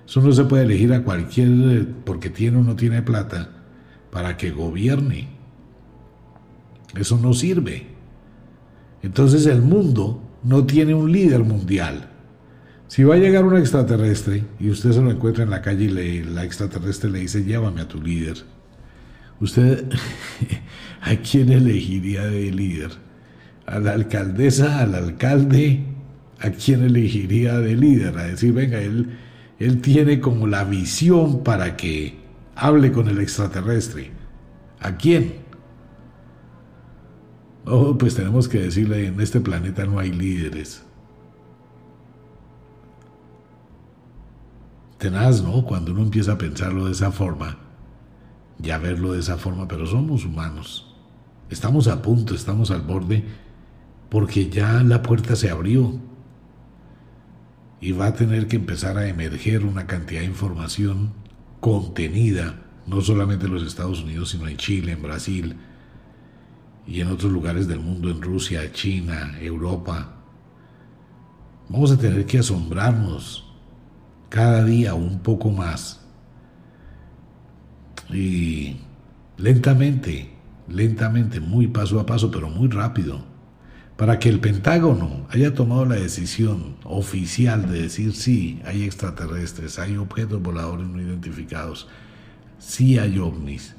Eso 0.07 0.21
no 0.21 0.33
se 0.33 0.45
puede 0.45 0.65
elegir 0.65 0.93
a 0.93 1.03
cualquier, 1.03 1.89
porque 2.05 2.31
tiene 2.31 2.59
o 2.59 2.63
no 2.63 2.77
tiene 2.77 3.03
plata, 3.03 3.51
para 4.11 4.37
que 4.37 4.51
gobierne. 4.51 5.29
Eso 6.95 7.19
no 7.19 7.35
sirve. 7.35 7.87
Entonces 9.03 9.47
el 9.47 9.63
mundo 9.63 10.23
no 10.43 10.65
tiene 10.65 10.95
un 10.95 11.11
líder 11.11 11.43
mundial. 11.43 12.11
Si 12.89 13.03
va 13.03 13.17
a 13.17 13.19
llegar 13.19 13.45
un 13.45 13.57
extraterrestre 13.57 14.45
y 14.61 14.71
usted 14.71 14.93
se 14.93 15.03
lo 15.03 15.11
encuentra 15.11 15.43
en 15.43 15.51
la 15.51 15.61
calle 15.61 15.85
y 15.85 15.89
le, 15.89 16.25
la 16.25 16.45
extraterrestre 16.45 17.11
le 17.11 17.21
dice, 17.21 17.45
llévame 17.45 17.81
a 17.81 17.89
tu 17.89 18.01
líder, 18.01 18.37
¿usted 19.41 19.85
a 21.03 21.17
quién 21.17 21.51
elegiría 21.51 22.27
de 22.27 22.53
líder? 22.53 22.91
¿A 23.67 23.79
la 23.79 23.93
alcaldesa, 23.93 24.81
al 24.81 24.95
alcalde? 24.95 25.85
¿A 26.41 26.51
quién 26.51 26.83
elegiría 26.83 27.59
de 27.59 27.75
líder? 27.77 28.19
A 28.19 28.25
decir, 28.25 28.53
venga, 28.53 28.81
él 28.81 29.09
él 29.59 29.81
tiene 29.81 30.21
como 30.21 30.47
la 30.47 30.65
visión 30.65 31.43
para 31.43 31.77
que 31.77 32.19
hable 32.55 32.93
con 32.93 33.09
el 33.09 33.21
extraterrestre. 33.21 34.11
¿A 34.81 34.97
quién? 34.97 35.37
Oh, 37.65 37.97
pues 37.97 38.15
tenemos 38.15 38.49
que 38.49 38.61
decirle, 38.61 39.07
en 39.07 39.21
este 39.21 39.41
planeta 39.41 39.87
no 39.87 39.99
hay 39.99 40.13
líderes. 40.13 40.85
Tenaz, 44.99 45.43
¿no? 45.43 45.65
Cuando 45.65 45.93
uno 45.93 46.03
empieza 46.03 46.33
a 46.33 46.39
pensarlo 46.39 46.87
de 46.87 46.93
esa 46.93 47.11
forma, 47.11 47.59
ya 48.59 48.79
verlo 48.79 49.13
de 49.13 49.21
esa 49.21 49.37
forma, 49.37 49.69
pero 49.69 49.87
somos 49.87 50.25
humanos. 50.25 50.95
Estamos 51.51 51.89
a 51.89 52.03
punto, 52.03 52.35
estamos 52.35 52.71
al 52.71 52.83
borde, 52.83 53.25
porque 54.09 54.49
ya 54.49 54.83
la 54.83 55.03
puerta 55.03 55.37
se 55.37 55.51
abrió 55.51 56.01
y 57.81 57.93
va 57.93 58.07
a 58.07 58.15
tener 58.15 58.49
que 58.49 58.57
empezar 58.57 58.99
a 58.99 59.09
emerger 59.09 59.65
una 59.65 59.87
cantidad 59.87 60.21
de 60.21 60.27
información 60.27 61.13
contenida, 61.61 62.63
no 62.87 63.01
solamente 63.01 63.47
en 63.47 63.55
los 63.55 63.63
Estados 63.63 64.03
Unidos, 64.03 64.31
sino 64.31 64.49
en 64.49 64.57
Chile, 64.57 64.93
en 64.93 65.03
Brasil 65.03 65.57
y 66.87 67.01
en 67.01 67.09
otros 67.09 67.33
lugares 67.33 67.69
del 67.69 67.81
mundo, 67.81 68.11
en 68.11 68.23
Rusia, 68.23 68.73
China, 68.73 69.37
Europa. 69.41 70.15
Vamos 71.69 71.91
a 71.91 71.99
tener 71.99 72.27
que 72.27 72.39
asombrarnos 72.39 73.45
cada 74.29 74.65
día 74.65 74.95
un 74.95 75.19
poco 75.19 75.51
más. 75.51 76.06
Y 78.11 78.77
lentamente, 79.37 80.31
lentamente, 80.69 81.41
muy 81.41 81.67
paso 81.69 82.01
a 82.01 82.07
paso, 82.07 82.31
pero 82.31 82.49
muy 82.49 82.69
rápido, 82.69 83.25
para 83.97 84.19
que 84.19 84.29
el 84.29 84.41
Pentágono 84.41 85.27
haya 85.31 85.55
tomado 85.55 85.87
la 85.87 85.97
decisión 85.97 86.77
oficial 86.85 87.71
de 87.71 87.83
decir 87.83 88.13
sí, 88.13 88.61
hay 88.65 88.85
extraterrestres, 88.85 89.79
hay 89.79 89.97
objetos 89.97 90.43
voladores 90.43 90.87
no 90.87 91.01
identificados, 91.01 91.89
sí 92.59 92.99
hay 92.99 93.19
ovnis, 93.19 93.75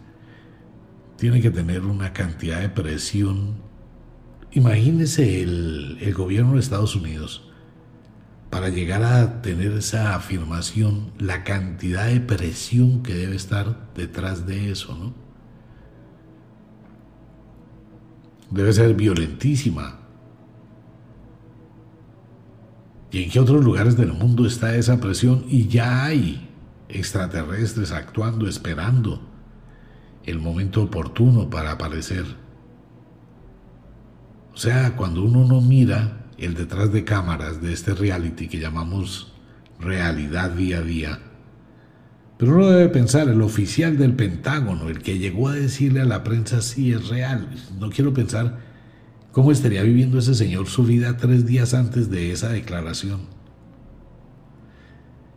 tiene 1.18 1.42
que 1.42 1.52
tener 1.52 1.82
una 1.82 2.14
cantidad 2.14 2.62
de 2.62 2.70
presión. 2.70 3.56
Imagínese 4.52 5.42
el, 5.44 5.98
el 6.02 6.14
gobierno 6.14 6.54
de 6.54 6.60
Estados 6.60 6.96
Unidos 6.96 7.47
para 8.50 8.70
llegar 8.70 9.04
a 9.04 9.42
tener 9.42 9.74
esa 9.74 10.16
afirmación, 10.16 11.12
la 11.20 11.44
cantidad 11.44 12.08
de 12.08 12.22
presión 12.22 13.04
que 13.04 13.14
debe 13.14 13.36
estar 13.36 13.92
detrás 13.94 14.48
de 14.48 14.72
eso, 14.72 14.96
¿no? 14.96 15.14
Debe 18.50 18.72
ser 18.72 18.94
violentísima. 18.94 20.00
¿Y 23.12 23.24
en 23.24 23.30
qué 23.30 23.40
otros 23.40 23.64
lugares 23.64 23.98
del 23.98 24.14
mundo 24.14 24.46
está 24.46 24.76
esa 24.76 25.00
presión? 25.00 25.44
Y 25.50 25.68
ya 25.68 26.06
hay 26.06 26.50
extraterrestres 26.88 27.92
actuando, 27.92 28.48
esperando 28.48 29.22
el 30.24 30.40
momento 30.40 30.84
oportuno 30.84 31.50
para 31.50 31.72
aparecer. 31.72 32.26
O 34.54 34.58
sea, 34.58 34.96
cuando 34.96 35.24
uno 35.24 35.46
no 35.46 35.62
mira 35.62 36.17
el 36.38 36.54
detrás 36.54 36.92
de 36.92 37.04
cámaras 37.04 37.62
de 37.62 37.74
este 37.74 37.94
reality 37.94 38.48
que 38.48 38.60
llamamos 38.60 39.34
realidad 39.80 40.52
día 40.52 40.80
a 40.80 40.82
día. 40.82 41.20
Pero 42.38 42.56
uno 42.56 42.68
debe 42.68 42.90
pensar, 42.90 43.30
el 43.30 43.42
oficial 43.42 43.98
del 43.98 44.14
Pentágono, 44.14 44.90
el 44.90 45.00
que 45.00 45.18
llegó 45.18 45.50
a 45.50 45.54
decirle 45.54 46.02
a 46.02 46.06
la 46.06 46.24
prensa 46.24 46.62
sí 46.62 46.94
es 46.94 47.10
real. 47.10 47.50
No 47.80 47.90
quiero 47.90 48.14
pensar 48.14 48.60
cómo 49.32 49.52
estaría 49.52 49.82
viviendo 49.82 50.20
ese 50.20 50.36
señor 50.36 50.68
su 50.68 50.84
vida 50.84 51.18
tres 51.18 51.48
días 51.48 51.74
antes 51.74 52.12
de 52.12 52.32
esa 52.32 52.50
declaración. 52.50 53.22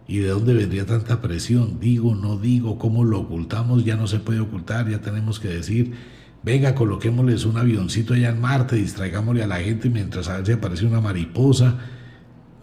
¿Y 0.07 0.19
de 0.19 0.29
dónde 0.29 0.53
vendría 0.53 0.85
tanta 0.85 1.23
presión? 1.23 1.81
Digo, 1.81 2.15
no 2.15 2.37
digo, 2.37 2.79
cómo 2.79 3.05
lo 3.05 3.21
ocultamos, 3.21 3.85
ya 3.85 3.97
no 3.97 4.07
se 4.07 4.19
puede 4.19 4.41
ocultar, 4.41 4.91
ya 4.91 5.01
tenemos 5.01 5.41
que 5.41 5.49
decir 5.49 5.95
Venga, 6.43 6.75
coloquémosles 6.75 7.45
un 7.45 7.59
avioncito 7.59 8.15
allá 8.15 8.31
en 8.31 8.41
Marte, 8.41 8.77
distraigámosle 8.77 9.43
a 9.43 9.47
la 9.47 9.61
gente 9.61 9.91
mientras 9.91 10.29
a 10.29 10.39
aparece 10.39 10.87
una 10.87 11.01
mariposa. 11.01 11.79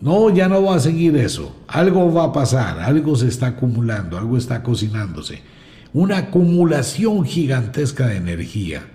No, 0.02 0.30
ya 0.30 0.48
no 0.48 0.64
va 0.64 0.76
a 0.76 0.80
seguir 0.80 1.16
eso. 1.16 1.56
Algo 1.68 2.12
va 2.12 2.26
a 2.26 2.34
pasar, 2.34 2.80
algo 2.80 3.16
se 3.16 3.28
está 3.28 3.48
acumulando, 3.48 4.18
algo 4.18 4.38
está 4.38 4.64
cocinándose. 4.64 5.42
Una 5.94 6.18
acumulación 6.18 7.26
gigantesca 7.26 8.08
de 8.08 8.18
energía. 8.18 8.88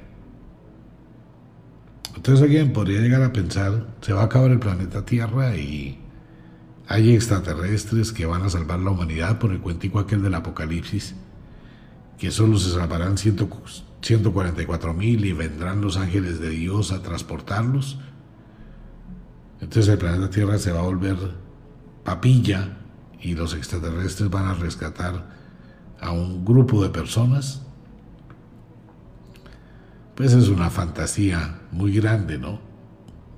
Entonces 2.17 2.43
alguien 2.43 2.73
podría 2.73 3.01
llegar 3.01 3.23
a 3.23 3.33
pensar, 3.33 3.87
se 4.01 4.13
va 4.13 4.23
a 4.23 4.25
acabar 4.25 4.51
el 4.51 4.61
planeta 4.61 5.05
Tierra 5.05 5.57
y 5.57 5.99
hay 6.87 7.15
extraterrestres 7.15 8.13
que 8.13 8.27
van 8.27 8.43
a 8.43 8.51
salvar 8.51 8.81
la 8.81 8.91
humanidad 8.91 9.39
por 9.39 9.53
el 9.53 9.61
cuentico 9.61 9.99
aquel 9.99 10.23
del 10.23 10.35
apocalipsis, 10.35 11.15
que 12.19 12.31
solo 12.31 12.59
se 12.59 12.71
salvarán 12.71 13.17
ciento 13.17 13.49
144 14.03 14.95
mil 14.95 15.25
y 15.25 15.33
vendrán 15.33 15.81
los 15.81 15.97
ángeles 15.97 16.41
de 16.41 16.51
Dios 16.51 16.93
a 16.93 17.03
transportarlos. 17.03 17.99
Entonces 19.61 19.89
el 19.89 19.99
planeta 19.99 20.29
Tierra 20.29 20.59
se 20.59 20.73
va 20.73 20.81
a 20.81 20.85
volver 20.85 21.17
papilla 22.05 22.79
y 23.21 23.35
los 23.35 23.55
extraterrestres 23.55 24.29
van 24.29 24.47
a 24.47 24.55
rescatar 24.55 25.31
a 26.01 26.11
un 26.11 26.45
grupo 26.45 26.83
de 26.83 26.91
personas. 26.91 27.63
Pues 30.17 30.33
es 30.33 30.49
una 30.49 30.69
fantasía 30.69 31.61
muy 31.71 31.93
grande, 31.93 32.39
¿no? 32.39 32.61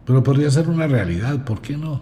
Pero 0.06 0.22
podría 0.22 0.50
ser 0.50 0.68
una 0.68 0.86
realidad, 0.86 1.44
¿por 1.44 1.60
qué 1.60 1.76
no? 1.76 2.00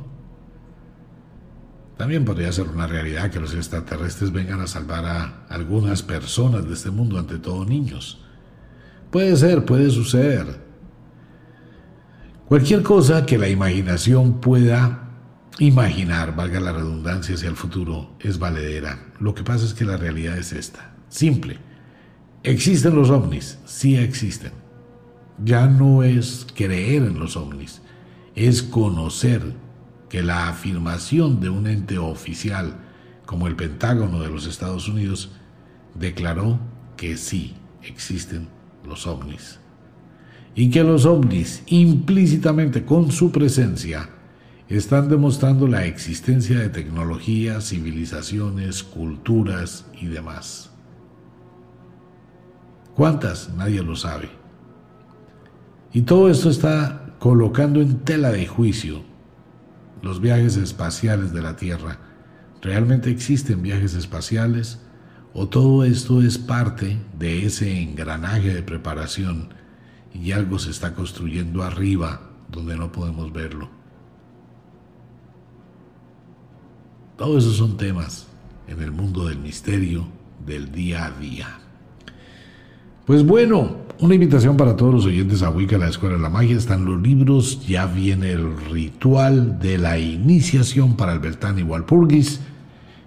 También 1.96 2.24
podría 2.24 2.50
ser 2.52 2.68
una 2.68 2.86
realidad 2.86 3.30
que 3.30 3.40
los 3.40 3.54
extraterrestres 3.54 4.32
vengan 4.32 4.60
a 4.60 4.66
salvar 4.66 5.04
a 5.04 5.46
algunas 5.48 6.02
personas 6.02 6.66
de 6.66 6.74
este 6.74 6.90
mundo, 6.90 7.18
ante 7.18 7.38
todo 7.38 7.64
niños. 7.64 8.21
Puede 9.12 9.36
ser, 9.36 9.66
puede 9.66 9.90
suceder. 9.90 10.58
Cualquier 12.48 12.82
cosa 12.82 13.26
que 13.26 13.36
la 13.36 13.46
imaginación 13.46 14.40
pueda 14.40 15.10
imaginar, 15.58 16.34
valga 16.34 16.60
la 16.60 16.72
redundancia 16.72 17.34
hacia 17.34 17.50
el 17.50 17.56
futuro, 17.56 18.16
es 18.20 18.38
valedera. 18.38 19.12
Lo 19.20 19.34
que 19.34 19.44
pasa 19.44 19.66
es 19.66 19.74
que 19.74 19.84
la 19.84 19.98
realidad 19.98 20.38
es 20.38 20.54
esta. 20.54 20.94
Simple. 21.10 21.58
¿Existen 22.42 22.94
los 22.94 23.10
ovnis? 23.10 23.58
Sí 23.66 23.98
existen. 23.98 24.52
Ya 25.44 25.66
no 25.66 26.02
es 26.02 26.46
creer 26.54 27.02
en 27.02 27.18
los 27.18 27.36
ovnis, 27.36 27.82
es 28.34 28.62
conocer 28.62 29.42
que 30.08 30.22
la 30.22 30.48
afirmación 30.48 31.38
de 31.38 31.50
un 31.50 31.66
ente 31.66 31.98
oficial 31.98 32.78
como 33.26 33.46
el 33.46 33.56
Pentágono 33.56 34.22
de 34.22 34.30
los 34.30 34.46
Estados 34.46 34.88
Unidos 34.88 35.32
declaró 35.94 36.58
que 36.96 37.18
sí 37.18 37.56
existen 37.82 38.48
los 38.86 39.06
ovnis. 39.06 39.58
Y 40.54 40.70
que 40.70 40.84
los 40.84 41.06
ovnis, 41.06 41.62
implícitamente 41.66 42.84
con 42.84 43.10
su 43.10 43.32
presencia, 43.32 44.10
están 44.68 45.08
demostrando 45.08 45.66
la 45.66 45.84
existencia 45.86 46.58
de 46.58 46.68
tecnologías, 46.68 47.68
civilizaciones, 47.68 48.82
culturas 48.82 49.86
y 50.00 50.06
demás. 50.06 50.70
¿Cuántas? 52.94 53.52
Nadie 53.54 53.82
lo 53.82 53.96
sabe. 53.96 54.30
Y 55.92 56.02
todo 56.02 56.30
esto 56.30 56.50
está 56.50 57.16
colocando 57.18 57.80
en 57.80 58.00
tela 58.00 58.30
de 58.30 58.46
juicio 58.46 59.02
los 60.02 60.20
viajes 60.20 60.56
espaciales 60.56 61.32
de 61.32 61.42
la 61.42 61.56
Tierra. 61.56 61.98
¿Realmente 62.60 63.10
existen 63.10 63.62
viajes 63.62 63.94
espaciales? 63.94 64.81
¿O 65.34 65.48
todo 65.48 65.84
esto 65.84 66.22
es 66.22 66.36
parte 66.36 66.98
de 67.18 67.46
ese 67.46 67.80
engranaje 67.80 68.52
de 68.52 68.62
preparación 68.62 69.48
y 70.12 70.32
algo 70.32 70.58
se 70.58 70.70
está 70.70 70.94
construyendo 70.94 71.62
arriba 71.62 72.20
donde 72.50 72.76
no 72.76 72.92
podemos 72.92 73.32
verlo? 73.32 73.70
Todos 77.16 77.44
esos 77.44 77.56
son 77.56 77.78
temas 77.78 78.26
en 78.68 78.82
el 78.82 78.92
mundo 78.92 79.26
del 79.26 79.38
misterio 79.38 80.06
del 80.44 80.70
día 80.70 81.06
a 81.06 81.10
día. 81.12 81.58
Pues 83.06 83.24
bueno, 83.24 83.76
una 84.00 84.14
invitación 84.14 84.56
para 84.56 84.76
todos 84.76 84.92
los 84.92 85.06
oyentes 85.06 85.42
a 85.42 85.50
Wicca, 85.50 85.78
la 85.78 85.88
Escuela 85.88 86.16
de 86.16 86.22
la 86.22 86.28
Magia. 86.28 86.56
Están 86.56 86.84
los 86.84 87.00
libros, 87.00 87.66
ya 87.66 87.86
viene 87.86 88.32
el 88.32 88.54
ritual 88.70 89.58
de 89.58 89.78
la 89.78 89.98
iniciación 89.98 90.96
para 90.96 91.12
el 91.12 91.20
Beltán 91.20 91.62
Walpurgis 91.62 92.40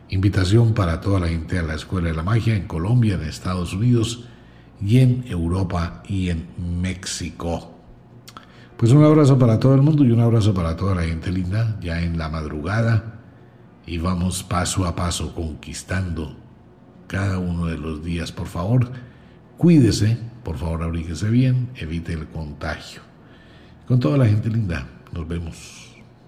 Invitación 0.09 0.73
para 0.73 1.01
toda 1.01 1.19
la 1.19 1.27
gente 1.27 1.57
a 1.57 1.63
la 1.63 1.73
Escuela 1.73 2.09
de 2.09 2.15
la 2.15 2.23
Magia 2.23 2.55
en 2.55 2.67
Colombia, 2.67 3.15
en 3.15 3.23
Estados 3.23 3.73
Unidos 3.73 4.25
y 4.81 4.99
en 4.99 5.25
Europa 5.27 6.03
y 6.07 6.29
en 6.29 6.47
México. 6.81 7.71
Pues 8.77 8.91
un 8.91 9.03
abrazo 9.03 9.39
para 9.39 9.59
todo 9.59 9.73
el 9.73 9.81
mundo 9.81 10.03
y 10.03 10.11
un 10.11 10.19
abrazo 10.19 10.53
para 10.53 10.75
toda 10.75 10.95
la 10.95 11.03
gente 11.03 11.31
linda, 11.31 11.77
ya 11.81 12.01
en 12.01 12.17
la 12.17 12.29
madrugada. 12.29 13.21
Y 13.87 13.97
vamos 13.97 14.43
paso 14.43 14.85
a 14.85 14.95
paso 14.95 15.33
conquistando 15.33 16.35
cada 17.07 17.39
uno 17.39 17.67
de 17.67 17.77
los 17.77 18.03
días. 18.03 18.31
Por 18.31 18.47
favor, 18.47 18.91
cuídese, 19.57 20.17
por 20.43 20.57
favor, 20.57 20.83
abríguese 20.83 21.29
bien, 21.29 21.69
evite 21.75 22.13
el 22.13 22.27
contagio. 22.27 23.01
Con 23.87 23.99
toda 23.99 24.17
la 24.17 24.25
gente 24.25 24.49
linda, 24.49 24.87
nos 25.13 25.27
vemos. 25.27 25.84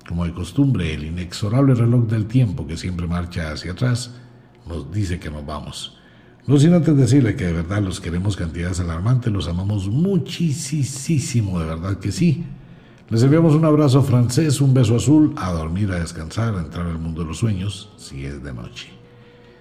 Como 0.07 0.25
de 0.25 0.31
costumbre, 0.31 0.93
el 0.93 1.03
inexorable 1.03 1.75
reloj 1.75 2.07
del 2.07 2.27
tiempo 2.27 2.65
que 2.65 2.77
siempre 2.77 3.07
marcha 3.07 3.51
hacia 3.51 3.73
atrás 3.73 4.11
nos 4.65 4.91
dice 4.91 5.19
que 5.19 5.29
nos 5.29 5.45
vamos. 5.45 5.97
No 6.45 6.57
sin 6.57 6.73
antes 6.73 6.95
decirle 6.95 7.35
que 7.35 7.45
de 7.45 7.53
verdad 7.53 7.81
los 7.81 7.99
queremos 7.99 8.37
cantidades 8.37 8.79
alarmantes, 8.79 9.33
los 9.33 9.49
amamos 9.49 9.89
muchísimo, 9.89 11.59
de 11.59 11.65
verdad 11.65 11.97
que 11.97 12.13
sí. 12.13 12.45
Les 13.09 13.21
enviamos 13.21 13.53
un 13.53 13.65
abrazo 13.65 14.01
francés, 14.01 14.61
un 14.61 14.73
beso 14.73 14.95
azul, 14.95 15.33
a 15.35 15.51
dormir, 15.51 15.91
a 15.91 15.99
descansar, 15.99 16.55
a 16.55 16.61
entrar 16.61 16.87
al 16.87 16.99
mundo 16.99 17.21
de 17.21 17.27
los 17.27 17.39
sueños, 17.39 17.89
si 17.97 18.25
es 18.25 18.41
de 18.41 18.53
noche. 18.53 18.89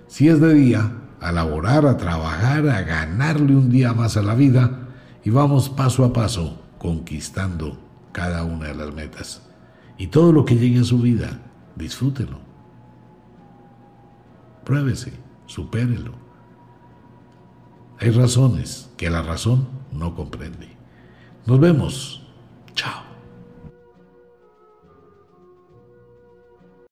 Si 0.07 0.29
es 0.29 0.41
de 0.41 0.55
día, 0.55 0.93
a 1.21 1.33
laborar, 1.33 1.87
a 1.87 1.97
trabajar, 1.97 2.69
a 2.69 2.83
ganarle 2.83 3.57
un 3.57 3.69
día 3.69 3.93
más 3.93 4.17
a 4.17 4.23
la 4.23 4.37
vida 4.37 4.89
y 5.25 5.31
vamos 5.31 5.69
paso 5.69 6.05
a 6.05 6.13
paso 6.13 6.63
conquistando 6.79 7.79
cada 8.13 8.45
una 8.45 8.69
de 8.69 8.75
las 8.77 8.95
metas. 8.95 9.43
Y 9.99 10.09
todo 10.09 10.33
lo 10.33 10.45
que 10.45 10.57
llegue 10.57 10.81
a 10.81 10.85
su 10.85 10.99
vida, 10.99 11.41
disfrútelo. 11.75 12.39
Pruébese, 14.65 15.13
supérelo. 15.47 16.13
Hay 17.99 18.11
razones 18.11 18.91
que 18.97 19.09
la 19.09 19.23
razón 19.23 19.69
no 19.93 20.15
comprende. 20.15 20.69
Nos 21.47 21.61
vemos. 21.61 22.27
Chao. 22.75 23.16